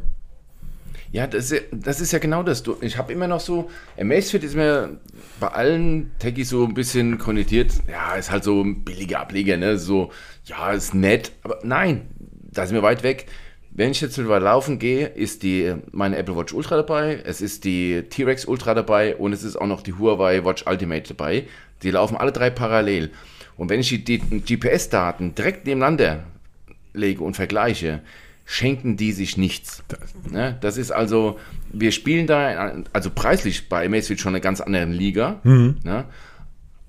Ja, 1.12 1.28
das 1.28 1.52
ist, 1.52 1.66
das 1.72 2.02
ist 2.02 2.12
ja 2.12 2.18
genau 2.18 2.42
das. 2.42 2.64
Ich 2.82 2.98
habe 2.98 3.14
immer 3.14 3.28
noch 3.28 3.40
so, 3.40 3.70
Amazfit 4.00 4.44
ist 4.44 4.56
mir 4.56 4.98
bei 5.40 5.48
allen 5.48 6.12
Techies 6.18 6.50
so 6.50 6.64
ein 6.64 6.74
bisschen 6.74 7.20
konnotiert, 7.20 7.72
ja, 7.88 8.16
ist 8.16 8.32
halt 8.32 8.44
so 8.44 8.62
ein 8.62 8.84
billiger 8.84 9.20
Ableger, 9.20 9.58
ne? 9.58 9.78
So, 9.78 10.12
ja, 10.46 10.72
ist 10.72 10.96
nett, 10.96 11.32
aber 11.44 11.60
nein, 11.64 12.08
da 12.52 12.66
sind 12.66 12.76
wir 12.76 12.82
weit 12.82 13.04
weg. 13.04 13.28
Wenn 13.76 13.90
ich 13.90 14.02
jetzt 14.02 14.18
über 14.20 14.40
Laufen 14.40 14.78
gehe, 14.78 15.08
ist 15.08 15.42
die 15.42 15.74
meine 15.92 16.18
Apple 16.18 16.36
Watch 16.36 16.54
Ultra 16.54 16.76
dabei, 16.78 17.20
es 17.26 17.42
ist 17.42 17.64
die 17.64 18.04
T-Rex 18.04 18.46
Ultra 18.46 18.76
dabei 18.76 19.16
und 19.16 19.34
es 19.34 19.44
ist 19.44 19.56
auch 19.56 19.66
noch 19.66 19.82
die 19.82 19.94
Huawei 19.94 20.46
Watch 20.46 20.66
Ultimate 20.68 21.16
dabei. 21.16 21.48
Die 21.82 21.90
laufen 21.90 22.16
alle 22.16 22.32
drei 22.32 22.52
parallel. 22.52 23.10
Und 23.58 23.70
wenn 23.70 23.80
ich 23.80 23.90
die, 23.90 24.20
die 24.20 24.20
GPS-Daten 24.20 25.34
direkt 25.34 25.66
nebeneinander 25.66 26.24
lege 26.94 27.24
und 27.24 27.36
vergleiche, 27.36 28.02
schenken 28.46 28.96
die 28.96 29.12
sich 29.12 29.38
nichts. 29.38 29.84
Ne? 30.30 30.56
Das 30.62 30.78
ist 30.78 30.92
also, 30.92 31.40
wir 31.72 31.92
spielen 31.92 32.28
da, 32.28 32.76
also 32.94 33.10
preislich 33.10 33.70
bei 33.70 33.86
Amazfit 33.88 34.20
schon 34.20 34.34
eine 34.34 34.42
ganz 34.42 34.62
andere 34.62 34.86
Liga, 34.86 35.40
mhm. 35.44 35.78
ne? 35.84 36.06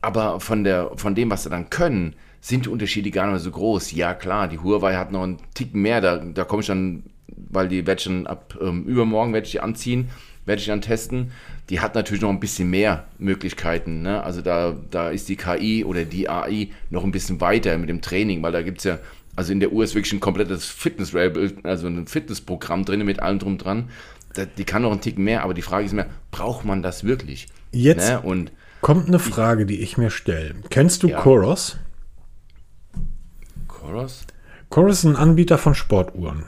aber 0.02 0.40
von, 0.40 0.64
der, 0.64 0.90
von 0.96 1.14
dem, 1.14 1.30
was 1.30 1.44
sie 1.44 1.50
dann 1.50 1.70
können, 1.70 2.14
sind 2.44 2.66
die 2.66 2.68
Unterschiede 2.68 3.10
gar 3.10 3.24
nicht 3.24 3.32
mehr 3.32 3.40
so 3.40 3.50
groß. 3.50 3.92
Ja, 3.92 4.12
klar, 4.12 4.48
die 4.48 4.58
Huawei 4.58 4.96
hat 4.96 5.10
noch 5.10 5.22
einen 5.22 5.38
Ticken 5.54 5.80
mehr, 5.80 6.02
da, 6.02 6.18
da 6.18 6.44
komme 6.44 6.60
ich 6.60 6.66
dann, 6.66 7.04
weil 7.26 7.68
die 7.68 7.86
werde 7.86 8.00
ich 8.00 8.04
dann 8.04 8.26
ab 8.26 8.58
ähm, 8.60 8.84
übermorgen 8.84 9.32
werde 9.32 9.46
ich 9.46 9.52
die 9.52 9.60
anziehen, 9.60 10.10
werde 10.44 10.60
ich 10.60 10.66
dann 10.66 10.82
testen. 10.82 11.32
Die 11.70 11.80
hat 11.80 11.94
natürlich 11.94 12.20
noch 12.20 12.28
ein 12.28 12.40
bisschen 12.40 12.68
mehr 12.68 13.06
Möglichkeiten. 13.18 14.02
Ne? 14.02 14.22
Also 14.22 14.42
da, 14.42 14.76
da 14.90 15.08
ist 15.08 15.30
die 15.30 15.36
KI 15.36 15.86
oder 15.86 16.04
die 16.04 16.28
AI 16.28 16.68
noch 16.90 17.02
ein 17.02 17.12
bisschen 17.12 17.40
weiter 17.40 17.78
mit 17.78 17.88
dem 17.88 18.02
Training, 18.02 18.42
weil 18.42 18.52
da 18.52 18.60
gibt 18.60 18.78
es 18.78 18.84
ja, 18.84 18.98
also 19.36 19.50
in 19.50 19.60
der 19.60 19.72
Uhr 19.72 19.82
ist 19.82 19.94
wirklich 19.94 20.12
ein 20.12 20.20
komplettes 20.20 20.66
fitness 20.66 21.14
also 21.62 21.86
ein 21.86 22.06
Fitnessprogramm 22.06 22.84
drin 22.84 23.06
mit 23.06 23.20
allem 23.20 23.38
drum 23.38 23.56
dran. 23.56 23.88
die 24.58 24.64
kann 24.64 24.82
noch 24.82 24.92
einen 24.92 25.00
Ticken 25.00 25.24
mehr, 25.24 25.44
aber 25.44 25.54
die 25.54 25.62
Frage 25.62 25.86
ist 25.86 25.94
mir, 25.94 26.10
braucht 26.30 26.66
man 26.66 26.82
das 26.82 27.04
wirklich? 27.04 27.46
Jetzt 27.72 28.10
ne? 28.10 28.20
Und 28.20 28.52
kommt 28.82 29.08
eine 29.08 29.18
Frage, 29.18 29.64
die 29.64 29.80
ich 29.80 29.96
mir 29.96 30.10
stelle. 30.10 30.56
Kennst 30.68 31.02
du 31.02 31.08
ja. 31.08 31.18
Koros? 31.22 31.78
Chorus? 33.84 34.24
Chorus 34.70 34.98
ist 34.98 35.04
ein 35.04 35.16
Anbieter 35.16 35.58
von 35.58 35.74
Sportuhren. 35.74 36.44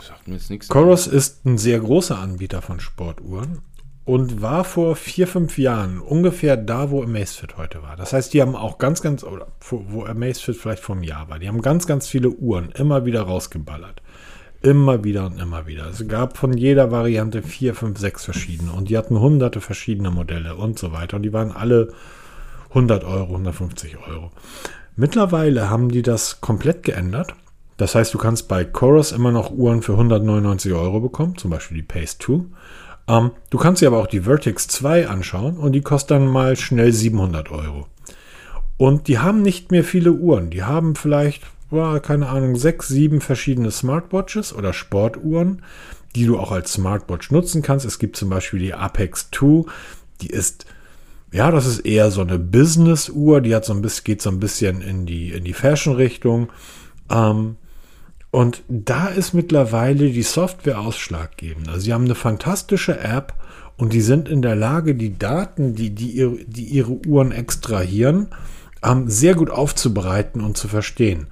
sagt 0.00 0.26
mir 0.26 0.34
jetzt 0.34 0.48
nichts. 0.48 0.68
Coros 0.68 1.06
ist 1.06 1.44
ein 1.44 1.58
sehr 1.58 1.78
großer 1.78 2.18
Anbieter 2.18 2.62
von 2.62 2.80
Sportuhren 2.80 3.58
und 4.06 4.40
war 4.40 4.64
vor 4.64 4.96
vier, 4.96 5.28
fünf 5.28 5.58
Jahren 5.58 6.00
ungefähr 6.00 6.56
da, 6.56 6.90
wo 6.90 7.02
Amazfit 7.02 7.58
heute 7.58 7.82
war. 7.82 7.96
Das 7.96 8.14
heißt, 8.14 8.32
die 8.32 8.40
haben 8.40 8.56
auch 8.56 8.78
ganz, 8.78 9.02
ganz, 9.02 9.24
oder 9.24 9.48
wo 9.68 10.06
Amazfit 10.06 10.56
vielleicht 10.56 10.82
vor 10.82 10.94
einem 10.94 11.04
Jahr 11.04 11.28
war, 11.28 11.38
die 11.38 11.48
haben 11.48 11.60
ganz, 11.60 11.86
ganz 11.86 12.08
viele 12.08 12.30
Uhren 12.30 12.70
immer 12.70 13.04
wieder 13.04 13.22
rausgeballert. 13.22 14.00
Immer 14.62 15.04
wieder 15.04 15.26
und 15.26 15.38
immer 15.38 15.66
wieder. 15.66 15.86
Es 15.90 16.08
gab 16.08 16.38
von 16.38 16.56
jeder 16.56 16.90
Variante 16.90 17.42
vier, 17.42 17.74
fünf, 17.74 17.98
sechs 17.98 18.24
verschiedene 18.24 18.72
und 18.72 18.88
die 18.88 18.96
hatten 18.96 19.20
hunderte 19.20 19.60
verschiedene 19.60 20.10
Modelle 20.10 20.56
und 20.56 20.78
so 20.78 20.92
weiter 20.92 21.18
und 21.18 21.24
die 21.24 21.32
waren 21.34 21.52
alle 21.52 21.92
100 22.70 23.04
Euro, 23.04 23.32
150 23.32 23.98
Euro. 24.08 24.32
Mittlerweile 24.96 25.68
haben 25.68 25.90
die 25.90 26.00
das 26.00 26.40
komplett 26.40 26.82
geändert. 26.82 27.34
Das 27.76 27.94
heißt, 27.94 28.14
du 28.14 28.18
kannst 28.18 28.48
bei 28.48 28.64
Chorus 28.64 29.12
immer 29.12 29.30
noch 29.30 29.50
Uhren 29.50 29.82
für 29.82 29.92
199 29.92 30.72
Euro 30.72 31.00
bekommen, 31.00 31.36
zum 31.36 31.50
Beispiel 31.50 31.76
die 31.76 31.82
Pace 31.82 32.16
2. 32.18 32.40
Ähm, 33.08 33.30
du 33.50 33.58
kannst 33.58 33.82
dir 33.82 33.88
aber 33.88 33.98
auch 33.98 34.06
die 34.06 34.22
Vertex 34.22 34.66
2 34.68 35.08
anschauen 35.08 35.58
und 35.58 35.72
die 35.72 35.82
kostet 35.82 36.12
dann 36.12 36.26
mal 36.26 36.56
schnell 36.56 36.92
700 36.92 37.50
Euro. 37.50 37.86
Und 38.78 39.08
die 39.08 39.18
haben 39.18 39.42
nicht 39.42 39.70
mehr 39.70 39.84
viele 39.84 40.12
Uhren. 40.12 40.48
Die 40.48 40.62
haben 40.62 40.96
vielleicht, 40.96 41.42
oh, 41.70 41.98
keine 42.00 42.28
Ahnung, 42.28 42.56
sechs, 42.56 42.88
sieben 42.88 43.20
verschiedene 43.20 43.70
Smartwatches 43.70 44.54
oder 44.54 44.72
Sportuhren, 44.72 45.62
die 46.14 46.24
du 46.24 46.38
auch 46.38 46.52
als 46.52 46.72
Smartwatch 46.72 47.30
nutzen 47.30 47.60
kannst. 47.60 47.84
Es 47.84 47.98
gibt 47.98 48.16
zum 48.16 48.30
Beispiel 48.30 48.60
die 48.60 48.74
Apex 48.74 49.28
2, 49.30 49.70
die 50.22 50.28
ist 50.28 50.64
ja, 51.36 51.50
das 51.50 51.66
ist 51.66 51.80
eher 51.80 52.10
so 52.10 52.22
eine 52.22 52.38
Business-Uhr, 52.38 53.42
die 53.42 53.54
hat 53.54 53.66
so 53.66 53.74
ein 53.74 53.82
bisschen, 53.82 54.04
geht 54.04 54.22
so 54.22 54.30
ein 54.30 54.40
bisschen 54.40 54.80
in 54.80 55.04
die, 55.04 55.32
in 55.32 55.44
die 55.44 55.52
Fashion-Richtung. 55.52 56.48
Ähm, 57.10 57.56
und 58.30 58.62
da 58.68 59.08
ist 59.08 59.34
mittlerweile 59.34 60.08
die 60.10 60.22
Software 60.22 60.80
ausschlaggebend. 60.80 61.68
Also 61.68 61.80
sie 61.80 61.92
haben 61.92 62.06
eine 62.06 62.14
fantastische 62.14 62.98
App 62.98 63.34
und 63.76 63.92
die 63.92 64.00
sind 64.00 64.30
in 64.30 64.40
der 64.40 64.56
Lage, 64.56 64.94
die 64.94 65.18
Daten, 65.18 65.74
die, 65.74 65.90
die, 65.90 66.12
ihre, 66.12 66.38
die 66.46 66.64
ihre 66.64 67.06
Uhren 67.06 67.32
extrahieren, 67.32 68.28
ähm, 68.82 69.10
sehr 69.10 69.34
gut 69.34 69.50
aufzubereiten 69.50 70.40
und 70.40 70.56
zu 70.56 70.68
verstehen. 70.68 71.26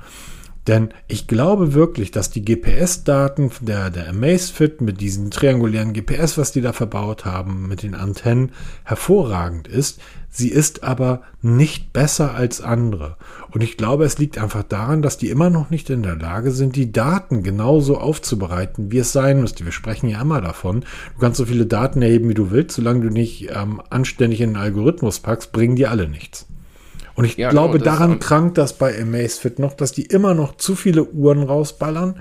Denn 0.67 0.91
ich 1.09 1.27
glaube 1.27 1.75
wirklich, 1.75 2.11
dass 2.11 2.31
die 2.31 2.45
GPS-Daten 2.45 3.51
der, 3.61 3.91
der 3.91 4.09
Amazfit 4.09 4.81
mit 4.81 5.01
diesen 5.01 5.31
triangulären 5.31 5.93
GPS, 5.93 6.39
was 6.39 6.53
die 6.53 6.63
da 6.63 6.73
verbaut 6.73 7.27
haben, 7.27 7.69
mit 7.69 7.83
den 7.83 7.95
Antennen, 7.95 8.53
hervorragend 8.85 9.69
ist. 9.69 10.01
Sie 10.31 10.49
ist 10.49 10.83
aber 10.83 11.23
nicht 11.43 11.93
besser 11.93 12.35
als 12.35 12.61
andere. 12.61 13.17
Und 13.53 13.63
ich 13.63 13.77
glaube, 13.77 14.05
es 14.05 14.19
liegt 14.19 14.39
einfach 14.39 14.65
daran, 14.65 15.01
dass 15.01 15.19
die 15.19 15.31
immer 15.31 15.49
noch 15.49 15.71
nicht 15.71 15.91
in 15.91 16.03
der 16.03 16.17
Lage 16.17 16.51
sind, 16.51 16.75
die 16.75 16.91
Daten 16.91 17.45
genauso 17.45 17.99
aufzubereiten, 17.99 18.91
wie 18.91 18.99
es 18.99 19.13
sein 19.13 19.43
müsste. 19.43 19.65
Wir 19.65 19.71
sprechen 19.71 20.09
ja 20.09 20.21
immer 20.21 20.41
davon. 20.41 20.81
Du 20.81 21.21
kannst 21.21 21.37
so 21.37 21.45
viele 21.45 21.67
Daten 21.67 22.03
erheben, 22.03 22.29
wie 22.31 22.35
du 22.35 22.51
willst. 22.51 22.75
Solange 22.75 23.03
du 23.03 23.11
nicht 23.11 23.51
ähm, 23.55 23.81
anständig 23.91 24.41
in 24.41 24.51
den 24.51 24.57
Algorithmus 24.57 25.21
packst, 25.21 25.53
bringen 25.53 25.77
die 25.77 25.87
alle 25.87 26.09
nichts. 26.09 26.47
Und 27.15 27.25
ich 27.25 27.37
ja, 27.37 27.51
glaube, 27.51 27.79
genau, 27.79 27.85
daran 27.85 28.19
krankt 28.19 28.59
das 28.59 28.73
bei 28.73 29.01
Amazfit 29.01 29.59
noch, 29.59 29.75
dass 29.75 29.93
die 29.93 30.05
immer 30.05 30.35
noch 30.35 30.57
zu 30.57 30.75
viele 30.75 31.05
Uhren 31.05 31.43
rausballern 31.43 32.21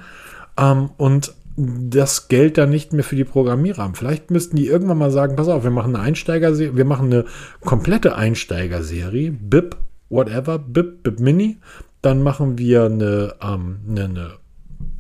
ähm, 0.58 0.92
und 0.98 1.34
das 1.56 2.28
Geld 2.30 2.58
dann 2.58 2.70
nicht 2.70 2.94
mehr 2.94 3.04
für 3.04 3.16
die 3.16 3.24
Programmierer 3.24 3.84
haben. 3.84 3.96
Vielleicht 3.96 4.32
müssten 4.32 4.56
die 4.56 4.68
irgendwann 4.68 4.98
mal 4.98 5.12
sagen, 5.12 5.36
pass 5.36 5.48
auf, 5.48 5.64
wir 5.64 5.72
machen 5.72 5.96
eine 5.96 6.04
Einsteigerserie, 6.04 6.76
wir 6.76 6.86
machen 6.86 7.08
eine 7.08 7.26
komplette 7.62 8.16
Einsteigerserie, 8.16 9.32
BIP, 9.32 9.76
whatever, 10.10 10.58
BIP, 10.58 11.04
BIP 11.04 11.20
Mini. 11.20 11.58
Dann 12.02 12.24
machen 12.24 12.58
wir 12.58 12.86
eine, 12.86 13.36
ähm, 13.42 13.80
eine, 13.88 14.04
eine 14.06 14.30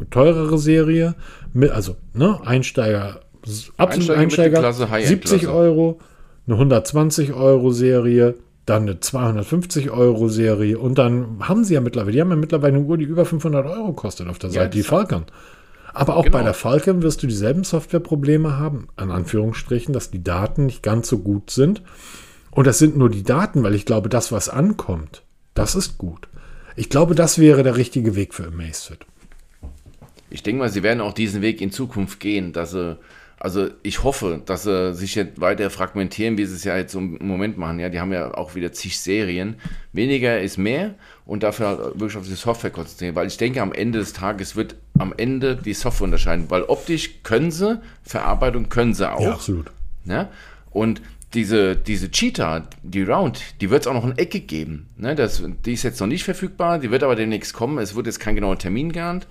teurere 0.09 0.57
Serie, 0.57 1.15
mit, 1.53 1.71
also 1.71 1.95
ne, 2.13 2.39
Einsteiger, 2.45 3.21
absolut 3.77 4.11
Einsteiger, 4.11 4.65
Einsteiger 4.65 5.05
70 5.05 5.47
Euro, 5.47 5.99
eine 6.47 6.55
120 6.55 7.33
Euro 7.33 7.71
Serie, 7.71 8.35
dann 8.65 8.83
eine 8.83 8.99
250 8.99 9.91
Euro 9.91 10.29
Serie 10.29 10.79
und 10.79 10.97
dann 10.97 11.39
haben 11.41 11.63
sie 11.63 11.73
ja 11.73 11.81
mittlerweile, 11.81 12.13
die 12.13 12.21
haben 12.21 12.29
ja 12.29 12.35
mittlerweile 12.35 12.77
eine 12.77 12.85
Uhr, 12.85 12.97
die 12.97 13.03
über 13.03 13.25
500 13.25 13.65
Euro 13.65 13.93
kostet 13.93 14.27
auf 14.27 14.39
der 14.39 14.49
Seite, 14.49 14.63
ja, 14.63 14.69
die 14.69 14.83
Falcon. 14.83 15.25
Aber 15.93 16.15
auch 16.15 16.23
genau. 16.23 16.39
bei 16.39 16.43
der 16.43 16.53
Falcon 16.53 17.03
wirst 17.03 17.21
du 17.21 17.27
dieselben 17.27 17.63
Softwareprobleme 17.63 18.57
haben, 18.57 18.87
an 18.95 19.11
Anführungsstrichen, 19.11 19.93
dass 19.93 20.09
die 20.09 20.23
Daten 20.23 20.65
nicht 20.65 20.81
ganz 20.81 21.07
so 21.07 21.19
gut 21.19 21.51
sind. 21.51 21.83
Und 22.49 22.65
das 22.65 22.79
sind 22.79 22.97
nur 22.97 23.09
die 23.09 23.23
Daten, 23.23 23.63
weil 23.63 23.75
ich 23.75 23.85
glaube, 23.85 24.09
das, 24.09 24.31
was 24.31 24.49
ankommt, 24.49 25.23
das 25.53 25.75
ist 25.75 25.97
gut. 25.97 26.27
Ich 26.75 26.89
glaube, 26.89 27.13
das 27.13 27.37
wäre 27.37 27.63
der 27.63 27.77
richtige 27.77 28.15
Weg 28.15 28.33
für 28.33 28.47
Amazfit. 28.47 29.05
Ich 30.31 30.41
denke 30.41 30.59
mal, 30.59 30.69
sie 30.69 30.81
werden 30.81 31.01
auch 31.01 31.13
diesen 31.13 31.43
Weg 31.43 31.61
in 31.61 31.71
Zukunft 31.71 32.19
gehen, 32.19 32.53
dass 32.53 32.71
sie 32.71 32.97
also 33.43 33.67
ich 33.83 34.03
hoffe, 34.03 34.41
dass 34.45 34.63
sie 34.63 34.93
sich 34.93 35.15
jetzt 35.15 35.41
weiter 35.41 35.69
fragmentieren, 35.69 36.37
wie 36.37 36.45
sie 36.45 36.55
es 36.55 36.63
ja 36.63 36.77
jetzt 36.77 36.95
im 36.95 37.17
Moment 37.19 37.57
machen. 37.57 37.77
Ja, 37.77 37.89
die 37.89 37.99
haben 37.99 38.13
ja 38.13 38.33
auch 38.33 38.55
wieder 38.55 38.71
zig 38.71 38.97
Serien. 38.97 39.57
Weniger 39.91 40.39
ist 40.39 40.57
mehr 40.57 40.93
und 41.25 41.43
dafür 41.43 41.67
halt 41.67 41.79
wirklich 41.99 42.15
auf 42.15 42.25
die 42.25 42.35
Software 42.35 42.71
konzentrieren, 42.71 43.15
weil 43.15 43.27
ich 43.27 43.35
denke, 43.35 43.61
am 43.61 43.73
Ende 43.73 43.99
des 43.99 44.13
Tages 44.13 44.55
wird 44.55 44.75
am 44.97 45.13
Ende 45.17 45.57
die 45.57 45.73
Software 45.73 46.05
unterscheiden, 46.05 46.45
weil 46.47 46.63
optisch 46.63 47.21
können 47.23 47.51
sie, 47.51 47.81
Verarbeitung 48.03 48.69
können 48.69 48.93
sie 48.93 49.11
auch. 49.11 49.19
Ja, 49.19 49.33
absolut. 49.33 49.69
Ja? 50.05 50.29
Und 50.71 51.01
diese, 51.33 51.75
diese 51.75 52.11
Cheetah, 52.11 52.69
die 52.81 53.03
Round, 53.03 53.41
die 53.59 53.69
wird 53.69 53.81
es 53.81 53.87
auch 53.87 53.93
noch 53.93 54.05
in 54.05 54.17
Ecke 54.17 54.39
geben. 54.39 54.87
Ne? 54.95 55.15
Das, 55.15 55.43
die 55.65 55.73
ist 55.73 55.83
jetzt 55.83 55.99
noch 55.99 56.07
nicht 56.07 56.23
verfügbar, 56.23 56.79
die 56.79 56.91
wird 56.91 57.03
aber 57.03 57.17
demnächst 57.17 57.53
kommen. 57.53 57.77
Es 57.79 57.93
wird 57.93 58.05
jetzt 58.05 58.21
kein 58.21 58.35
genauer 58.35 58.57
Termin 58.57 58.93
geahnt. 58.93 59.27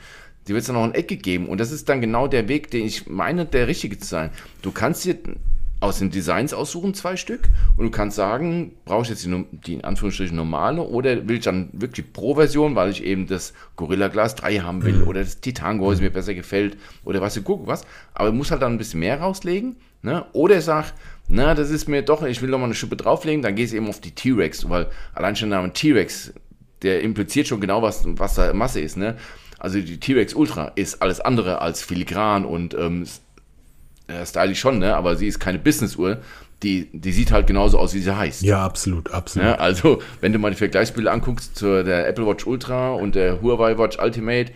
Die 0.47 0.53
wird 0.53 0.63
es 0.63 0.67
dann 0.67 0.77
noch 0.77 0.85
eine 0.85 0.95
Ecke 0.95 1.17
geben. 1.17 1.49
Und 1.49 1.61
das 1.61 1.71
ist 1.71 1.89
dann 1.89 2.01
genau 2.01 2.27
der 2.27 2.49
Weg, 2.49 2.71
den 2.71 2.85
ich 2.85 3.07
meine, 3.09 3.47
der 3.47 3.69
richtige 3.69 3.99
zu 3.99 4.07
sein. 4.07 4.31
Du 4.63 4.73
kannst 4.73 5.05
dir 5.05 5.17
aus 5.83 5.99
den 5.99 6.11
Designs 6.11 6.55
aussuchen, 6.55 6.95
zwei 6.95 7.17
Stück, 7.17 7.49
und 7.77 7.85
du 7.85 7.91
kannst 7.91 8.17
sagen, 8.17 8.73
brauche 8.85 9.03
ich 9.03 9.09
jetzt 9.09 9.25
die, 9.25 9.47
die, 9.51 9.75
in 9.75 9.85
Anführungsstrichen 9.85 10.37
normale 10.37 10.83
oder 10.83 11.27
will 11.27 11.39
ich 11.39 11.45
dann 11.45 11.71
wirklich 11.73 12.13
Pro-Version, 12.13 12.77
weil 12.77 12.91
ich 12.91 13.03
eben 13.03 13.27
das 13.27 13.53
Gorilla 13.75 14.07
Glass 14.07 14.37
3 14.37 14.59
haben 14.59 14.85
will 14.85 14.99
mhm. 14.99 15.09
oder 15.09 15.21
das 15.21 15.41
Titan-Gehäuse 15.41 16.01
mhm. 16.01 16.07
mir 16.07 16.13
besser 16.13 16.35
gefällt 16.35 16.77
oder 17.05 17.21
was 17.21 17.35
du 17.35 17.43
guck 17.43 17.67
was. 17.67 17.85
Aber 18.15 18.31
du 18.31 18.35
musst 18.37 18.53
halt 18.53 18.63
dann 18.63 18.75
ein 18.75 18.79
bisschen 18.79 19.01
mehr 19.01 19.21
rauslegen. 19.21 19.75
Ne? 20.03 20.25
Oder 20.33 20.61
sag, 20.61 20.93
na, 21.29 21.55
das 21.55 21.71
ist 21.71 21.89
mir 21.89 22.03
doch, 22.03 22.23
ich 22.23 22.43
will 22.43 22.51
noch 22.51 22.59
mal 22.59 22.67
eine 22.67 22.75
Schippe 22.75 22.97
drauflegen, 22.97 23.43
dann 23.43 23.57
gehst 23.57 23.73
du 23.73 23.77
eben 23.77 23.89
auf 23.89 24.01
die 24.01 24.11
T-Rex, 24.13 24.69
weil 24.69 24.89
allein 25.15 25.35
schon 25.35 25.51
der 25.51 25.61
Name 25.61 25.73
T-Rex, 25.73 26.33
der 26.83 27.03
impliziert 27.03 27.49
schon 27.49 27.61
genau, 27.61 27.83
was, 27.83 28.05
was 28.07 28.35
da 28.35 28.53
Masse 28.53 28.81
ist. 28.81 28.97
Ne? 28.97 29.17
Also 29.63 29.81
die 29.81 30.01
T-Rex 30.01 30.35
Ultra 30.35 30.73
ist 30.75 31.03
alles 31.03 31.21
andere 31.21 31.61
als 31.61 31.83
filigran 31.85 32.45
und 32.45 32.75
ähm, 32.75 33.07
äh, 34.09 34.27
stylisch 34.27 34.59
schon, 34.59 34.81
ne? 34.81 34.97
aber 34.97 35.15
sie 35.15 35.29
ist 35.29 35.39
keine 35.39 35.61
Business-Uhr. 35.61 36.19
Die, 36.65 36.89
die 36.93 37.13
sieht 37.13 37.31
halt 37.31 37.47
genauso 37.47 37.79
aus, 37.79 37.95
wie 37.95 38.01
sie 38.01 38.17
heißt. 38.17 38.43
Ja, 38.43 38.65
absolut, 38.65 39.13
absolut. 39.13 39.47
Ja, 39.47 39.55
also, 39.55 40.03
wenn 40.21 40.33
du 40.33 40.41
mal 40.41 40.51
die 40.51 40.57
Vergleichsbilder 40.57 41.13
anguckst 41.13 41.55
zu 41.57 41.85
der 41.85 42.09
Apple 42.09 42.27
Watch 42.27 42.45
Ultra 42.45 42.95
und 42.95 43.15
der 43.15 43.41
Huawei 43.41 43.79
Watch 43.79 43.99
Ultimate, 44.01 44.53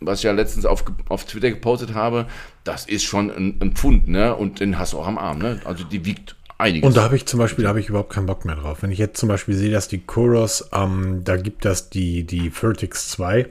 was 0.00 0.18
ich 0.18 0.24
ja 0.24 0.32
letztens 0.32 0.66
auf, 0.66 0.84
auf 1.08 1.24
Twitter 1.24 1.50
gepostet 1.50 1.94
habe, 1.94 2.26
das 2.64 2.84
ist 2.84 3.04
schon 3.04 3.30
ein, 3.30 3.56
ein 3.60 3.72
Pfund, 3.72 4.06
ne? 4.08 4.34
Und 4.34 4.60
den 4.60 4.78
hast 4.78 4.92
du 4.92 4.98
auch 4.98 5.06
am 5.06 5.16
Arm, 5.16 5.38
ne? 5.38 5.60
Also 5.64 5.84
die 5.84 6.04
wiegt 6.04 6.36
einiges. 6.58 6.86
Und 6.86 6.96
da 6.96 7.04
habe 7.04 7.16
ich 7.16 7.24
zum 7.24 7.38
Beispiel, 7.38 7.64
da 7.64 7.70
habe 7.70 7.80
ich 7.80 7.88
überhaupt 7.88 8.12
keinen 8.12 8.26
Bock 8.26 8.44
mehr 8.44 8.56
drauf. 8.56 8.82
Wenn 8.82 8.90
ich 8.90 8.98
jetzt 8.98 9.18
zum 9.18 9.28
Beispiel 9.28 9.54
sehe, 9.54 9.70
dass 9.70 9.88
die 9.88 9.98
Kuros, 9.98 10.68
ähm, 10.72 11.22
da 11.24 11.36
gibt 11.36 11.64
das 11.64 11.90
die, 11.90 12.24
die 12.24 12.50
Vertix 12.50 13.08
2, 13.10 13.48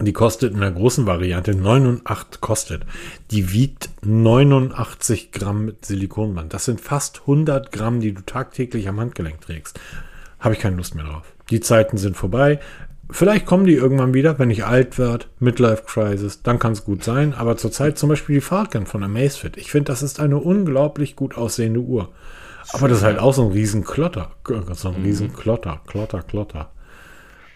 die 0.00 0.12
kostet 0.12 0.54
in 0.54 0.60
der 0.60 0.72
großen 0.72 1.06
Variante 1.06 1.52
9,8 1.52 2.40
kostet. 2.40 2.82
Die 3.30 3.52
wiegt 3.52 3.90
89 4.02 5.30
Gramm 5.30 5.64
mit 5.64 5.84
Silikonband. 5.84 6.52
Das 6.52 6.64
sind 6.64 6.80
fast 6.80 7.20
100 7.20 7.70
Gramm, 7.70 8.00
die 8.00 8.12
du 8.12 8.22
tagtäglich 8.22 8.88
am 8.88 8.98
Handgelenk 8.98 9.40
trägst. 9.40 9.78
Habe 10.40 10.54
ich 10.54 10.60
keine 10.60 10.76
Lust 10.76 10.96
mehr 10.96 11.04
drauf. 11.04 11.32
Die 11.50 11.60
Zeiten 11.60 11.96
sind 11.96 12.16
vorbei. 12.16 12.58
Vielleicht 13.10 13.46
kommen 13.46 13.66
die 13.66 13.74
irgendwann 13.74 14.14
wieder, 14.14 14.38
wenn 14.38 14.50
ich 14.50 14.64
alt 14.64 14.98
werde, 14.98 15.26
Midlife 15.38 15.84
Crisis, 15.86 16.42
dann 16.42 16.58
kann 16.58 16.72
es 16.72 16.84
gut 16.84 17.04
sein. 17.04 17.32
Aber 17.32 17.56
zurzeit 17.56 17.96
zum 17.96 18.08
Beispiel 18.08 18.36
die 18.36 18.40
Falcon 18.40 18.86
von 18.86 19.04
Amazfit. 19.04 19.56
Ich 19.56 19.70
finde, 19.70 19.92
das 19.92 20.02
ist 20.02 20.18
eine 20.18 20.38
unglaublich 20.38 21.14
gut 21.14 21.36
aussehende 21.36 21.80
Uhr. 21.80 22.08
Aber 22.72 22.88
das 22.88 22.98
ist 22.98 23.04
halt 23.04 23.18
auch 23.18 23.34
so 23.34 23.44
ein 23.44 23.52
Riesenklotter. 23.52 24.32
So 24.72 24.88
ein. 24.88 25.02
Riesenklotter, 25.02 25.82
Klotter, 25.86 26.22
Klotter. 26.22 26.70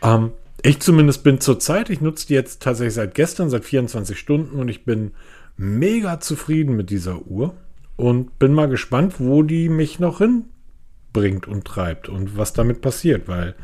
Ähm, 0.03 0.33
ich 0.63 0.81
zumindest 0.81 1.23
bin 1.23 1.41
zurzeit, 1.41 1.91
ich 1.91 2.01
nutze 2.01 2.27
die 2.27 2.35
jetzt 2.35 2.63
tatsächlich 2.63 2.95
seit 2.95 3.15
gestern, 3.15 3.51
seit 3.51 3.65
24 3.65 4.19
Stunden 4.19 4.59
und 4.59 4.69
ich 4.69 4.85
bin 4.85 5.13
mega 5.57 6.21
zufrieden 6.21 6.77
mit 6.77 6.91
dieser 6.91 7.27
Uhr 7.27 7.55
und 7.97 8.39
bin 8.39 8.55
mal 8.55 8.69
gespannt, 8.69 9.15
wo 9.19 9.43
die 9.43 9.69
mich 9.69 9.99
noch 9.99 10.19
hinbringt 10.19 11.47
und 11.47 11.65
treibt 11.65 12.09
und 12.09 12.37
was 12.37 12.53
damit 12.53 12.81
passiert, 12.81 13.29
weil 13.29 13.55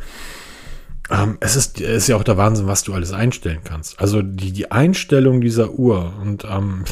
ähm, 1.10 1.36
es 1.40 1.54
ist, 1.54 1.80
ist 1.80 2.08
ja 2.08 2.16
auch 2.16 2.24
der 2.24 2.36
Wahnsinn, 2.36 2.66
was 2.66 2.82
du 2.82 2.94
alles 2.94 3.12
einstellen 3.12 3.60
kannst. 3.62 4.00
Also 4.00 4.22
die, 4.22 4.52
die 4.52 4.72
Einstellung 4.72 5.40
dieser 5.40 5.72
Uhr 5.72 6.14
und 6.20 6.44
ähm, 6.44 6.84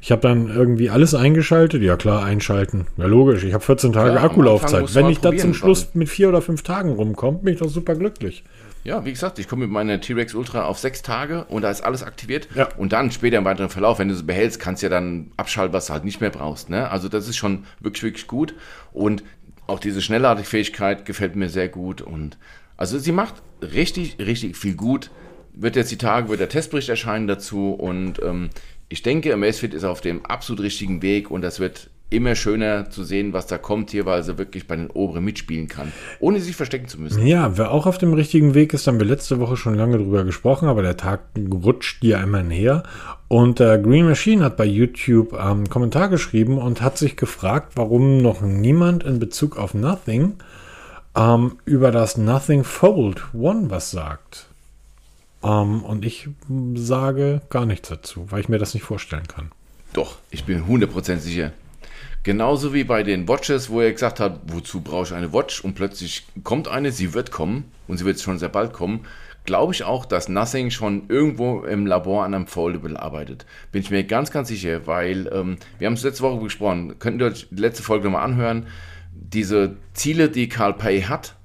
ich 0.00 0.12
habe 0.12 0.20
dann 0.20 0.48
irgendwie 0.48 0.90
alles 0.90 1.14
eingeschaltet. 1.14 1.82
Ja 1.82 1.96
klar, 1.96 2.22
einschalten. 2.22 2.86
Ja 2.98 3.06
logisch, 3.06 3.42
ich 3.42 3.54
habe 3.54 3.64
14 3.64 3.92
Tage 3.92 4.16
ja, 4.16 4.22
Akkulaufzeit. 4.22 4.94
Wenn 4.94 5.08
ich 5.08 5.20
da 5.20 5.34
zum 5.34 5.54
Schluss 5.54 5.94
mit 5.94 6.10
vier 6.10 6.28
oder 6.28 6.42
fünf 6.42 6.62
Tagen 6.62 6.90
rumkomme, 6.90 7.38
bin 7.38 7.54
ich 7.54 7.60
doch 7.60 7.70
super 7.70 7.94
glücklich. 7.94 8.44
Ja, 8.84 9.02
wie 9.06 9.12
gesagt, 9.12 9.38
ich 9.38 9.48
komme 9.48 9.62
mit 9.62 9.72
meiner 9.72 9.98
T-Rex 9.98 10.34
Ultra 10.34 10.66
auf 10.66 10.78
sechs 10.78 11.00
Tage 11.00 11.44
und 11.46 11.62
da 11.62 11.70
ist 11.70 11.80
alles 11.80 12.02
aktiviert. 12.02 12.48
Ja. 12.54 12.68
Und 12.76 12.92
dann 12.92 13.10
später 13.10 13.38
im 13.38 13.46
weiteren 13.46 13.70
Verlauf, 13.70 13.98
wenn 13.98 14.08
du 14.08 14.14
es 14.14 14.26
behältst, 14.26 14.60
kannst 14.60 14.82
du 14.82 14.86
ja 14.86 14.90
dann 14.90 15.32
abschalten, 15.38 15.72
was 15.72 15.86
du 15.86 15.94
halt 15.94 16.04
nicht 16.04 16.20
mehr 16.20 16.28
brauchst. 16.28 16.68
Ne? 16.68 16.90
Also 16.90 17.08
das 17.08 17.26
ist 17.26 17.36
schon 17.36 17.64
wirklich, 17.80 18.02
wirklich 18.02 18.26
gut. 18.26 18.54
Und 18.92 19.24
auch 19.66 19.80
diese 19.80 20.02
Schnellladefähigkeit 20.02 21.06
gefällt 21.06 21.34
mir 21.34 21.48
sehr 21.48 21.68
gut. 21.68 22.02
Und 22.02 22.36
also 22.76 22.98
sie 22.98 23.12
macht 23.12 23.36
richtig, 23.62 24.18
richtig 24.18 24.54
viel 24.54 24.74
gut. 24.74 25.10
Wird 25.54 25.76
jetzt 25.76 25.90
die 25.90 25.98
Tage, 25.98 26.28
wird 26.28 26.40
der 26.40 26.50
Testbericht 26.50 26.90
erscheinen 26.90 27.26
dazu. 27.26 27.72
Und 27.72 28.20
ähm, 28.22 28.50
ich 28.90 29.02
denke, 29.02 29.32
Amazfit 29.32 29.72
ist 29.72 29.84
auf 29.84 30.02
dem 30.02 30.26
absolut 30.26 30.62
richtigen 30.62 31.00
Weg 31.00 31.30
und 31.30 31.40
das 31.40 31.58
wird 31.58 31.88
immer 32.10 32.34
schöner 32.34 32.90
zu 32.90 33.02
sehen, 33.02 33.32
was 33.32 33.46
da 33.46 33.58
kommt 33.58 33.90
hier, 33.90 34.06
weil 34.06 34.22
sie 34.22 34.38
wirklich 34.38 34.66
bei 34.66 34.76
den 34.76 34.90
Oberen 34.90 35.24
mitspielen 35.24 35.68
kann, 35.68 35.92
ohne 36.20 36.40
sich 36.40 36.54
verstecken 36.54 36.88
zu 36.88 37.00
müssen. 37.00 37.26
Ja, 37.26 37.56
wer 37.58 37.70
auch 37.70 37.86
auf 37.86 37.98
dem 37.98 38.14
richtigen 38.14 38.54
Weg 38.54 38.72
ist, 38.72 38.86
haben 38.86 39.00
wir 39.00 39.06
letzte 39.06 39.40
Woche 39.40 39.56
schon 39.56 39.74
lange 39.74 39.98
drüber 39.98 40.24
gesprochen, 40.24 40.68
aber 40.68 40.82
der 40.82 40.96
Tag 40.96 41.22
rutscht 41.36 42.04
ja 42.04 42.22
immer 42.22 42.42
näher. 42.42 42.84
Und 43.28 43.60
äh, 43.60 43.80
Green 43.82 44.06
Machine 44.06 44.44
hat 44.44 44.56
bei 44.56 44.64
YouTube 44.64 45.32
ähm, 45.32 45.40
einen 45.40 45.68
Kommentar 45.68 46.08
geschrieben 46.08 46.58
und 46.58 46.82
hat 46.82 46.98
sich 46.98 47.16
gefragt, 47.16 47.72
warum 47.74 48.18
noch 48.18 48.42
niemand 48.42 49.02
in 49.02 49.18
Bezug 49.18 49.56
auf 49.58 49.74
Nothing 49.74 50.34
ähm, 51.16 51.58
über 51.64 51.90
das 51.90 52.16
Nothing 52.16 52.64
Fold 52.64 53.22
One 53.34 53.70
was 53.70 53.90
sagt. 53.90 54.46
Ähm, 55.42 55.82
und 55.82 56.04
ich 56.04 56.28
sage 56.74 57.40
gar 57.50 57.66
nichts 57.66 57.88
dazu, 57.88 58.26
weil 58.30 58.40
ich 58.40 58.48
mir 58.48 58.58
das 58.58 58.74
nicht 58.74 58.84
vorstellen 58.84 59.26
kann. 59.26 59.50
Doch, 59.92 60.16
ich 60.30 60.44
bin 60.44 60.64
100% 60.64 61.18
sicher. 61.18 61.52
Genauso 62.24 62.72
wie 62.72 62.84
bei 62.84 63.02
den 63.02 63.28
Watches, 63.28 63.68
wo 63.68 63.82
er 63.82 63.92
gesagt 63.92 64.18
hat, 64.18 64.40
wozu 64.46 64.80
brauche 64.80 65.04
ich 65.04 65.12
eine 65.12 65.34
Watch? 65.34 65.60
Und 65.60 65.74
plötzlich 65.74 66.26
kommt 66.42 66.68
eine, 66.68 66.90
sie 66.90 67.12
wird 67.12 67.30
kommen 67.30 67.64
und 67.86 67.98
sie 67.98 68.06
wird 68.06 68.18
schon 68.18 68.38
sehr 68.38 68.48
bald 68.48 68.72
kommen. 68.72 69.00
Glaube 69.44 69.74
ich 69.74 69.84
auch, 69.84 70.06
dass 70.06 70.30
Nothing 70.30 70.70
schon 70.70 71.02
irgendwo 71.10 71.64
im 71.64 71.84
Labor 71.84 72.24
an 72.24 72.32
einem 72.32 72.46
Foldable 72.46 72.98
arbeitet. 72.98 73.44
Bin 73.72 73.82
ich 73.82 73.90
mir 73.90 74.04
ganz, 74.04 74.30
ganz 74.30 74.48
sicher, 74.48 74.86
weil 74.86 75.30
ähm, 75.34 75.58
wir 75.78 75.86
haben 75.86 75.92
es 75.92 76.02
letzte 76.02 76.22
Woche 76.22 76.40
besprochen. 76.40 76.98
Könnt 76.98 77.20
ihr 77.20 77.26
euch 77.26 77.46
die 77.50 77.60
letzte 77.60 77.82
Folge 77.82 78.04
nochmal 78.04 78.24
anhören? 78.24 78.68
Diese 79.12 79.76
Ziele, 79.92 80.30
die 80.30 80.48
Carl 80.48 80.72
Pay 80.72 81.02
hat 81.02 81.36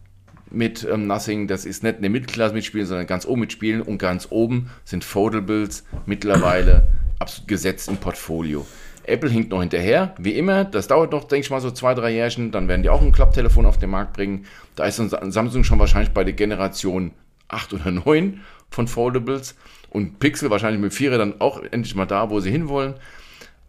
mit 0.50 0.88
ähm, 0.90 1.08
Nothing, 1.08 1.50
das 1.50 1.66
ist 1.66 1.84
nicht 1.84 1.98
eine 1.98 2.08
Mittelklasse 2.08 2.54
mitspielen, 2.54 2.88
sondern 2.88 3.06
ganz 3.06 3.26
oben 3.26 3.42
mitspielen. 3.42 3.82
Und 3.82 3.98
ganz 3.98 4.28
oben 4.30 4.70
sind 4.86 5.04
Foldables 5.04 5.84
mittlerweile 6.06 6.88
absolut 7.20 7.50
gesetzt 7.50 7.90
im 7.90 7.98
Portfolio. 7.98 8.66
Apple 9.10 9.30
hinkt 9.30 9.52
noch 9.52 9.62
hinterher, 9.62 10.14
wie 10.18 10.34
immer. 10.34 10.66
Das 10.66 10.88
dauert 10.88 11.12
noch, 11.12 11.26
denke 11.26 11.46
ich 11.46 11.50
mal, 11.50 11.62
so 11.62 11.72
zwei, 11.72 11.94
drei 11.94 12.12
Jährchen. 12.12 12.52
Dann 12.52 12.68
werden 12.68 12.84
die 12.84 12.90
auch 12.90 13.02
ein 13.02 13.12
Klapptelefon 13.12 13.66
auf 13.66 13.78
den 13.78 13.90
Markt 13.90 14.14
bringen. 14.14 14.46
Da 14.76 14.86
ist 14.86 14.98
Samsung 14.98 15.64
schon 15.64 15.80
wahrscheinlich 15.80 16.12
bei 16.12 16.24
der 16.24 16.34
Generation 16.34 17.12
8 17.48 17.74
oder 17.74 17.92
9 17.92 18.42
von 18.70 18.88
Foldables. 18.88 19.56
Und 19.90 20.20
Pixel 20.20 20.50
wahrscheinlich 20.50 20.82
mit 20.82 20.94
4 20.94 21.18
dann 21.18 21.42
auch 21.42 21.62
endlich 21.72 21.96
mal 21.96 22.06
da, 22.06 22.30
wo 22.30 22.40
sie 22.40 22.52
hinwollen. 22.52 22.96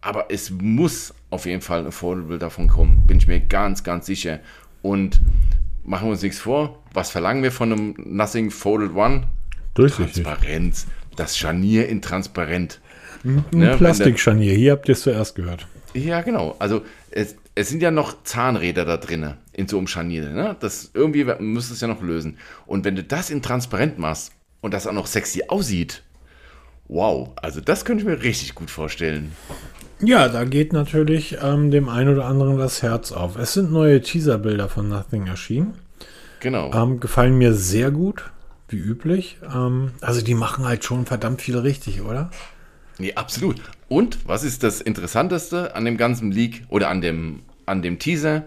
Aber 0.01 0.27
es 0.29 0.49
muss 0.49 1.13
auf 1.29 1.45
jeden 1.45 1.61
Fall 1.61 1.85
ein 1.85 1.91
Foldable 1.91 2.39
davon 2.39 2.67
kommen. 2.67 3.03
Bin 3.07 3.17
ich 3.17 3.27
mir 3.27 3.39
ganz, 3.39 3.83
ganz 3.83 4.05
sicher. 4.05 4.39
Und 4.81 5.21
machen 5.83 6.07
wir 6.07 6.11
uns 6.11 6.21
nichts 6.21 6.39
vor. 6.39 6.79
Was 6.93 7.11
verlangen 7.11 7.43
wir 7.43 7.51
von 7.51 7.71
einem 7.71 7.95
Nothing 7.97 8.51
Folded 8.51 8.95
One? 8.95 9.23
Durchsichtig. 9.73 10.23
Transparenz. 10.23 10.87
Das 11.15 11.37
Scharnier 11.37 11.87
in 11.87 12.01
transparent. 12.01 12.79
Ein 13.23 13.45
Ne, 13.51 13.75
Plastikscharnier, 13.77 14.53
hier 14.53 14.71
habt 14.73 14.87
ihr 14.87 14.93
es 14.93 15.01
zuerst 15.01 15.35
gehört. 15.35 15.67
Ja, 15.93 16.21
genau. 16.21 16.55
Also 16.59 16.81
es, 17.09 17.35
es 17.55 17.69
sind 17.69 17.81
ja 17.81 17.91
noch 17.91 18.23
Zahnräder 18.23 18.85
da 18.85 18.97
drin 18.97 19.33
in 19.53 19.67
so 19.67 19.77
einem 19.77 19.87
Scharnier. 19.87 20.29
Ne? 20.29 20.55
Das 20.59 20.91
irgendwie 20.93 21.25
müsste 21.39 21.73
es 21.73 21.81
ja 21.81 21.87
noch 21.87 22.01
lösen. 22.01 22.37
Und 22.65 22.85
wenn 22.85 22.95
du 22.95 23.03
das 23.03 23.29
in 23.29 23.41
transparent 23.41 23.99
machst 23.99 24.31
und 24.61 24.73
das 24.73 24.87
auch 24.87 24.93
noch 24.93 25.07
sexy 25.07 25.43
aussieht, 25.47 26.03
wow, 26.87 27.29
also 27.35 27.61
das 27.61 27.85
könnte 27.85 28.03
ich 28.03 28.07
mir 28.07 28.21
richtig 28.23 28.55
gut 28.55 28.69
vorstellen. 28.69 29.31
Ja, 30.03 30.29
da 30.29 30.45
geht 30.45 30.73
natürlich 30.73 31.37
ähm, 31.41 31.69
dem 31.69 31.87
einen 31.87 32.09
oder 32.09 32.25
anderen 32.25 32.57
das 32.57 32.81
Herz 32.81 33.11
auf. 33.11 33.37
Es 33.37 33.53
sind 33.53 33.71
neue 33.71 34.01
Teaserbilder 34.01 34.67
von 34.67 34.89
Nothing 34.89 35.27
erschienen. 35.27 35.75
Genau. 36.39 36.71
Ähm, 36.73 36.99
gefallen 36.99 37.37
mir 37.37 37.53
sehr 37.53 37.91
gut, 37.91 38.31
wie 38.67 38.77
üblich. 38.77 39.37
Ähm, 39.53 39.91
also 40.01 40.21
die 40.21 40.33
machen 40.33 40.65
halt 40.65 40.83
schon 40.83 41.05
verdammt 41.05 41.41
viel 41.41 41.57
richtig, 41.57 42.01
oder? 42.01 42.31
Nee, 43.01 43.15
absolut. 43.15 43.59
Und 43.89 44.19
was 44.27 44.43
ist 44.43 44.61
das 44.61 44.79
Interessanteste 44.79 45.73
an 45.73 45.85
dem 45.85 45.97
ganzen 45.97 46.31
Leak 46.31 46.65
oder 46.69 46.87
an 46.89 47.01
dem, 47.01 47.41
an 47.65 47.81
dem 47.81 47.97
Teaser? 47.97 48.43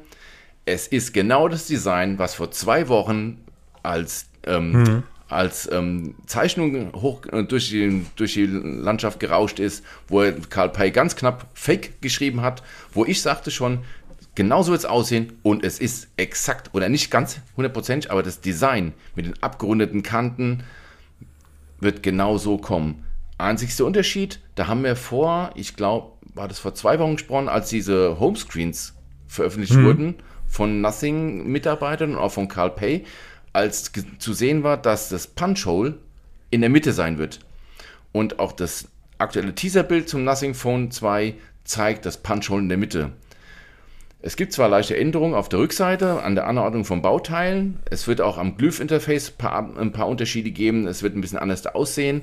Es 0.65 0.87
ist 0.87 1.13
genau 1.13 1.49
das 1.49 1.67
Design, 1.67 2.21
was 2.21 2.37
vor 2.37 2.53
zwei 2.53 2.87
Wochen 2.87 3.39
als, 3.83 4.27
ähm, 4.47 5.03
als 5.29 5.69
ähm, 5.73 6.15
Zeichnung 6.27 6.93
hoch 6.95 7.27
äh, 7.33 7.43
durch 7.43 7.71
die, 7.71 8.07
durch 8.15 8.35
die 8.35 8.47
Landschaft 8.47 9.19
gerauscht 9.19 9.59
ist, 9.59 9.85
wo 10.07 10.23
Karl 10.51 10.69
Pei 10.69 10.91
ganz 10.91 11.17
knapp 11.17 11.49
Fake 11.55 12.01
geschrieben 12.01 12.41
hat, 12.41 12.63
wo 12.93 13.05
ich 13.05 13.23
sagte 13.23 13.51
schon, 13.51 13.81
genau 14.37 14.63
so 14.63 14.71
wird 14.71 14.83
es 14.83 14.87
aussehen 14.87 15.33
und 15.43 15.65
es 15.65 15.81
ist 15.81 16.07
exakt, 16.17 16.71
oder 16.75 16.89
nicht 16.89 17.11
ganz 17.11 17.41
hundertprozentig, 17.57 18.13
aber 18.13 18.23
das 18.23 18.41
Design 18.41 18.93
mit 19.17 19.27
den 19.27 19.35
abgerundeten 19.43 20.05
Kanten 20.05 20.63
wird 21.81 22.05
genau 22.05 22.39
so 22.39 22.57
kommen. 22.57 23.04
Einzigster 23.39 23.85
Unterschied, 23.85 24.41
da 24.55 24.67
haben 24.67 24.85
wir 24.85 24.97
vor, 24.97 25.51
ich 25.55 25.77
glaube, 25.77 26.13
war 26.35 26.49
das 26.49 26.59
vor 26.59 26.75
zwei 26.75 26.99
Wochen 26.99 27.17
gesprochen, 27.17 27.49
als 27.49 27.69
diese 27.69 28.19
Homescreens 28.19 28.95
veröffentlicht 29.27 29.77
wurden 29.83 30.17
von 30.47 30.81
Nothing-Mitarbeitern 30.81 32.15
und 32.15 32.19
auch 32.19 32.33
von 32.33 32.49
Carl 32.49 32.71
Pay, 32.71 33.05
als 33.53 33.91
zu 34.19 34.33
sehen 34.33 34.63
war, 34.63 34.77
dass 34.77 35.09
das 35.09 35.27
Punch-Hole 35.27 35.99
in 36.51 36.61
der 36.61 36.71
Mitte 36.71 36.93
sein 36.93 37.19
wird. 37.19 37.41
Und 38.13 38.39
auch 38.39 38.53
das 38.53 38.89
aktuelle 39.19 39.55
Teaserbild 39.55 40.09
zum 40.09 40.23
Nothing 40.25 40.55
Phone 40.55 40.91
2 40.93 41.35
zeigt 41.65 42.07
das 42.07 42.19
Punch-Hole 42.23 42.63
in 42.63 42.69
der 42.69 42.79
Mitte. 42.79 43.11
Es 44.23 44.37
gibt 44.37 44.53
zwar 44.53 44.69
leichte 44.69 44.97
Änderungen 44.97 45.35
auf 45.35 45.49
der 45.49 45.59
Rückseite 45.59 46.23
an 46.23 46.35
der 46.35 46.47
Anordnung 46.47 46.85
von 46.85 47.03
Bauteilen. 47.03 47.81
Es 47.91 48.07
wird 48.07 48.21
auch 48.21 48.39
am 48.39 48.57
Glyph-Interface 48.57 49.35
ein 49.77 49.93
paar 49.93 50.09
Unterschiede 50.09 50.51
geben. 50.51 50.87
Es 50.87 51.03
wird 51.03 51.17
ein 51.17 51.21
bisschen 51.21 51.39
anders 51.39 51.67
aussehen. 51.67 52.23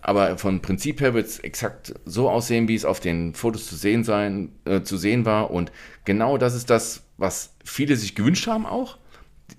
Aber 0.00 0.38
vom 0.38 0.60
Prinzip 0.60 1.00
her 1.00 1.14
wird 1.14 1.26
es 1.26 1.38
exakt 1.40 1.94
so 2.04 2.30
aussehen, 2.30 2.68
wie 2.68 2.74
es 2.74 2.84
auf 2.84 3.00
den 3.00 3.34
Fotos 3.34 3.66
zu 3.66 3.76
sehen, 3.76 4.04
sein, 4.04 4.52
äh, 4.64 4.82
zu 4.82 4.96
sehen 4.96 5.24
war. 5.24 5.50
Und 5.50 5.72
genau 6.04 6.38
das 6.38 6.54
ist 6.54 6.70
das, 6.70 7.02
was 7.16 7.54
viele 7.64 7.96
sich 7.96 8.14
gewünscht 8.14 8.46
haben 8.46 8.66
auch. 8.66 8.98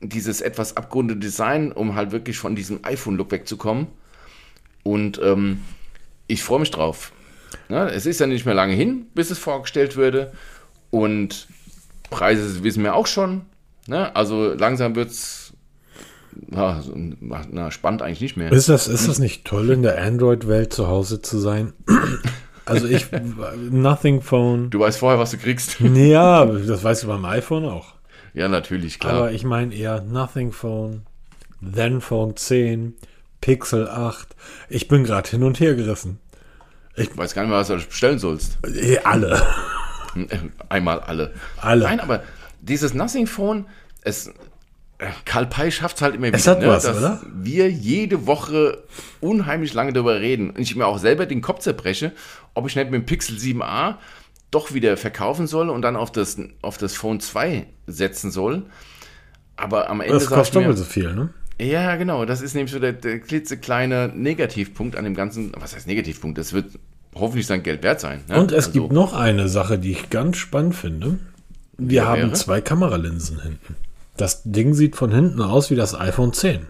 Dieses 0.01 0.41
etwas 0.41 0.77
abgerundete 0.77 1.19
Design, 1.19 1.71
um 1.71 1.95
halt 1.95 2.11
wirklich 2.11 2.37
von 2.37 2.55
diesem 2.55 2.79
iPhone-Look 2.83 3.31
wegzukommen. 3.31 3.87
Und 4.83 5.19
ähm, 5.21 5.61
ich 6.27 6.43
freue 6.43 6.59
mich 6.59 6.71
drauf. 6.71 7.11
Ne? 7.67 7.89
Es 7.89 8.05
ist 8.05 8.19
ja 8.19 8.27
nicht 8.27 8.45
mehr 8.45 8.55
lange 8.55 8.73
hin, 8.73 9.07
bis 9.13 9.31
es 9.31 9.39
vorgestellt 9.39 9.95
würde. 9.97 10.31
Und 10.89 11.47
Preise 12.09 12.63
wissen 12.63 12.83
wir 12.83 12.95
auch 12.95 13.07
schon. 13.07 13.41
Ne? 13.87 14.15
Also 14.15 14.53
langsam 14.53 14.95
wird 14.95 15.09
es 15.09 15.48
na, 16.31 16.81
na, 17.51 17.71
spannend 17.71 18.01
eigentlich 18.01 18.21
nicht 18.21 18.37
mehr. 18.37 18.51
Ist 18.51 18.69
das, 18.69 18.87
ist 18.87 19.07
das 19.07 19.19
nicht 19.19 19.45
toll, 19.45 19.69
in 19.71 19.83
der 19.83 20.01
Android-Welt 20.01 20.73
zu 20.73 20.87
Hause 20.87 21.21
zu 21.21 21.39
sein? 21.39 21.73
Also 22.65 22.85
ich, 22.85 23.07
Nothing 23.71 24.21
Phone. 24.21 24.69
Du 24.69 24.79
weißt 24.81 24.99
vorher, 24.99 25.17
was 25.17 25.31
du 25.31 25.37
kriegst. 25.37 25.79
Ja, 25.81 26.45
das 26.45 26.83
weißt 26.83 27.01
du 27.01 27.07
beim 27.07 27.25
iPhone 27.25 27.65
auch. 27.65 27.95
Ja, 28.35 28.47
natürlich, 28.47 28.99
klar. 28.99 29.13
Aber 29.13 29.31
ich 29.31 29.43
meine 29.43 29.73
eher 29.73 30.01
Nothing 30.01 30.51
Phone, 30.51 31.01
Zenfone 31.73 32.35
10, 32.35 32.93
Pixel 33.41 33.89
8. 33.89 34.35
Ich 34.69 34.87
bin 34.87 35.03
gerade 35.03 35.27
hin 35.27 35.41
und 35.41 35.59
her 35.59 35.73
gerissen. 35.73 36.19
ich 36.95 37.17
weiß 37.17 37.33
gar 37.33 37.41
nicht 37.41 37.49
mehr, 37.49 37.59
was 37.59 37.69
du 37.69 37.75
bestellen 37.77 38.19
sollst. 38.19 38.59
Eh, 38.63 38.99
Alle. 38.99 39.41
Einmal 40.69 40.99
alle. 40.99 41.33
Alle. 41.57 41.85
Nein, 41.85 41.99
aber 41.99 42.21
dieses 42.61 42.93
Nothing 42.93 43.25
Phone, 43.25 43.65
es, 44.03 44.31
Karl 45.25 45.45
Pei 45.47 45.71
schafft 45.71 45.95
es 45.97 46.01
halt 46.01 46.15
immer 46.15 46.27
wieder, 46.27 46.37
Es 46.37 46.47
hat 46.47 46.65
was, 46.65 46.83
dass 46.83 46.97
oder? 46.97 47.21
wir 47.33 47.69
jede 47.71 48.27
Woche 48.27 48.83
unheimlich 49.21 49.73
lange 49.73 49.93
darüber 49.93 50.19
reden 50.19 50.49
und 50.49 50.59
ich 50.59 50.75
mir 50.75 50.85
auch 50.85 50.97
selber 50.99 51.25
den 51.25 51.41
Kopf 51.41 51.59
zerbreche, 51.59 52.11
ob 52.53 52.67
ich 52.67 52.75
nicht 52.75 52.91
mit 52.91 53.01
dem 53.01 53.05
Pixel 53.05 53.37
7a 53.37 53.95
doch 54.51 54.73
wieder 54.73 54.97
verkaufen 54.97 55.47
soll 55.47 55.69
und 55.69 55.83
dann 55.83 55.95
auf 55.95 56.11
das, 56.11 56.37
auf 56.61 56.77
das 56.77 56.95
Phone 56.95 57.19
2 57.21 57.65
setzen 57.87 58.31
soll. 58.31 58.63
Aber 59.55 59.89
am 59.89 60.01
Ende 60.01 60.13
Das 60.15 60.25
kostet 60.27 60.55
doppelt 60.57 60.77
so 60.77 60.83
viel, 60.85 61.13
ne? 61.13 61.29
Ja, 61.61 61.95
genau. 61.97 62.25
Das 62.25 62.41
ist 62.41 62.53
nämlich 62.53 62.71
so 62.71 62.79
der, 62.79 62.93
der 62.93 63.19
klitzekleine 63.19 64.11
Negativpunkt 64.15 64.95
an 64.95 65.03
dem 65.03 65.13
ganzen. 65.13 65.51
Was 65.59 65.75
heißt 65.75 65.87
Negativpunkt? 65.87 66.37
Das 66.37 66.53
wird 66.53 66.79
hoffentlich 67.13 67.47
sein 67.47 67.63
Geld 67.63 67.83
wert 67.83 67.99
sein. 67.99 68.21
Ne? 68.29 68.39
Und 68.39 68.51
es 68.51 68.67
Also, 68.67 68.71
gibt 68.81 68.93
noch 68.93 69.13
eine 69.13 69.49
Sache, 69.49 69.77
die 69.77 69.91
ich 69.91 70.09
ganz 70.09 70.37
spannend 70.37 70.75
finde. 70.75 71.19
Wir 71.77 72.07
haben 72.07 72.21
wäre? 72.21 72.33
zwei 72.33 72.61
Kameralinsen 72.61 73.41
hinten. 73.41 73.75
Das 74.19 74.41
Ding 74.43 74.73
sieht 74.73 74.97
von 74.97 75.11
hinten 75.13 75.41
aus 75.41 75.71
wie 75.71 75.75
das 75.75 75.97
iPhone 75.97 76.33
10. 76.33 76.67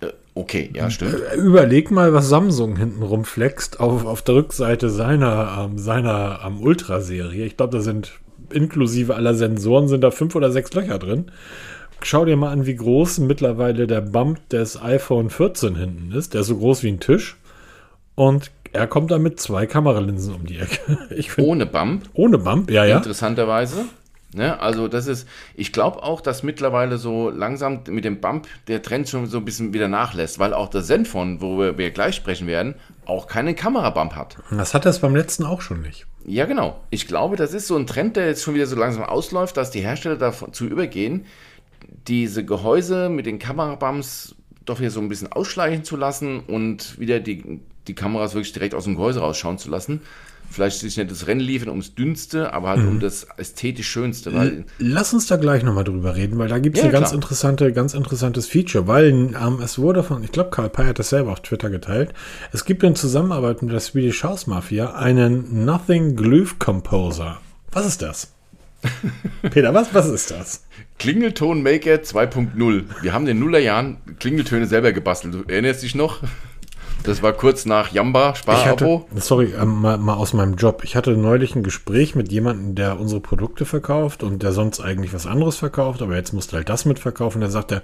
äh, 0.00 0.06
Okay, 0.34 0.70
ja, 0.72 0.88
stimmt. 0.88 1.16
Überleg 1.36 1.90
mal, 1.90 2.14
was 2.14 2.28
Samsung 2.28 2.76
hinten 2.76 3.02
rumflext 3.02 3.80
auf, 3.80 4.06
auf 4.06 4.22
der 4.22 4.36
Rückseite 4.36 4.88
seiner, 4.88 5.66
ähm, 5.68 5.78
seiner 5.78 6.42
ähm, 6.46 6.60
Ultra-Serie. 6.60 7.44
Ich 7.44 7.56
glaube, 7.56 7.76
da 7.76 7.82
sind 7.82 8.12
inklusive 8.50 9.16
aller 9.16 9.34
Sensoren 9.34 9.88
sind 9.88 10.02
da 10.02 10.12
fünf 10.12 10.36
oder 10.36 10.52
sechs 10.52 10.72
Löcher 10.74 10.98
drin. 10.98 11.32
schau 12.02 12.24
dir 12.24 12.36
mal 12.36 12.52
an, 12.52 12.66
wie 12.66 12.76
groß 12.76 13.18
mittlerweile 13.18 13.88
der 13.88 14.00
Bump 14.00 14.48
des 14.48 14.80
iPhone 14.80 15.28
14 15.28 15.74
hinten 15.74 16.12
ist. 16.12 16.34
Der 16.34 16.42
ist 16.42 16.46
so 16.46 16.56
groß 16.56 16.84
wie 16.84 16.88
ein 16.92 17.00
Tisch. 17.00 17.36
Und 18.14 18.52
er 18.72 18.86
kommt 18.86 19.10
da 19.10 19.18
mit 19.18 19.40
zwei 19.40 19.66
Kameralinsen 19.66 20.34
um 20.34 20.46
die 20.46 20.58
Ecke. 20.58 20.98
Find, 21.22 21.48
ohne 21.48 21.66
Bump. 21.66 22.08
Ohne 22.12 22.38
Bump, 22.38 22.70
ja, 22.70 22.84
ja. 22.84 22.98
Interessanterweise. 22.98 23.86
Ne? 24.32 24.60
Also 24.60 24.86
das 24.86 25.06
ist, 25.06 25.26
ich 25.54 25.72
glaube 25.72 26.02
auch, 26.02 26.20
dass 26.20 26.42
mittlerweile 26.42 26.98
so 26.98 27.30
langsam 27.30 27.80
mit 27.88 28.04
dem 28.04 28.20
Bump 28.20 28.46
der 28.68 28.82
Trend 28.82 29.08
schon 29.08 29.26
so 29.26 29.38
ein 29.38 29.44
bisschen 29.44 29.72
wieder 29.72 29.88
nachlässt, 29.88 30.38
weil 30.38 30.54
auch 30.54 30.68
der 30.68 30.82
Zenfone, 30.82 31.40
wo 31.40 31.58
wir, 31.58 31.78
wir 31.78 31.90
gleich 31.90 32.14
sprechen 32.14 32.46
werden, 32.46 32.74
auch 33.06 33.26
keinen 33.26 33.56
Kamerabump 33.56 34.14
hat. 34.14 34.36
Das 34.50 34.72
hat 34.72 34.86
es 34.86 35.00
beim 35.00 35.16
letzten 35.16 35.44
auch 35.44 35.60
schon 35.60 35.82
nicht. 35.82 36.06
Ja, 36.24 36.46
genau. 36.46 36.78
Ich 36.90 37.08
glaube, 37.08 37.36
das 37.36 37.54
ist 37.54 37.66
so 37.66 37.76
ein 37.76 37.86
Trend, 37.86 38.16
der 38.16 38.26
jetzt 38.26 38.42
schon 38.42 38.54
wieder 38.54 38.66
so 38.66 38.76
langsam 38.76 39.02
ausläuft, 39.02 39.56
dass 39.56 39.70
die 39.70 39.80
Hersteller 39.80 40.16
dazu 40.16 40.66
übergehen, 40.66 41.26
diese 42.06 42.44
Gehäuse 42.44 43.08
mit 43.08 43.26
den 43.26 43.38
Kamerabumps 43.38 44.36
doch 44.64 44.78
wieder 44.78 44.90
so 44.90 45.00
ein 45.00 45.08
bisschen 45.08 45.32
ausschleichen 45.32 45.82
zu 45.82 45.96
lassen 45.96 46.40
und 46.40 47.00
wieder 47.00 47.18
die, 47.18 47.60
die 47.88 47.94
Kameras 47.94 48.34
wirklich 48.34 48.52
direkt 48.52 48.74
aus 48.74 48.84
dem 48.84 48.94
Gehäuse 48.94 49.20
rausschauen 49.20 49.58
zu 49.58 49.70
lassen 49.70 50.02
vielleicht 50.50 50.80
sich 50.80 50.96
nicht 50.96 51.10
das 51.10 51.26
Rennen 51.26 51.40
liefern 51.40 51.68
ums 51.68 51.94
Dünnste, 51.94 52.52
aber 52.52 52.70
halt 52.70 52.80
mhm. 52.80 52.88
um 52.88 53.00
das 53.00 53.26
ästhetisch 53.36 53.88
Schönste. 53.88 54.34
Weil 54.34 54.64
Lass 54.78 55.14
uns 55.14 55.26
da 55.26 55.36
gleich 55.36 55.62
nochmal 55.62 55.84
drüber 55.84 56.16
reden, 56.16 56.38
weil 56.38 56.48
da 56.48 56.58
gibt 56.58 56.76
es 56.76 56.82
ja, 56.82 56.88
ein 56.88 56.92
ganz, 56.92 57.12
interessante, 57.12 57.72
ganz 57.72 57.94
interessantes 57.94 58.46
Feature, 58.46 58.86
weil 58.86 59.08
ähm, 59.10 59.60
es 59.62 59.78
wurde 59.78 60.02
von, 60.02 60.24
ich 60.24 60.32
glaube, 60.32 60.50
Karl 60.50 60.68
Pei 60.68 60.86
hat 60.86 60.98
das 60.98 61.10
selber 61.10 61.32
auf 61.32 61.40
Twitter 61.40 61.70
geteilt, 61.70 62.12
es 62.52 62.64
gibt 62.64 62.82
in 62.82 62.96
Zusammenarbeit 62.96 63.62
mit 63.62 63.72
der 63.72 63.80
Swedish 63.80 64.24
House 64.24 64.46
Mafia 64.46 64.94
einen 64.94 65.64
Nothing 65.64 66.16
Glyph 66.16 66.58
Composer. 66.58 67.40
Was 67.72 67.86
ist 67.86 68.02
das? 68.02 68.32
Peter, 69.50 69.74
was, 69.74 69.94
was 69.94 70.08
ist 70.08 70.30
das? 70.30 70.64
Klingelton 70.98 71.62
Maker 71.62 71.96
2.0. 71.96 72.84
Wir 73.02 73.12
haben 73.12 73.22
in 73.22 73.28
den 73.28 73.38
Nullerjahren 73.40 73.98
Klingeltöne 74.18 74.66
selber 74.66 74.92
gebastelt. 74.92 75.34
Du 75.34 75.42
erinnerst 75.46 75.82
dich 75.82 75.94
noch? 75.94 76.22
Das 77.02 77.22
war 77.22 77.32
kurz 77.32 77.64
nach 77.64 77.92
Jamba, 77.92 78.34
Sparabo. 78.34 79.08
Sorry, 79.16 79.54
ähm, 79.58 79.80
mal, 79.80 79.96
mal, 79.96 80.14
aus 80.14 80.32
meinem 80.34 80.56
Job. 80.56 80.82
Ich 80.84 80.96
hatte 80.96 81.16
neulich 81.16 81.56
ein 81.56 81.62
Gespräch 81.62 82.14
mit 82.14 82.30
jemandem, 82.30 82.74
der 82.74 83.00
unsere 83.00 83.20
Produkte 83.20 83.64
verkauft 83.64 84.22
und 84.22 84.42
der 84.42 84.52
sonst 84.52 84.80
eigentlich 84.80 85.14
was 85.14 85.26
anderes 85.26 85.56
verkauft, 85.56 86.02
aber 86.02 86.16
jetzt 86.16 86.32
musste 86.32 86.56
halt 86.56 86.68
das 86.68 86.84
mitverkaufen. 86.84 87.40
Da 87.40 87.48
sagt 87.48 87.72
er, 87.72 87.82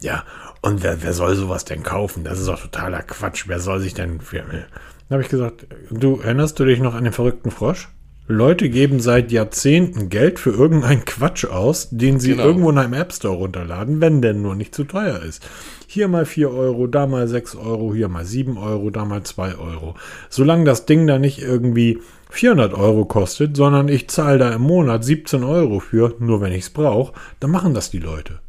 ja, 0.00 0.24
und 0.62 0.82
wer, 0.82 1.02
wer 1.02 1.12
soll 1.12 1.36
sowas 1.36 1.64
denn 1.64 1.84
kaufen? 1.84 2.24
Das 2.24 2.40
ist 2.40 2.48
doch 2.48 2.60
totaler 2.60 3.02
Quatsch. 3.02 3.44
Wer 3.46 3.60
soll 3.60 3.80
sich 3.80 3.94
denn 3.94 4.20
für. 4.20 4.42
Dann 4.42 4.64
habe 5.10 5.22
ich 5.22 5.28
gesagt, 5.28 5.66
du 5.90 6.18
erinnerst 6.18 6.58
du 6.58 6.64
dich 6.64 6.80
noch 6.80 6.94
an 6.94 7.04
den 7.04 7.12
verrückten 7.12 7.52
Frosch? 7.52 7.88
Leute 8.28 8.68
geben 8.68 8.98
seit 8.98 9.30
Jahrzehnten 9.30 10.08
Geld 10.08 10.40
für 10.40 10.50
irgendeinen 10.50 11.04
Quatsch 11.04 11.44
aus, 11.44 11.88
den 11.90 12.18
sie 12.18 12.30
genau. 12.30 12.44
irgendwo 12.44 12.70
in 12.70 12.78
einem 12.78 12.94
App 12.94 13.12
Store 13.12 13.36
runterladen, 13.36 14.00
wenn 14.00 14.20
der 14.20 14.34
nur 14.34 14.56
nicht 14.56 14.74
zu 14.74 14.84
teuer 14.84 15.22
ist. 15.22 15.46
Hier 15.86 16.08
mal 16.08 16.26
4 16.26 16.50
Euro, 16.50 16.88
da 16.88 17.06
mal 17.06 17.28
6 17.28 17.54
Euro, 17.54 17.94
hier 17.94 18.08
mal 18.08 18.24
7 18.24 18.58
Euro, 18.58 18.90
da 18.90 19.04
mal 19.04 19.22
2 19.22 19.54
Euro. 19.56 19.94
Solange 20.28 20.64
das 20.64 20.86
Ding 20.86 21.06
da 21.06 21.18
nicht 21.18 21.40
irgendwie 21.40 22.00
400 22.30 22.74
Euro 22.74 23.04
kostet, 23.04 23.56
sondern 23.56 23.88
ich 23.88 24.08
zahle 24.08 24.38
da 24.38 24.52
im 24.52 24.62
Monat 24.62 25.04
17 25.04 25.44
Euro 25.44 25.78
für, 25.78 26.14
nur 26.18 26.40
wenn 26.40 26.52
ich 26.52 26.64
es 26.64 26.70
brauche, 26.70 27.12
dann 27.38 27.52
machen 27.52 27.74
das 27.74 27.90
die 27.90 28.00
Leute. 28.00 28.40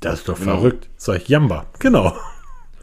Das 0.00 0.20
ist 0.20 0.28
doch 0.28 0.38
genau. 0.38 0.56
verrückt. 0.56 0.88
Sag 0.96 1.18
ich, 1.18 1.28
Jamba. 1.28 1.66
Genau. 1.78 2.14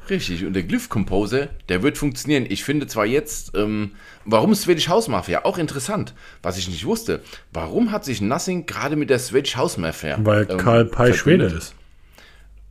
Richtig, 0.10 0.46
und 0.46 0.54
der 0.54 0.64
Glyph 0.64 0.90
Composer, 0.90 1.50
der 1.68 1.84
wird 1.84 1.98
funktionieren. 1.98 2.46
Ich 2.48 2.64
finde 2.64 2.88
zwar 2.88 3.06
jetzt, 3.06 3.56
ähm, 3.56 3.92
warum 4.24 4.56
Swedish 4.56 4.88
House 4.88 5.08
Mafia? 5.08 5.44
Auch 5.44 5.58
interessant, 5.58 6.14
was 6.42 6.58
ich 6.58 6.70
nicht 6.70 6.86
wusste. 6.86 7.22
Warum 7.52 7.92
hat 7.92 8.06
sich 8.06 8.22
Nothing 8.22 8.66
gerade 8.66 8.96
mit 8.96 9.10
der 9.10 9.20
Swedish 9.20 9.58
House 9.58 9.78
Mafia? 9.78 10.18
Weil 10.22 10.48
ähm, 10.50 10.58
Karl 10.58 10.86
Pei 10.86 11.14
Schwede 11.14 11.46
ist. 11.46 11.74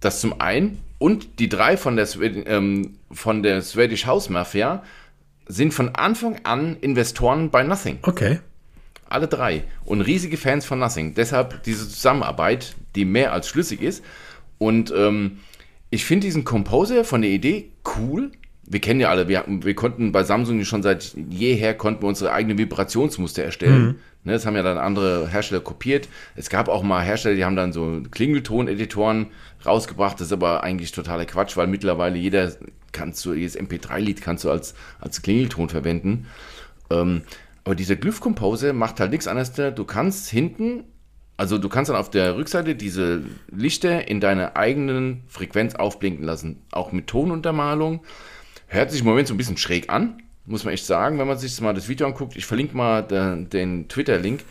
Das 0.01 0.21
zum 0.21 0.41
einen 0.41 0.79
und 0.99 1.39
die 1.41 1.49
drei 1.49 1.77
von 1.77 1.97
der, 1.97 2.09
ähm, 2.21 2.97
von 3.11 3.43
der 3.43 3.63
Swedish 3.63 4.07
House 4.07 4.31
Mafia 4.31 4.83
sind 5.47 5.75
von 5.75 5.95
Anfang 5.95 6.41
an 6.45 6.77
Investoren 6.81 7.51
bei 7.51 7.63
Nothing. 7.63 7.99
Okay. 8.03 8.41
Alle 9.09 9.29
drei. 9.29 9.65
Und 9.85 10.01
riesige 10.01 10.37
Fans 10.37 10.65
von 10.65 10.79
Nothing. 10.79 11.15
Deshalb 11.15 11.63
diese 11.65 11.89
Zusammenarbeit, 11.89 12.75
die 12.95 13.05
mehr 13.05 13.33
als 13.33 13.49
schlüssig 13.49 13.83
ist. 13.83 14.03
Und 14.59 14.93
ähm, 14.97 15.39
ich 15.91 16.05
finde 16.05 16.27
diesen 16.27 16.45
Composer 16.45 17.05
von 17.05 17.23
der 17.23 17.31
Idee 17.31 17.71
cool. 17.97 18.33
Wir 18.69 18.81
kennen 18.81 18.99
ja 18.99 19.11
alle, 19.11 19.29
wir, 19.29 19.45
wir 19.47 19.75
konnten 19.75 20.11
bei 20.11 20.25
Samsung 20.25 20.65
schon 20.65 20.83
seit 20.83 21.17
jeher 21.31 21.75
konnten 21.75 22.03
wir 22.03 22.09
unsere 22.09 22.33
eigenen 22.33 22.59
Vibrationsmuster 22.59 23.45
erstellen. 23.45 23.83
Mhm. 23.83 23.95
Ne, 24.25 24.33
das 24.33 24.45
haben 24.45 24.57
ja 24.57 24.65
dann 24.65 24.77
andere 24.77 25.29
Hersteller 25.29 25.61
kopiert. 25.61 26.09
Es 26.35 26.51
gab 26.51 26.69
auch 26.69 26.83
mal 26.83 27.01
Hersteller, 27.01 27.37
die 27.37 27.45
haben 27.45 27.55
dann 27.55 27.73
so 27.73 28.03
Klingelton-Editoren 28.11 29.29
rausgebracht. 29.65 30.19
Das 30.19 30.27
ist 30.27 30.33
aber 30.33 30.65
eigentlich 30.65 30.91
totaler 30.91 31.27
Quatsch, 31.27 31.57
weil 31.57 31.69
mittlerweile 31.69 32.19
jeder 32.19 32.51
kannst 32.91 33.25
du, 33.25 33.35
jedes 33.35 33.57
MP3-Lied 33.57 34.21
kannst 34.21 34.43
du 34.43 34.51
als, 34.51 34.75
als 34.99 35.23
Klingelton 35.23 35.69
verwenden. 35.69 36.27
Ähm, 36.91 37.23
aber 37.63 37.77
dieser 37.77 37.95
Glyph 37.95 38.19
Composer 38.19 38.73
macht 38.73 38.99
halt 38.99 39.13
nichts 39.13 39.29
anderes. 39.29 39.53
Du 39.53 39.85
kannst 39.85 40.29
hinten 40.29 40.85
also 41.37 41.59
du 41.59 41.69
kannst 41.69 41.91
dann 41.91 41.97
auf 41.97 42.11
der 42.11 42.37
Rückseite 42.37 42.75
diese 42.75 43.23
Lichter 43.51 44.09
in 44.09 44.21
deiner 44.21 44.57
eigenen 44.57 45.23
Frequenz 45.29 45.75
aufblinken 45.75 46.25
lassen, 46.25 46.63
auch 46.71 46.93
mit 46.93 47.07
Tonuntermalung. 47.07 48.01
Hört 48.69 48.91
sich 48.91 49.01
im 49.01 49.07
Moment 49.07 49.29
so 49.29 49.35
ein 49.35 49.37
bisschen 49.37 49.59
schräg 49.59 49.91
an, 49.91 50.23
muss 50.47 50.65
man 50.65 50.73
echt 50.73 50.87
sagen, 50.87 51.19
wenn 51.19 51.27
man 51.27 51.39
sich 51.39 51.61
mal 51.61 51.75
das 51.75 51.89
Video 51.89 52.07
anguckt. 52.07 52.37
Ich 52.37 52.47
verlinke 52.47 52.77
mal 52.77 53.03
den, 53.03 53.51
den 53.51 53.89
Twitter-Link, 53.89 54.45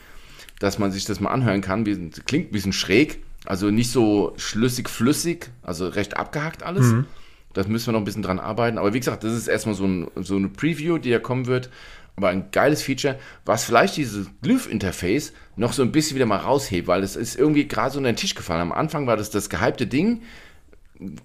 dass 0.59 0.77
man 0.77 0.91
sich 0.91 1.05
das 1.05 1.19
mal 1.19 1.31
anhören 1.31 1.61
kann. 1.61 1.83
Klingt 2.25 2.49
ein 2.49 2.51
bisschen 2.51 2.73
schräg, 2.73 3.19
also 3.45 3.71
nicht 3.71 3.91
so 3.91 4.33
schlüssig, 4.37 4.89
flüssig, 4.89 5.49
also 5.63 5.87
recht 5.87 6.17
abgehackt 6.17 6.63
alles. 6.63 6.87
Mhm. 6.87 7.05
Das 7.53 7.69
müssen 7.69 7.87
wir 7.87 7.93
noch 7.93 8.01
ein 8.01 8.05
bisschen 8.05 8.21
dran 8.21 8.39
arbeiten. 8.39 8.77
Aber 8.77 8.93
wie 8.93 8.99
gesagt, 8.99 9.23
das 9.23 9.33
ist 9.33 9.47
erstmal 9.47 9.75
so, 9.75 9.85
ein, 9.85 10.07
so 10.15 10.35
eine 10.35 10.49
Preview, 10.49 10.97
die 10.97 11.09
ja 11.09 11.19
kommen 11.19 11.45
wird 11.45 11.69
aber 12.17 12.29
ein 12.29 12.51
geiles 12.51 12.81
Feature, 12.81 13.19
was 13.45 13.65
vielleicht 13.65 13.97
dieses 13.97 14.27
Glyph-Interface 14.41 15.33
noch 15.57 15.73
so 15.73 15.81
ein 15.81 15.91
bisschen 15.91 16.15
wieder 16.15 16.25
mal 16.25 16.37
raushebt, 16.37 16.87
weil 16.87 17.03
es 17.03 17.15
ist 17.15 17.37
irgendwie 17.37 17.67
gerade 17.67 17.91
so 17.91 17.97
unter 17.97 18.11
den 18.11 18.15
Tisch 18.15 18.35
gefallen. 18.35 18.61
Am 18.61 18.71
Anfang 18.71 19.07
war 19.07 19.17
das 19.17 19.29
das 19.29 19.49
gehypte 19.49 19.87
Ding, 19.87 20.21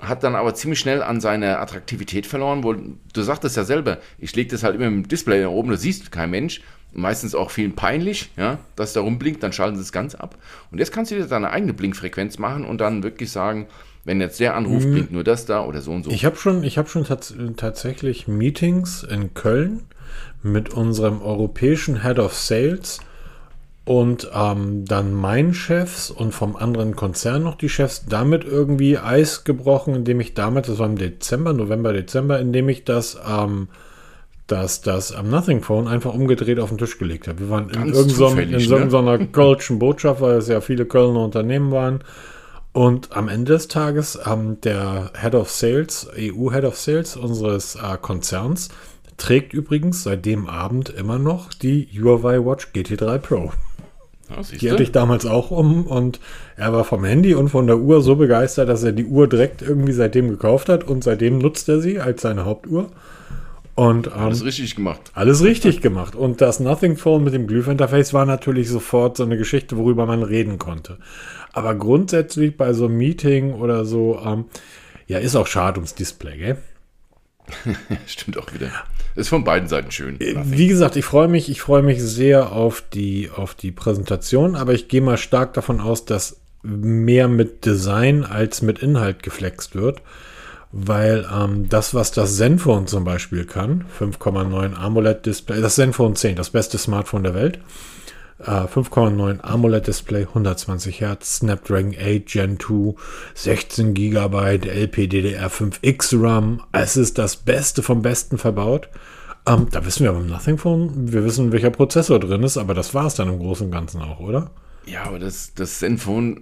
hat 0.01 0.24
dann 0.24 0.34
aber 0.34 0.55
ziemlich 0.55 0.80
schnell 0.80 1.03
an 1.03 1.20
seiner 1.20 1.61
Attraktivität 1.61 2.26
verloren. 2.26 2.64
Wo, 2.64 2.74
du 2.74 3.22
sagtest 3.22 3.57
ja 3.57 3.64
selber, 3.64 3.99
ich 4.18 4.34
lege 4.34 4.51
das 4.51 4.62
halt 4.62 4.74
immer 4.74 4.86
im 4.86 5.07
Display 5.07 5.41
da 5.41 5.49
oben, 5.49 5.70
das 5.70 5.82
siehst 5.82 6.11
kein 6.11 6.30
Mensch. 6.30 6.61
Meistens 6.93 7.36
auch 7.36 7.53
vielen 7.53 7.76
peinlich, 7.76 8.30
ja, 8.36 8.59
dass 8.74 8.88
es 8.88 8.95
da 8.95 9.01
rumblinkt, 9.01 9.45
dann 9.45 9.53
schalten 9.53 9.76
sie 9.76 9.82
es 9.82 9.93
ganz 9.93 10.16
ab. 10.16 10.36
Und 10.72 10.78
jetzt 10.78 10.91
kannst 10.91 11.12
du 11.12 11.14
dir 11.14 11.24
deine 11.24 11.51
eigene 11.51 11.72
Blinkfrequenz 11.72 12.38
machen 12.38 12.64
und 12.64 12.80
dann 12.80 13.05
wirklich 13.05 13.30
sagen, 13.30 13.68
wenn 14.05 14.20
jetzt 14.20 14.41
der 14.41 14.57
Anruf 14.57 14.84
mhm. 14.84 14.93
blinkt 14.93 15.12
nur 15.12 15.22
das 15.22 15.47
da 15.47 15.64
oder 15.64 15.82
so 15.82 15.93
und 15.93 16.03
so. 16.03 16.11
Ich 16.11 16.24
habe 16.24 16.34
schon, 16.34 16.64
ich 16.64 16.78
hab 16.78 16.88
schon 16.88 17.05
tats 17.05 17.32
tatsächlich 17.57 18.26
Meetings 18.26 19.05
in 19.05 19.34
Köln 19.34 19.84
mit 20.42 20.72
unserem 20.72 21.22
europäischen 21.22 22.02
Head 22.02 22.18
of 22.18 22.34
Sales 22.34 23.00
und 23.84 24.30
ähm, 24.34 24.84
dann 24.84 25.12
meinen 25.12 25.54
Chefs 25.54 26.11
und 26.11 26.32
vom 26.32 26.56
anderen 26.56 26.94
Konzern 26.96 27.42
noch 27.42 27.56
die 27.56 27.68
Chefs 27.68 28.06
damit 28.06 28.44
irgendwie 28.44 28.98
Eis 28.98 29.44
gebrochen, 29.44 29.94
indem 29.94 30.20
ich 30.20 30.34
damit, 30.34 30.68
das 30.68 30.78
war 30.78 30.86
im 30.86 30.96
Dezember, 30.96 31.52
November, 31.52 31.92
Dezember, 31.92 32.38
indem 32.38 32.68
ich 32.68 32.84
das 32.84 33.18
ähm, 33.28 33.68
das, 34.50 34.80
das 34.80 35.12
am 35.12 35.30
Nothing 35.30 35.62
Phone 35.62 35.86
einfach 35.86 36.12
umgedreht 36.12 36.58
auf 36.58 36.70
den 36.70 36.78
Tisch 36.78 36.98
gelegt 36.98 37.28
habe. 37.28 37.40
Wir 37.40 37.50
waren 37.50 37.68
Ganz 37.68 37.96
in, 37.96 38.50
irgendeiner 38.50 39.18
ne? 39.18 39.28
kölschen 39.28 39.78
Botschaft, 39.78 40.20
weil 40.20 40.38
es 40.38 40.48
ja 40.48 40.61
viele 40.61 40.86
Kölner 40.86 41.22
Unternehmen 41.24 41.70
waren. 41.70 42.02
Und 42.72 43.16
am 43.16 43.28
Ende 43.28 43.52
des 43.54 43.68
Tages 43.68 44.18
ähm, 44.26 44.61
der 44.61 45.11
Head 45.20 45.34
of 45.34 45.50
Sales, 45.50 46.08
EU 46.16 46.52
Head 46.52 46.64
of 46.64 46.76
Sales 46.76 47.16
unseres 47.16 47.76
äh, 47.76 47.96
Konzerns, 48.00 48.68
Trägt 49.21 49.53
übrigens 49.53 50.03
seit 50.03 50.25
dem 50.25 50.47
Abend 50.47 50.89
immer 50.89 51.18
noch 51.18 51.53
die 51.53 51.87
Huawei 51.93 52.43
Watch 52.43 52.68
GT3 52.75 53.18
Pro. 53.18 53.53
Ja, 54.31 54.37
die 54.59 54.71
hatte 54.71 54.83
ich 54.83 54.93
damals 54.93 55.27
auch 55.27 55.51
um 55.51 55.87
und 55.87 56.21
er 56.57 56.73
war 56.73 56.85
vom 56.85 57.05
Handy 57.05 57.35
und 57.35 57.51
von 57.51 57.66
der 57.66 57.79
Uhr 57.79 58.01
so 58.01 58.16
begeistert, 58.16 58.71
dass 58.71 58.83
er 58.83 58.93
die 58.93 59.05
Uhr 59.05 59.29
direkt 59.29 59.61
irgendwie 59.61 59.93
seitdem 59.93 60.31
gekauft 60.31 60.71
hat 60.71 60.85
und 60.85 61.05
seitdem 61.05 61.37
nutzt 61.37 61.68
er 61.68 61.81
sie 61.81 62.01
als 62.01 62.23
seine 62.23 62.47
Hauptuhr. 62.47 62.89
Und, 63.75 64.07
ähm, 64.07 64.12
alles 64.14 64.43
richtig 64.43 64.75
gemacht. 64.75 65.12
Alles 65.12 65.45
richtig 65.45 65.83
gemacht. 65.83 66.14
Und 66.14 66.41
das 66.41 66.59
Nothing 66.59 66.97
Phone 66.97 67.23
mit 67.23 67.35
dem 67.35 67.47
Glyph-Interface 67.47 68.14
war 68.14 68.25
natürlich 68.25 68.71
sofort 68.71 69.18
so 69.18 69.25
eine 69.25 69.37
Geschichte, 69.37 69.77
worüber 69.77 70.07
man 70.07 70.23
reden 70.23 70.59
konnte. 70.59 70.97
Aber 71.53 71.75
grundsätzlich 71.75 72.57
bei 72.57 72.73
so 72.73 72.87
einem 72.87 72.97
Meeting 72.97 73.53
oder 73.53 73.85
so, 73.85 74.18
ähm, 74.25 74.47
ja, 75.09 75.18
ist 75.18 75.37
auch 75.37 75.47
schade 75.47 75.79
ums 75.79 75.95
Display, 75.95 76.39
gell? 76.39 76.57
Stimmt 78.07 78.39
auch 78.39 78.53
wieder. 78.55 78.71
Ist 79.14 79.28
von 79.28 79.44
beiden 79.44 79.68
Seiten 79.68 79.90
schön. 79.90 80.20
Äh, 80.20 80.36
wie 80.44 80.68
gesagt, 80.68 80.96
ich 80.96 81.04
freue 81.04 81.28
mich, 81.28 81.50
ich 81.50 81.61
freue 81.61 81.82
mich 81.82 82.02
sehr 82.02 82.52
auf 82.52 82.82
die, 82.92 83.30
auf 83.34 83.54
die 83.54 83.72
Präsentation, 83.72 84.56
aber 84.56 84.72
ich 84.72 84.88
gehe 84.88 85.00
mal 85.00 85.16
stark 85.16 85.54
davon 85.54 85.80
aus, 85.80 86.04
dass 86.04 86.40
mehr 86.62 87.28
mit 87.28 87.64
Design 87.64 88.24
als 88.24 88.62
mit 88.62 88.80
Inhalt 88.80 89.22
geflext 89.22 89.74
wird. 89.74 90.02
Weil 90.72 91.26
ähm, 91.34 91.68
das, 91.68 91.94
was 91.94 92.12
das 92.12 92.36
Zenfone 92.36 92.86
zum 92.86 93.02
Beispiel 93.02 93.44
kann, 93.44 93.86
5,9 93.98 94.74
AMOLED-Display, 94.76 95.61
das 95.61 95.74
Zenfone 95.74 96.14
10, 96.14 96.36
das 96.36 96.50
beste 96.50 96.78
Smartphone 96.78 97.24
der 97.24 97.34
Welt, 97.34 97.58
Äh, 98.43 98.66
5,9 98.66 99.41
AMOLED-Display, 99.41 100.22
120 100.22 101.01
Hertz, 101.01 101.36
Snapdragon 101.36 101.95
8 101.95 102.26
Gen 102.26 102.59
2, 102.59 102.95
16 103.34 103.95
GB 103.95 104.36
LPDDR5X 104.36 106.22
RAM. 106.22 106.62
Es 106.72 106.97
ist 106.97 107.18
das 107.18 107.36
Beste 107.36 107.82
vom 107.82 108.03
Besten 108.03 108.38
verbaut. 108.38 108.88
Ähm, 109.47 109.68
da 109.70 109.84
wissen 109.84 110.05
wir 110.05 110.12
beim 110.12 110.26
Nothing 110.26 110.59
Phone, 110.59 111.12
wir 111.12 111.24
wissen, 111.24 111.53
welcher 111.53 111.70
Prozessor 111.70 112.18
drin 112.18 112.43
ist, 112.43 112.57
aber 112.57 112.74
das 112.74 112.95
war 112.95 113.07
es 113.07 113.14
dann 113.14 113.28
im 113.28 113.38
Großen 113.38 113.66
und 113.66 113.72
Ganzen 113.72 114.03
auch, 114.03 114.20
oder? 114.20 114.51
Ja, 114.86 115.05
aber 115.05 115.18
das, 115.18 115.55
das 115.55 115.78
Zenfone 115.78 116.41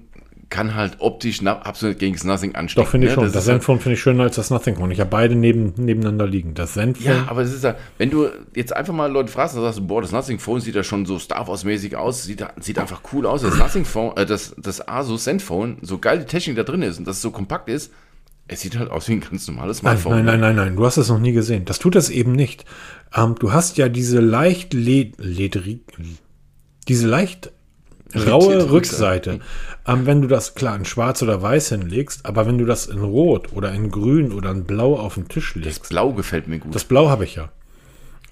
kann 0.51 0.74
halt 0.74 0.96
optisch 1.01 1.44
absolut 1.44 1.99
gegen 1.99 2.14
das 2.14 2.24
Nothing 2.24 2.55
anstecken. 2.55 2.84
Doch, 2.84 2.90
finde 2.90 3.07
ich 3.07 3.11
ne? 3.11 3.14
schon. 3.14 3.24
Das, 3.24 3.32
das 3.32 3.44
Zenfone 3.44 3.80
finde 3.80 3.94
ich 3.94 4.01
schöner 4.01 4.24
als 4.24 4.36
das 4.36 4.51
Nothing 4.51 4.76
Phone. 4.76 4.90
Ich 4.90 5.01
habe 5.01 5.11
beide 5.11 5.34
neben, 5.34 5.74
nebeneinander 5.76 6.26
liegen. 6.26 6.55
Das 6.55 6.72
Zenfone. 6.72 7.16
Ja, 7.16 7.24
aber 7.28 7.42
es 7.42 7.53
ist 7.53 7.64
ja, 7.64 7.76
wenn 7.99 8.11
du 8.11 8.28
jetzt 8.55 8.74
einfach 8.74 8.94
mal 8.94 9.11
Leute 9.11 9.30
fragst, 9.30 9.57
dann 9.57 9.62
sagst 9.62 9.78
du, 9.78 9.86
boah, 9.86 10.01
das 10.01 10.12
Nothing 10.12 10.38
Phone 10.38 10.61
sieht 10.61 10.74
ja 10.74 10.82
schon 10.82 11.05
so 11.05 11.18
Star 11.18 11.46
Wars-mäßig 11.46 11.96
aus, 11.96 12.24
sieht, 12.24 12.44
sieht 12.61 12.78
einfach 12.78 13.03
cool 13.12 13.26
aus. 13.26 13.42
Das 13.42 13.59
Nothing 13.59 13.84
Phone, 13.84 14.16
äh, 14.16 14.24
das, 14.24 14.55
das 14.57 14.86
Asus 14.88 15.24
Zenfone, 15.24 15.76
so 15.82 15.99
geil 15.99 16.20
die 16.20 16.24
Technik 16.24 16.57
da 16.57 16.62
drin 16.62 16.82
ist 16.82 16.99
und 16.99 17.07
dass 17.07 17.16
es 17.16 17.22
so 17.22 17.30
kompakt 17.30 17.68
ist, 17.68 17.92
es 18.51 18.62
sieht 18.62 18.78
halt 18.78 18.90
aus 18.90 19.07
wie 19.09 19.12
ein 19.12 19.20
ganz 19.20 19.46
normales 19.46 19.78
Smartphone. 19.78 20.12
Nein, 20.16 20.24
nein, 20.24 20.40
nein, 20.40 20.57
nein, 20.57 20.66
nein. 20.68 20.76
Du 20.76 20.86
hast 20.86 20.96
es 20.96 21.11
noch 21.11 21.18
nie 21.18 21.32
gesehen. 21.32 21.66
Das 21.66 21.78
tut 21.78 21.94
das 21.94 22.09
eben 22.09 22.32
nicht. 22.32 22.64
Ähm, 23.14 23.34
du 23.38 23.53
hast 23.53 23.76
ja 23.76 23.90
diese 23.90 24.20
leicht 24.20 24.72
led 24.72 25.16
ledrig, 25.18 25.82
diese 26.88 27.07
leicht 27.07 27.53
raue 28.14 28.70
Rückseite. 28.70 29.40
Ähm, 29.86 30.06
wenn 30.06 30.22
du 30.22 30.28
das 30.28 30.54
klar 30.54 30.76
in 30.76 30.84
Schwarz 30.84 31.22
oder 31.22 31.42
Weiß 31.42 31.70
hinlegst, 31.70 32.26
aber 32.26 32.46
wenn 32.46 32.59
du 32.59 32.64
das 32.64 32.86
in 32.86 33.00
Rot 33.00 33.52
oder 33.52 33.72
in 33.72 33.90
Grün 33.90 34.32
oder 34.32 34.50
in 34.50 34.64
Blau 34.64 34.96
auf 34.98 35.14
den 35.14 35.28
Tisch 35.28 35.54
legst. 35.54 35.82
Das 35.82 35.88
Blau 35.88 36.12
gefällt 36.12 36.48
mir 36.48 36.59
gut. 36.59 36.74
Das 36.74 36.84
Blau 36.84 37.09
habe 37.09 37.24
ich 37.24 37.34
ja. 37.34 37.50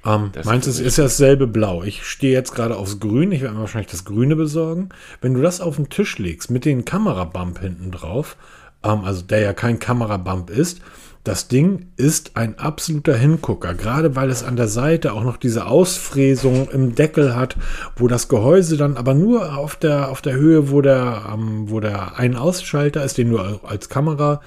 Ähm, 0.04 0.30
meins 0.44 0.66
ist, 0.66 0.78
ist 0.78 0.98
ja 0.98 1.04
dasselbe 1.04 1.46
Blau. 1.46 1.82
Ich 1.82 2.04
stehe 2.04 2.32
jetzt 2.32 2.54
gerade 2.54 2.76
aufs 2.76 3.00
Grün. 3.00 3.32
Ich 3.32 3.40
werde 3.42 3.54
mir 3.54 3.60
wahrscheinlich 3.60 3.90
das 3.90 4.04
Grüne 4.04 4.36
besorgen. 4.36 4.90
Wenn 5.20 5.34
du 5.34 5.42
das 5.42 5.60
auf 5.60 5.76
den 5.76 5.88
Tisch 5.88 6.18
legst 6.18 6.50
mit 6.50 6.64
dem 6.64 6.84
Kamerabump 6.84 7.58
hinten 7.58 7.90
drauf, 7.90 8.36
ähm, 8.84 9.04
also 9.04 9.22
der 9.22 9.40
ja 9.40 9.52
kein 9.52 9.78
Kamerabump 9.78 10.50
ist. 10.50 10.80
Das 11.26 11.48
Ding 11.48 11.86
ist 11.96 12.36
ein 12.36 12.56
absoluter 12.60 13.16
Hingucker, 13.16 13.74
gerade 13.74 14.14
weil 14.14 14.30
es 14.30 14.44
an 14.44 14.54
der 14.54 14.68
Seite 14.68 15.12
auch 15.12 15.24
noch 15.24 15.38
diese 15.38 15.66
Ausfräsung 15.66 16.70
im 16.70 16.94
Deckel 16.94 17.34
hat, 17.34 17.56
wo 17.96 18.06
das 18.06 18.28
Gehäuse 18.28 18.76
dann 18.76 18.96
aber 18.96 19.12
nur 19.12 19.58
auf 19.58 19.74
der, 19.74 20.12
auf 20.12 20.22
der 20.22 20.34
Höhe, 20.34 20.70
wo 20.70 20.82
der, 20.82 21.24
ähm, 21.34 21.68
wo 21.68 21.80
der 21.80 22.16
Ein-Ausschalter 22.16 23.02
ist, 23.02 23.18
den 23.18 23.30
du 23.30 23.38
als 23.38 23.88
Kamera 23.88 24.40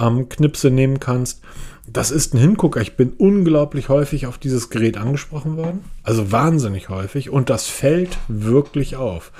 ähm, 0.00 0.30
Knipse 0.30 0.70
nehmen 0.70 0.98
kannst. 0.98 1.42
Das 1.86 2.10
ist 2.10 2.32
ein 2.32 2.38
Hingucker. 2.38 2.80
Ich 2.80 2.96
bin 2.96 3.12
unglaublich 3.18 3.90
häufig 3.90 4.26
auf 4.26 4.38
dieses 4.38 4.70
Gerät 4.70 4.96
angesprochen 4.96 5.58
worden. 5.58 5.84
Also 6.04 6.32
wahnsinnig 6.32 6.88
häufig. 6.88 7.28
Und 7.28 7.50
das 7.50 7.66
fällt 7.66 8.16
wirklich 8.28 8.96
auf. 8.96 9.30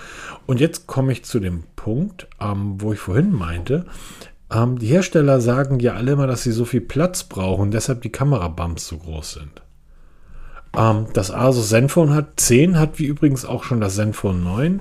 Und 0.45 0.61
jetzt 0.61 0.87
komme 0.87 1.13
ich 1.13 1.25
zu 1.25 1.41
dem 1.41 1.65
Punkt, 1.77 2.29
ähm, 2.43 2.75
wo 2.77 2.93
ich 2.93 2.99
vorhin 2.99 3.33
meinte, 3.33 3.87
ähm, 4.55 4.79
die 4.79 4.87
Hersteller 4.87 5.41
sagen 5.41 5.81
ja 5.81 5.95
alle 5.95 6.13
immer, 6.13 6.27
dass 6.27 6.43
sie 6.43 6.53
so 6.53 6.65
viel 6.65 6.81
Platz 6.81 7.25
brauchen, 7.25 7.71
deshalb 7.71 8.03
die 8.03 8.13
Kamerabumps 8.13 8.87
so 8.87 8.99
groß 8.99 9.33
sind. 9.33 9.63
Ähm, 10.77 11.07
das 11.13 11.31
Asus 11.31 11.69
Zenfone 11.69 12.15
hat 12.15 12.41
10, 12.41 12.79
hat 12.79 12.99
wie 12.99 13.07
übrigens 13.07 13.45
auch 13.45 13.65
schon 13.65 13.81
das 13.81 13.97
Zenfone 13.97 14.39
9 14.39 14.81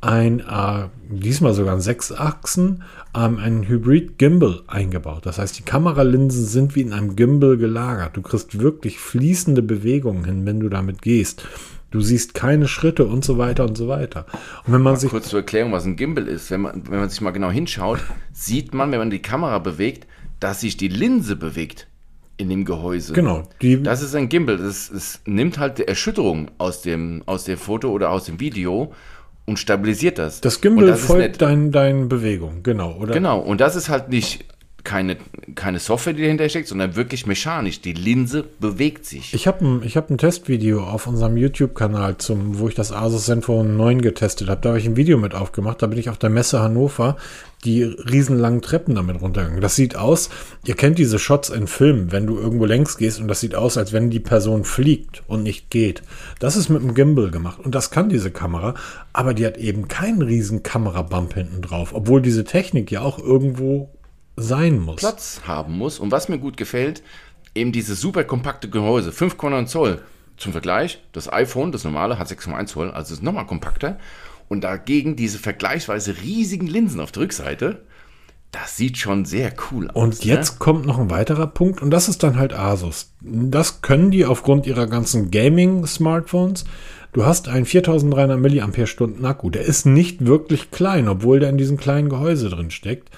ein, 0.00 0.40
äh, 0.40 0.88
diesmal 1.08 1.54
sogar 1.54 1.74
ein 1.74 1.80
6 1.80 2.12
Achsen, 2.12 2.82
ähm, 3.14 3.38
ein 3.38 3.66
Hybrid 3.66 4.18
Gimbal 4.18 4.60
eingebaut. 4.66 5.24
Das 5.24 5.38
heißt, 5.38 5.58
die 5.58 5.62
Kameralinsen 5.62 6.44
sind 6.44 6.74
wie 6.76 6.82
in 6.82 6.92
einem 6.92 7.16
Gimbal 7.16 7.56
gelagert. 7.56 8.16
Du 8.16 8.22
kriegst 8.22 8.60
wirklich 8.60 8.98
fließende 8.98 9.62
Bewegungen 9.62 10.24
hin, 10.24 10.46
wenn 10.46 10.60
du 10.60 10.68
damit 10.68 11.02
gehst. 11.02 11.44
Du 11.90 12.00
siehst 12.00 12.34
keine 12.34 12.68
Schritte 12.68 13.06
und 13.06 13.24
so 13.24 13.38
weiter 13.38 13.64
und 13.64 13.76
so 13.76 13.88
weiter. 13.88 14.26
Und 14.66 14.72
wenn 14.72 14.82
man 14.82 14.94
mal 14.94 14.96
sich 14.96 15.10
kurz 15.10 15.28
zur 15.28 15.40
Erklärung, 15.40 15.72
was 15.72 15.84
ein 15.84 15.96
Gimbal 15.96 16.26
ist, 16.26 16.50
wenn 16.50 16.62
man, 16.62 16.82
wenn 16.88 16.98
man 16.98 17.08
sich 17.08 17.20
mal 17.20 17.30
genau 17.30 17.50
hinschaut, 17.50 18.00
sieht 18.32 18.74
man, 18.74 18.90
wenn 18.90 18.98
man 18.98 19.10
die 19.10 19.22
Kamera 19.22 19.58
bewegt, 19.58 20.06
dass 20.40 20.60
sich 20.60 20.76
die 20.76 20.88
Linse 20.88 21.36
bewegt 21.36 21.86
in 22.36 22.50
dem 22.50 22.64
Gehäuse. 22.64 23.12
Genau. 23.12 23.44
das 23.82 24.02
ist 24.02 24.14
ein 24.14 24.28
Gimbal. 24.28 24.58
Das, 24.58 24.90
das 24.92 25.20
nimmt 25.24 25.58
halt 25.58 25.78
die 25.78 25.88
Erschütterung 25.88 26.50
aus 26.58 26.82
dem, 26.82 27.22
aus 27.26 27.44
dem 27.44 27.56
Foto 27.56 27.90
oder 27.90 28.10
aus 28.10 28.24
dem 28.24 28.40
Video 28.40 28.92
und 29.46 29.58
stabilisiert 29.58 30.18
das. 30.18 30.40
Das 30.40 30.60
Gimbal 30.60 30.86
das 30.86 31.06
folgt 31.06 31.40
deinen 31.40 31.72
dein 31.72 32.08
Bewegungen, 32.08 32.62
genau. 32.62 32.96
Oder? 32.96 33.14
Genau. 33.14 33.38
Und 33.38 33.60
das 33.60 33.76
ist 33.76 33.88
halt 33.88 34.08
nicht 34.10 34.44
keine, 34.86 35.16
keine 35.56 35.80
Software, 35.80 36.14
die 36.14 36.22
dahinter 36.22 36.48
steckt, 36.48 36.68
sondern 36.68 36.94
wirklich 36.96 37.26
mechanisch. 37.26 37.80
Die 37.80 37.92
Linse 37.92 38.44
bewegt 38.60 39.04
sich. 39.04 39.34
Ich 39.34 39.46
habe 39.46 39.66
ein, 39.66 39.82
hab 39.82 40.08
ein 40.08 40.16
Testvideo 40.16 40.84
auf 40.84 41.08
unserem 41.08 41.36
YouTube-Kanal, 41.36 42.16
wo 42.28 42.68
ich 42.68 42.76
das 42.76 42.92
Asus 42.92 43.26
Zenfone 43.26 43.68
9 43.68 44.00
getestet 44.00 44.48
habe. 44.48 44.60
Da 44.62 44.70
habe 44.70 44.78
ich 44.78 44.86
ein 44.86 44.96
Video 44.96 45.18
mit 45.18 45.34
aufgemacht. 45.34 45.82
Da 45.82 45.88
bin 45.88 45.98
ich 45.98 46.08
auf 46.08 46.18
der 46.18 46.30
Messe 46.30 46.60
Hannover 46.60 47.16
die 47.64 47.82
riesenlangen 47.82 48.62
Treppen 48.62 48.94
damit 48.94 49.20
runtergegangen. 49.20 49.60
Das 49.60 49.74
sieht 49.74 49.96
aus, 49.96 50.30
ihr 50.64 50.76
kennt 50.76 50.98
diese 50.98 51.18
Shots 51.18 51.48
in 51.48 51.66
Filmen, 51.66 52.12
wenn 52.12 52.26
du 52.26 52.38
irgendwo 52.38 52.64
längs 52.64 52.96
gehst 52.96 53.20
und 53.20 53.28
das 53.28 53.40
sieht 53.40 53.54
aus, 53.54 53.76
als 53.76 53.92
wenn 53.92 54.08
die 54.10 54.20
Person 54.20 54.64
fliegt 54.64 55.24
und 55.26 55.42
nicht 55.42 55.70
geht. 55.70 56.02
Das 56.38 56.56
ist 56.56 56.68
mit 56.68 56.82
einem 56.82 56.94
Gimbal 56.94 57.30
gemacht 57.30 57.58
und 57.62 57.74
das 57.74 57.90
kann 57.90 58.08
diese 58.08 58.30
Kamera, 58.30 58.74
aber 59.12 59.34
die 59.34 59.44
hat 59.44 59.56
eben 59.56 59.88
keinen 59.88 60.22
riesen 60.22 60.62
Kamerabump 60.62 61.34
hinten 61.34 61.62
drauf, 61.62 61.92
obwohl 61.92 62.22
diese 62.22 62.44
Technik 62.44 62.90
ja 62.92 63.00
auch 63.00 63.18
irgendwo 63.18 63.90
sein 64.36 64.78
muss. 64.78 64.96
Platz 64.96 65.40
haben 65.46 65.76
muss. 65.76 65.98
Und 65.98 66.10
was 66.10 66.28
mir 66.28 66.38
gut 66.38 66.56
gefällt, 66.56 67.02
eben 67.54 67.72
dieses 67.72 68.00
super 68.00 68.24
kompakte 68.24 68.68
Gehäuse, 68.68 69.10
5,9 69.10 69.66
Zoll. 69.66 70.02
Zum 70.36 70.52
Vergleich, 70.52 71.02
das 71.12 71.32
iPhone, 71.32 71.72
das 71.72 71.84
normale, 71.84 72.18
hat 72.18 72.28
6,1 72.28 72.66
Zoll, 72.66 72.90
also 72.90 73.14
ist 73.14 73.22
nochmal 73.22 73.46
kompakter. 73.46 73.98
Und 74.48 74.62
dagegen 74.62 75.16
diese 75.16 75.38
vergleichsweise 75.38 76.16
riesigen 76.22 76.66
Linsen 76.66 77.00
auf 77.00 77.10
der 77.10 77.22
Rückseite, 77.22 77.82
das 78.52 78.76
sieht 78.76 78.96
schon 78.96 79.24
sehr 79.24 79.52
cool 79.70 79.88
aus. 79.88 79.96
Und 79.96 80.24
jetzt 80.24 80.52
ne? 80.52 80.58
kommt 80.58 80.86
noch 80.86 80.98
ein 80.98 81.10
weiterer 81.10 81.46
Punkt 81.46 81.82
und 81.82 81.90
das 81.90 82.08
ist 82.08 82.22
dann 82.22 82.38
halt 82.38 82.52
Asus. 82.52 83.12
Das 83.20 83.82
können 83.82 84.10
die 84.10 84.24
aufgrund 84.24 84.66
ihrer 84.66 84.86
ganzen 84.86 85.30
Gaming-Smartphones. 85.30 86.64
Du 87.12 87.24
hast 87.24 87.48
einen 87.48 87.64
4300 87.64 88.38
mAh 88.38 89.28
Akku. 89.28 89.50
Der 89.50 89.62
ist 89.62 89.86
nicht 89.86 90.26
wirklich 90.26 90.70
klein, 90.70 91.08
obwohl 91.08 91.40
der 91.40 91.50
in 91.50 91.58
diesem 91.58 91.76
kleinen 91.76 92.08
Gehäuse 92.08 92.50
drin 92.50 92.70
steckt. 92.70 93.10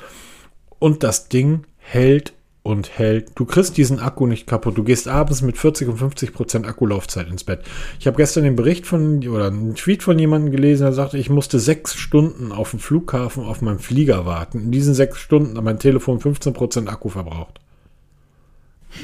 Und 0.78 1.02
das 1.02 1.28
Ding 1.28 1.64
hält 1.78 2.32
und 2.62 2.98
hält. 2.98 3.30
Du 3.34 3.46
kriegst 3.46 3.76
diesen 3.78 3.98
Akku 3.98 4.26
nicht 4.26 4.46
kaputt. 4.46 4.76
Du 4.76 4.84
gehst 4.84 5.08
abends 5.08 5.40
mit 5.40 5.56
40 5.56 5.88
und 5.88 5.96
50 5.96 6.34
Prozent 6.34 6.66
Akkulaufzeit 6.66 7.28
ins 7.28 7.44
Bett. 7.44 7.62
Ich 7.98 8.06
habe 8.06 8.18
gestern 8.18 8.44
den 8.44 8.56
Bericht 8.56 8.86
von 8.86 9.26
oder 9.26 9.46
einen 9.46 9.74
Tweet 9.74 10.02
von 10.02 10.18
jemandem 10.18 10.52
gelesen, 10.52 10.84
der 10.84 10.92
sagte, 10.92 11.16
ich 11.16 11.30
musste 11.30 11.60
sechs 11.60 11.94
Stunden 11.94 12.52
auf 12.52 12.70
dem 12.70 12.78
Flughafen 12.78 13.44
auf 13.44 13.62
meinem 13.62 13.78
Flieger 13.78 14.26
warten. 14.26 14.60
In 14.60 14.70
diesen 14.70 14.94
sechs 14.94 15.18
Stunden 15.18 15.56
hat 15.56 15.64
mein 15.64 15.78
Telefon 15.78 16.20
15 16.20 16.52
Prozent 16.52 16.88
Akku 16.90 17.08
verbraucht. 17.08 17.58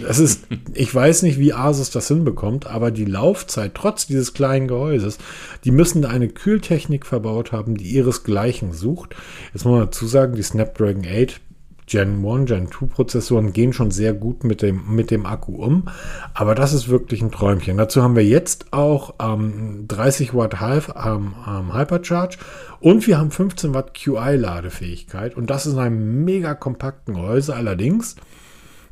Das 0.02 0.18
ist, 0.18 0.42
ich 0.74 0.94
weiß 0.94 1.22
nicht, 1.22 1.38
wie 1.38 1.52
Asus 1.52 1.90
das 1.90 2.08
hinbekommt, 2.08 2.66
aber 2.66 2.90
die 2.90 3.04
Laufzeit, 3.04 3.74
trotz 3.74 4.06
dieses 4.06 4.34
kleinen 4.34 4.68
Gehäuses, 4.68 5.18
die 5.64 5.70
müssen 5.70 6.02
da 6.02 6.08
eine 6.08 6.28
Kühltechnik 6.28 7.06
verbaut 7.06 7.52
haben, 7.52 7.76
die 7.76 7.86
ihresgleichen 7.86 8.72
sucht. 8.72 9.14
Jetzt 9.52 9.64
muss 9.64 9.72
man 9.72 9.86
dazu 9.86 10.06
sagen, 10.06 10.34
die 10.34 10.42
Snapdragon 10.42 11.06
8 11.06 11.40
Gen 11.86 12.24
1, 12.24 12.46
Gen 12.46 12.70
2 12.70 12.86
Prozessoren 12.86 13.52
gehen 13.52 13.72
schon 13.72 13.90
sehr 13.90 14.14
gut 14.14 14.44
mit 14.44 14.62
dem, 14.62 14.94
mit 14.94 15.10
dem 15.10 15.26
Akku 15.26 15.56
um. 15.56 15.84
Aber 16.32 16.54
das 16.54 16.72
ist 16.72 16.88
wirklich 16.88 17.20
ein 17.22 17.30
Träumchen. 17.30 17.76
Dazu 17.76 18.02
haben 18.02 18.16
wir 18.16 18.24
jetzt 18.24 18.72
auch 18.72 19.14
ähm, 19.20 19.84
30 19.88 20.34
Watt 20.34 20.60
Half, 20.60 20.94
ähm, 20.96 21.34
ähm, 21.46 21.74
Hypercharge 21.74 22.38
und 22.80 23.06
wir 23.06 23.18
haben 23.18 23.30
15 23.30 23.74
Watt 23.74 23.94
QI 23.94 24.36
Ladefähigkeit. 24.36 25.36
Und 25.36 25.50
das 25.50 25.66
ist 25.66 25.74
in 25.74 25.78
einem 25.78 26.24
mega 26.24 26.54
kompakten 26.54 27.14
Gehäuse. 27.14 27.54
Allerdings, 27.54 28.16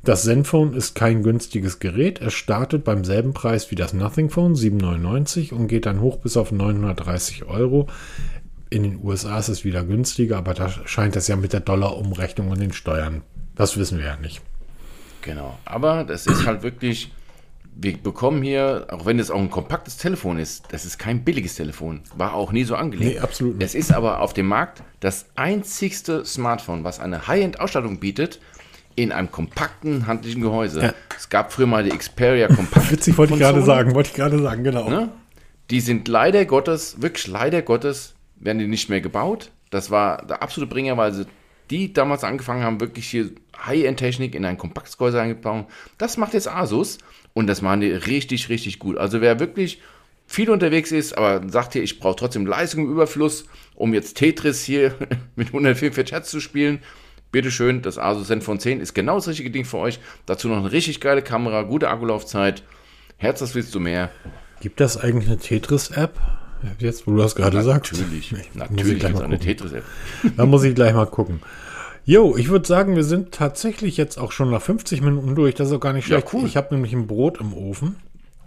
das 0.04 0.24
Zenfone 0.24 0.76
ist 0.76 0.94
kein 0.94 1.22
günstiges 1.22 1.78
Gerät. 1.78 2.20
Es 2.20 2.34
startet 2.34 2.84
beim 2.84 3.04
selben 3.04 3.32
Preis 3.32 3.70
wie 3.70 3.76
das 3.76 3.92
Nothing 3.92 4.30
Phone, 4.30 4.56
799 4.56 5.52
und 5.52 5.68
geht 5.68 5.86
dann 5.86 6.00
hoch 6.00 6.18
bis 6.18 6.36
auf 6.36 6.52
930 6.52 7.44
Euro. 7.44 7.86
In 8.72 8.84
den 8.84 9.04
USA 9.04 9.38
ist 9.38 9.48
es 9.48 9.64
wieder 9.64 9.84
günstiger, 9.84 10.38
aber 10.38 10.54
da 10.54 10.70
scheint 10.70 11.14
es 11.16 11.28
ja 11.28 11.36
mit 11.36 11.52
der 11.52 11.60
Dollarumrechnung 11.60 12.48
und 12.48 12.58
den 12.58 12.72
Steuern. 12.72 13.20
Das 13.54 13.76
wissen 13.76 13.98
wir 13.98 14.06
ja 14.06 14.16
nicht. 14.16 14.40
Genau. 15.20 15.58
Aber 15.66 16.04
das 16.04 16.26
ist 16.26 16.46
halt 16.46 16.62
wirklich, 16.62 17.12
wir 17.76 17.98
bekommen 17.98 18.42
hier, 18.42 18.86
auch 18.90 19.04
wenn 19.04 19.18
es 19.18 19.30
auch 19.30 19.38
ein 19.38 19.50
kompaktes 19.50 19.98
Telefon 19.98 20.38
ist, 20.38 20.64
das 20.70 20.86
ist 20.86 20.98
kein 20.98 21.22
billiges 21.22 21.54
Telefon. 21.54 22.00
War 22.16 22.32
auch 22.32 22.50
nie 22.50 22.64
so 22.64 22.74
angelegt. 22.74 23.16
Nee, 23.16 23.18
absolut 23.18 23.58
nicht. 23.58 23.66
Es 23.66 23.74
ist 23.74 23.92
aber 23.92 24.20
auf 24.20 24.32
dem 24.32 24.46
Markt 24.46 24.82
das 25.00 25.26
einzigste 25.34 26.24
Smartphone, 26.24 26.82
was 26.82 26.98
eine 26.98 27.26
High-End-Ausstattung 27.28 28.00
bietet, 28.00 28.40
in 28.94 29.12
einem 29.12 29.30
kompakten 29.30 30.06
handlichen 30.06 30.40
Gehäuse. 30.40 30.82
Ja. 30.82 30.94
Es 31.14 31.28
gab 31.28 31.52
früher 31.52 31.66
mal 31.66 31.84
die 31.84 31.90
Xperia 31.90 32.48
Kompakt. 32.48 32.90
Witzig, 32.90 33.18
wollte 33.18 33.34
ich 33.34 33.40
gerade 33.40 33.62
sagen, 33.62 33.94
wollte 33.94 34.08
ich 34.08 34.14
gerade 34.14 34.40
sagen, 34.40 34.64
genau. 34.64 34.88
Ne? 34.88 35.10
Die 35.70 35.80
sind 35.80 36.08
leider 36.08 36.46
Gottes, 36.46 37.02
wirklich 37.02 37.26
leider 37.26 37.60
Gottes, 37.60 38.14
werden 38.42 38.58
die 38.58 38.66
nicht 38.66 38.88
mehr 38.88 39.00
gebaut. 39.00 39.50
Das 39.70 39.90
war 39.90 40.26
der 40.26 40.42
absolute 40.42 40.72
Bringer, 40.72 40.96
weil 40.96 41.12
sie 41.12 41.26
die 41.70 41.92
damals 41.92 42.24
angefangen 42.24 42.62
haben, 42.62 42.80
wirklich 42.80 43.08
hier 43.08 43.30
High-End-Technik 43.64 44.34
in 44.34 44.44
ein 44.44 44.58
kompaktes 44.58 44.98
Gehäuse 44.98 45.20
eingebaut. 45.20 45.66
Das 45.96 46.16
macht 46.16 46.34
jetzt 46.34 46.48
Asus 46.48 46.98
und 47.32 47.46
das 47.46 47.62
machen 47.62 47.80
die 47.80 47.92
richtig, 47.92 48.48
richtig 48.48 48.78
gut. 48.78 48.98
Also 48.98 49.20
wer 49.20 49.40
wirklich 49.40 49.80
viel 50.26 50.50
unterwegs 50.50 50.92
ist, 50.92 51.16
aber 51.16 51.48
sagt 51.48 51.72
hier, 51.72 51.82
ich 51.82 51.98
brauche 51.98 52.16
trotzdem 52.16 52.46
Leistung 52.46 52.84
im 52.84 52.92
Überfluss, 52.92 53.46
um 53.74 53.94
jetzt 53.94 54.18
Tetris 54.18 54.62
hier 54.64 54.94
mit 55.36 55.48
144 55.48 56.12
Hertz 56.12 56.30
zu 56.30 56.40
spielen, 56.40 56.80
bitteschön, 57.30 57.80
das 57.80 57.98
Asus 57.98 58.26
Zenfone 58.26 58.58
10 58.58 58.80
ist 58.80 58.92
genau 58.92 59.14
das 59.14 59.28
richtige 59.28 59.50
Ding 59.50 59.64
für 59.64 59.78
euch. 59.78 59.98
Dazu 60.26 60.48
noch 60.48 60.58
eine 60.58 60.72
richtig 60.72 61.00
geile 61.00 61.22
Kamera, 61.22 61.62
gute 61.62 61.88
Akkulaufzeit. 61.88 62.62
Herz, 63.16 63.40
was 63.40 63.54
willst 63.54 63.74
du 63.74 63.80
mehr? 63.80 64.10
Gibt 64.60 64.80
das 64.80 64.96
eigentlich 64.96 65.28
eine 65.28 65.38
Tetris-App? 65.38 66.41
Jetzt, 66.78 67.06
wo 67.06 67.12
du 67.12 67.18
das 67.18 67.34
gerade 67.34 67.62
sagst. 67.62 67.92
Natürlich, 67.92 68.32
natürlich 68.54 69.02
ist 69.02 69.20
eine. 69.22 69.38
Tetris-App. 69.38 69.84
Da 70.36 70.46
muss 70.46 70.62
ich 70.64 70.74
gleich 70.74 70.94
mal 70.94 71.06
gucken. 71.06 71.40
Jo, 72.04 72.36
ich 72.36 72.48
würde 72.48 72.66
sagen, 72.66 72.96
wir 72.96 73.04
sind 73.04 73.32
tatsächlich 73.32 73.96
jetzt 73.96 74.18
auch 74.18 74.32
schon 74.32 74.50
nach 74.50 74.62
50 74.62 75.02
Minuten 75.02 75.34
durch. 75.34 75.54
Das 75.54 75.68
ist 75.68 75.74
auch 75.74 75.80
gar 75.80 75.92
nicht 75.92 76.08
Ja, 76.08 76.18
schlecht. 76.18 76.34
cool. 76.34 76.46
Ich 76.46 76.56
habe 76.56 76.74
nämlich 76.74 76.92
ein 76.92 77.06
Brot 77.06 77.38
im 77.40 77.52
Ofen. 77.54 77.96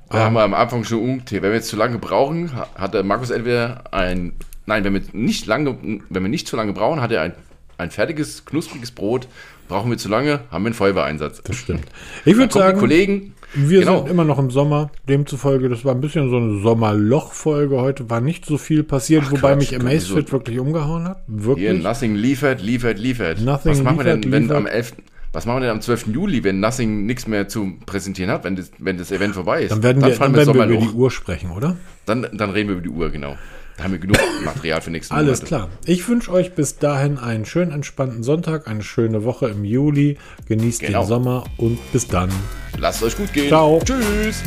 Da 0.10 0.20
haben 0.26 0.34
wir 0.34 0.44
am 0.44 0.54
Anfang 0.54 0.84
schon 0.84 1.00
umgekehrt. 1.00 1.42
Wenn 1.42 1.52
wir 1.52 1.56
jetzt 1.58 1.70
zu 1.70 1.76
lange 1.78 1.98
brauchen, 1.98 2.54
ha- 2.56 2.68
hat 2.76 2.94
der 2.94 3.04
Markus 3.04 3.30
entweder 3.32 3.86
ein, 3.94 4.34
nein, 4.66 4.84
wenn 4.84 4.94
wir 4.94 5.02
nicht 5.14 5.46
lange, 5.48 5.78
wenn 6.10 6.24
wir 6.24 6.30
nicht 6.30 6.48
zu 6.48 6.56
lange 6.58 6.74
brauchen, 6.74 7.02
hat 7.02 7.12
er 7.12 7.22
ein, 7.22 7.34
ein 7.78 7.92
fertiges, 7.92 8.46
knuspriges 8.46 8.92
Brot. 8.92 9.28
Brauchen 9.68 9.90
wir 9.90 9.98
zu 9.98 10.10
lange, 10.10 10.42
haben 10.52 10.64
wir 10.64 10.68
einen 10.68 10.74
Feuerwehreinsatz. 10.76 11.42
Das 11.44 11.56
stimmt. 11.56 11.86
Ich 12.24 12.36
würde 12.36 12.50
Kommen 12.50 12.50
die 12.50 12.68
sagen, 12.70 12.80
Kollegen, 12.80 13.34
wir 13.56 13.80
genau. 13.80 14.00
sind 14.00 14.10
immer 14.10 14.24
noch 14.26 14.40
im 14.40 14.52
Sommer. 14.52 14.92
Demzufolge, 15.08 15.70
das 15.70 15.86
war 15.86 15.94
ein 15.94 16.02
bisschen 16.02 16.30
so 16.30 16.38
eine 16.38 16.62
Sommerloch-Folge. 16.62 17.80
Heute 17.80 18.10
war 18.10 18.22
nicht 18.22 18.46
so 18.46 18.58
viel 18.58 18.84
passiert, 18.84 19.30
wobei 19.32 19.54
Quatsch, 19.54 19.72
mich 19.72 19.76
Amazfit 19.80 20.26
wieso? 20.26 20.32
wirklich 20.32 20.60
umgehauen 20.60 21.06
hat. 21.06 21.24
Wirklich. 21.28 21.82
Nothing 21.82 22.16
liefert, 22.16 22.62
liefert, 22.62 23.00
liefert. 23.00 23.42
Nothing 23.42 23.72
was 23.72 23.84
machen 23.84 23.98
wir 23.98 24.04
denn, 24.04 24.32
wenn 24.32 24.44
liefert. 24.44 24.58
am 24.58 24.66
11., 24.68 24.94
was 25.34 25.46
machen 25.46 25.58
wir 25.58 25.62
denn 25.62 25.72
am 25.72 25.82
12. 25.82 26.08
Juli, 26.08 26.44
wenn 26.44 26.60
Nothing 26.60 27.06
nichts 27.06 27.28
mehr 27.28 27.48
zu 27.48 27.74
präsentieren 27.86 28.32
hat, 28.32 28.46
wenn 28.46 28.56
das, 28.56 28.72
wenn 28.78 28.98
das 28.98 29.12
Event 29.12 29.36
vorbei 29.36 29.64
ist? 29.64 29.72
Dann 29.72 29.84
werden 29.84 30.02
wir, 30.02 30.16
dann 30.16 30.34
werden 30.34 30.54
wir 30.54 30.64
über 30.64 30.78
die 30.78 30.90
Uhr 30.90 31.12
sprechen, 31.12 31.52
oder? 31.52 31.76
Dann, 32.06 32.28
dann 32.32 32.52
reden 32.52 32.70
wir 32.70 32.76
über 32.78 32.84
die 32.84 32.90
Uhr, 32.90 33.10
genau. 33.10 33.36
Da 33.78 33.84
haben 33.84 33.92
wir 33.92 34.00
genug 34.00 34.18
Material 34.44 34.80
für 34.82 34.90
nächsten 34.92 35.14
Alles 35.14 35.40
Monate. 35.42 35.46
klar. 35.48 35.70
Ich 35.86 36.08
wünsche 36.08 36.32
euch 36.32 36.54
bis 36.54 36.78
dahin 36.78 37.18
einen 37.18 37.46
schönen, 37.46 37.72
entspannten 37.72 38.24
Sonntag, 38.24 38.68
eine 38.68 38.84
schöne 38.84 39.24
Woche 39.26 39.48
im 39.50 39.66
Juli. 39.66 40.18
Genießt 40.48 40.80
Genau. 40.82 41.02
den 41.02 41.08
Sommer 41.08 41.44
und 41.58 41.78
bis 41.92 42.08
dann. 42.08 42.30
Lasst 42.78 43.02
es 43.02 43.08
euch 43.08 43.18
gut 43.18 43.34
gehen. 43.34 43.48
Ciao. 43.50 43.82
Tschüss. 43.84 44.44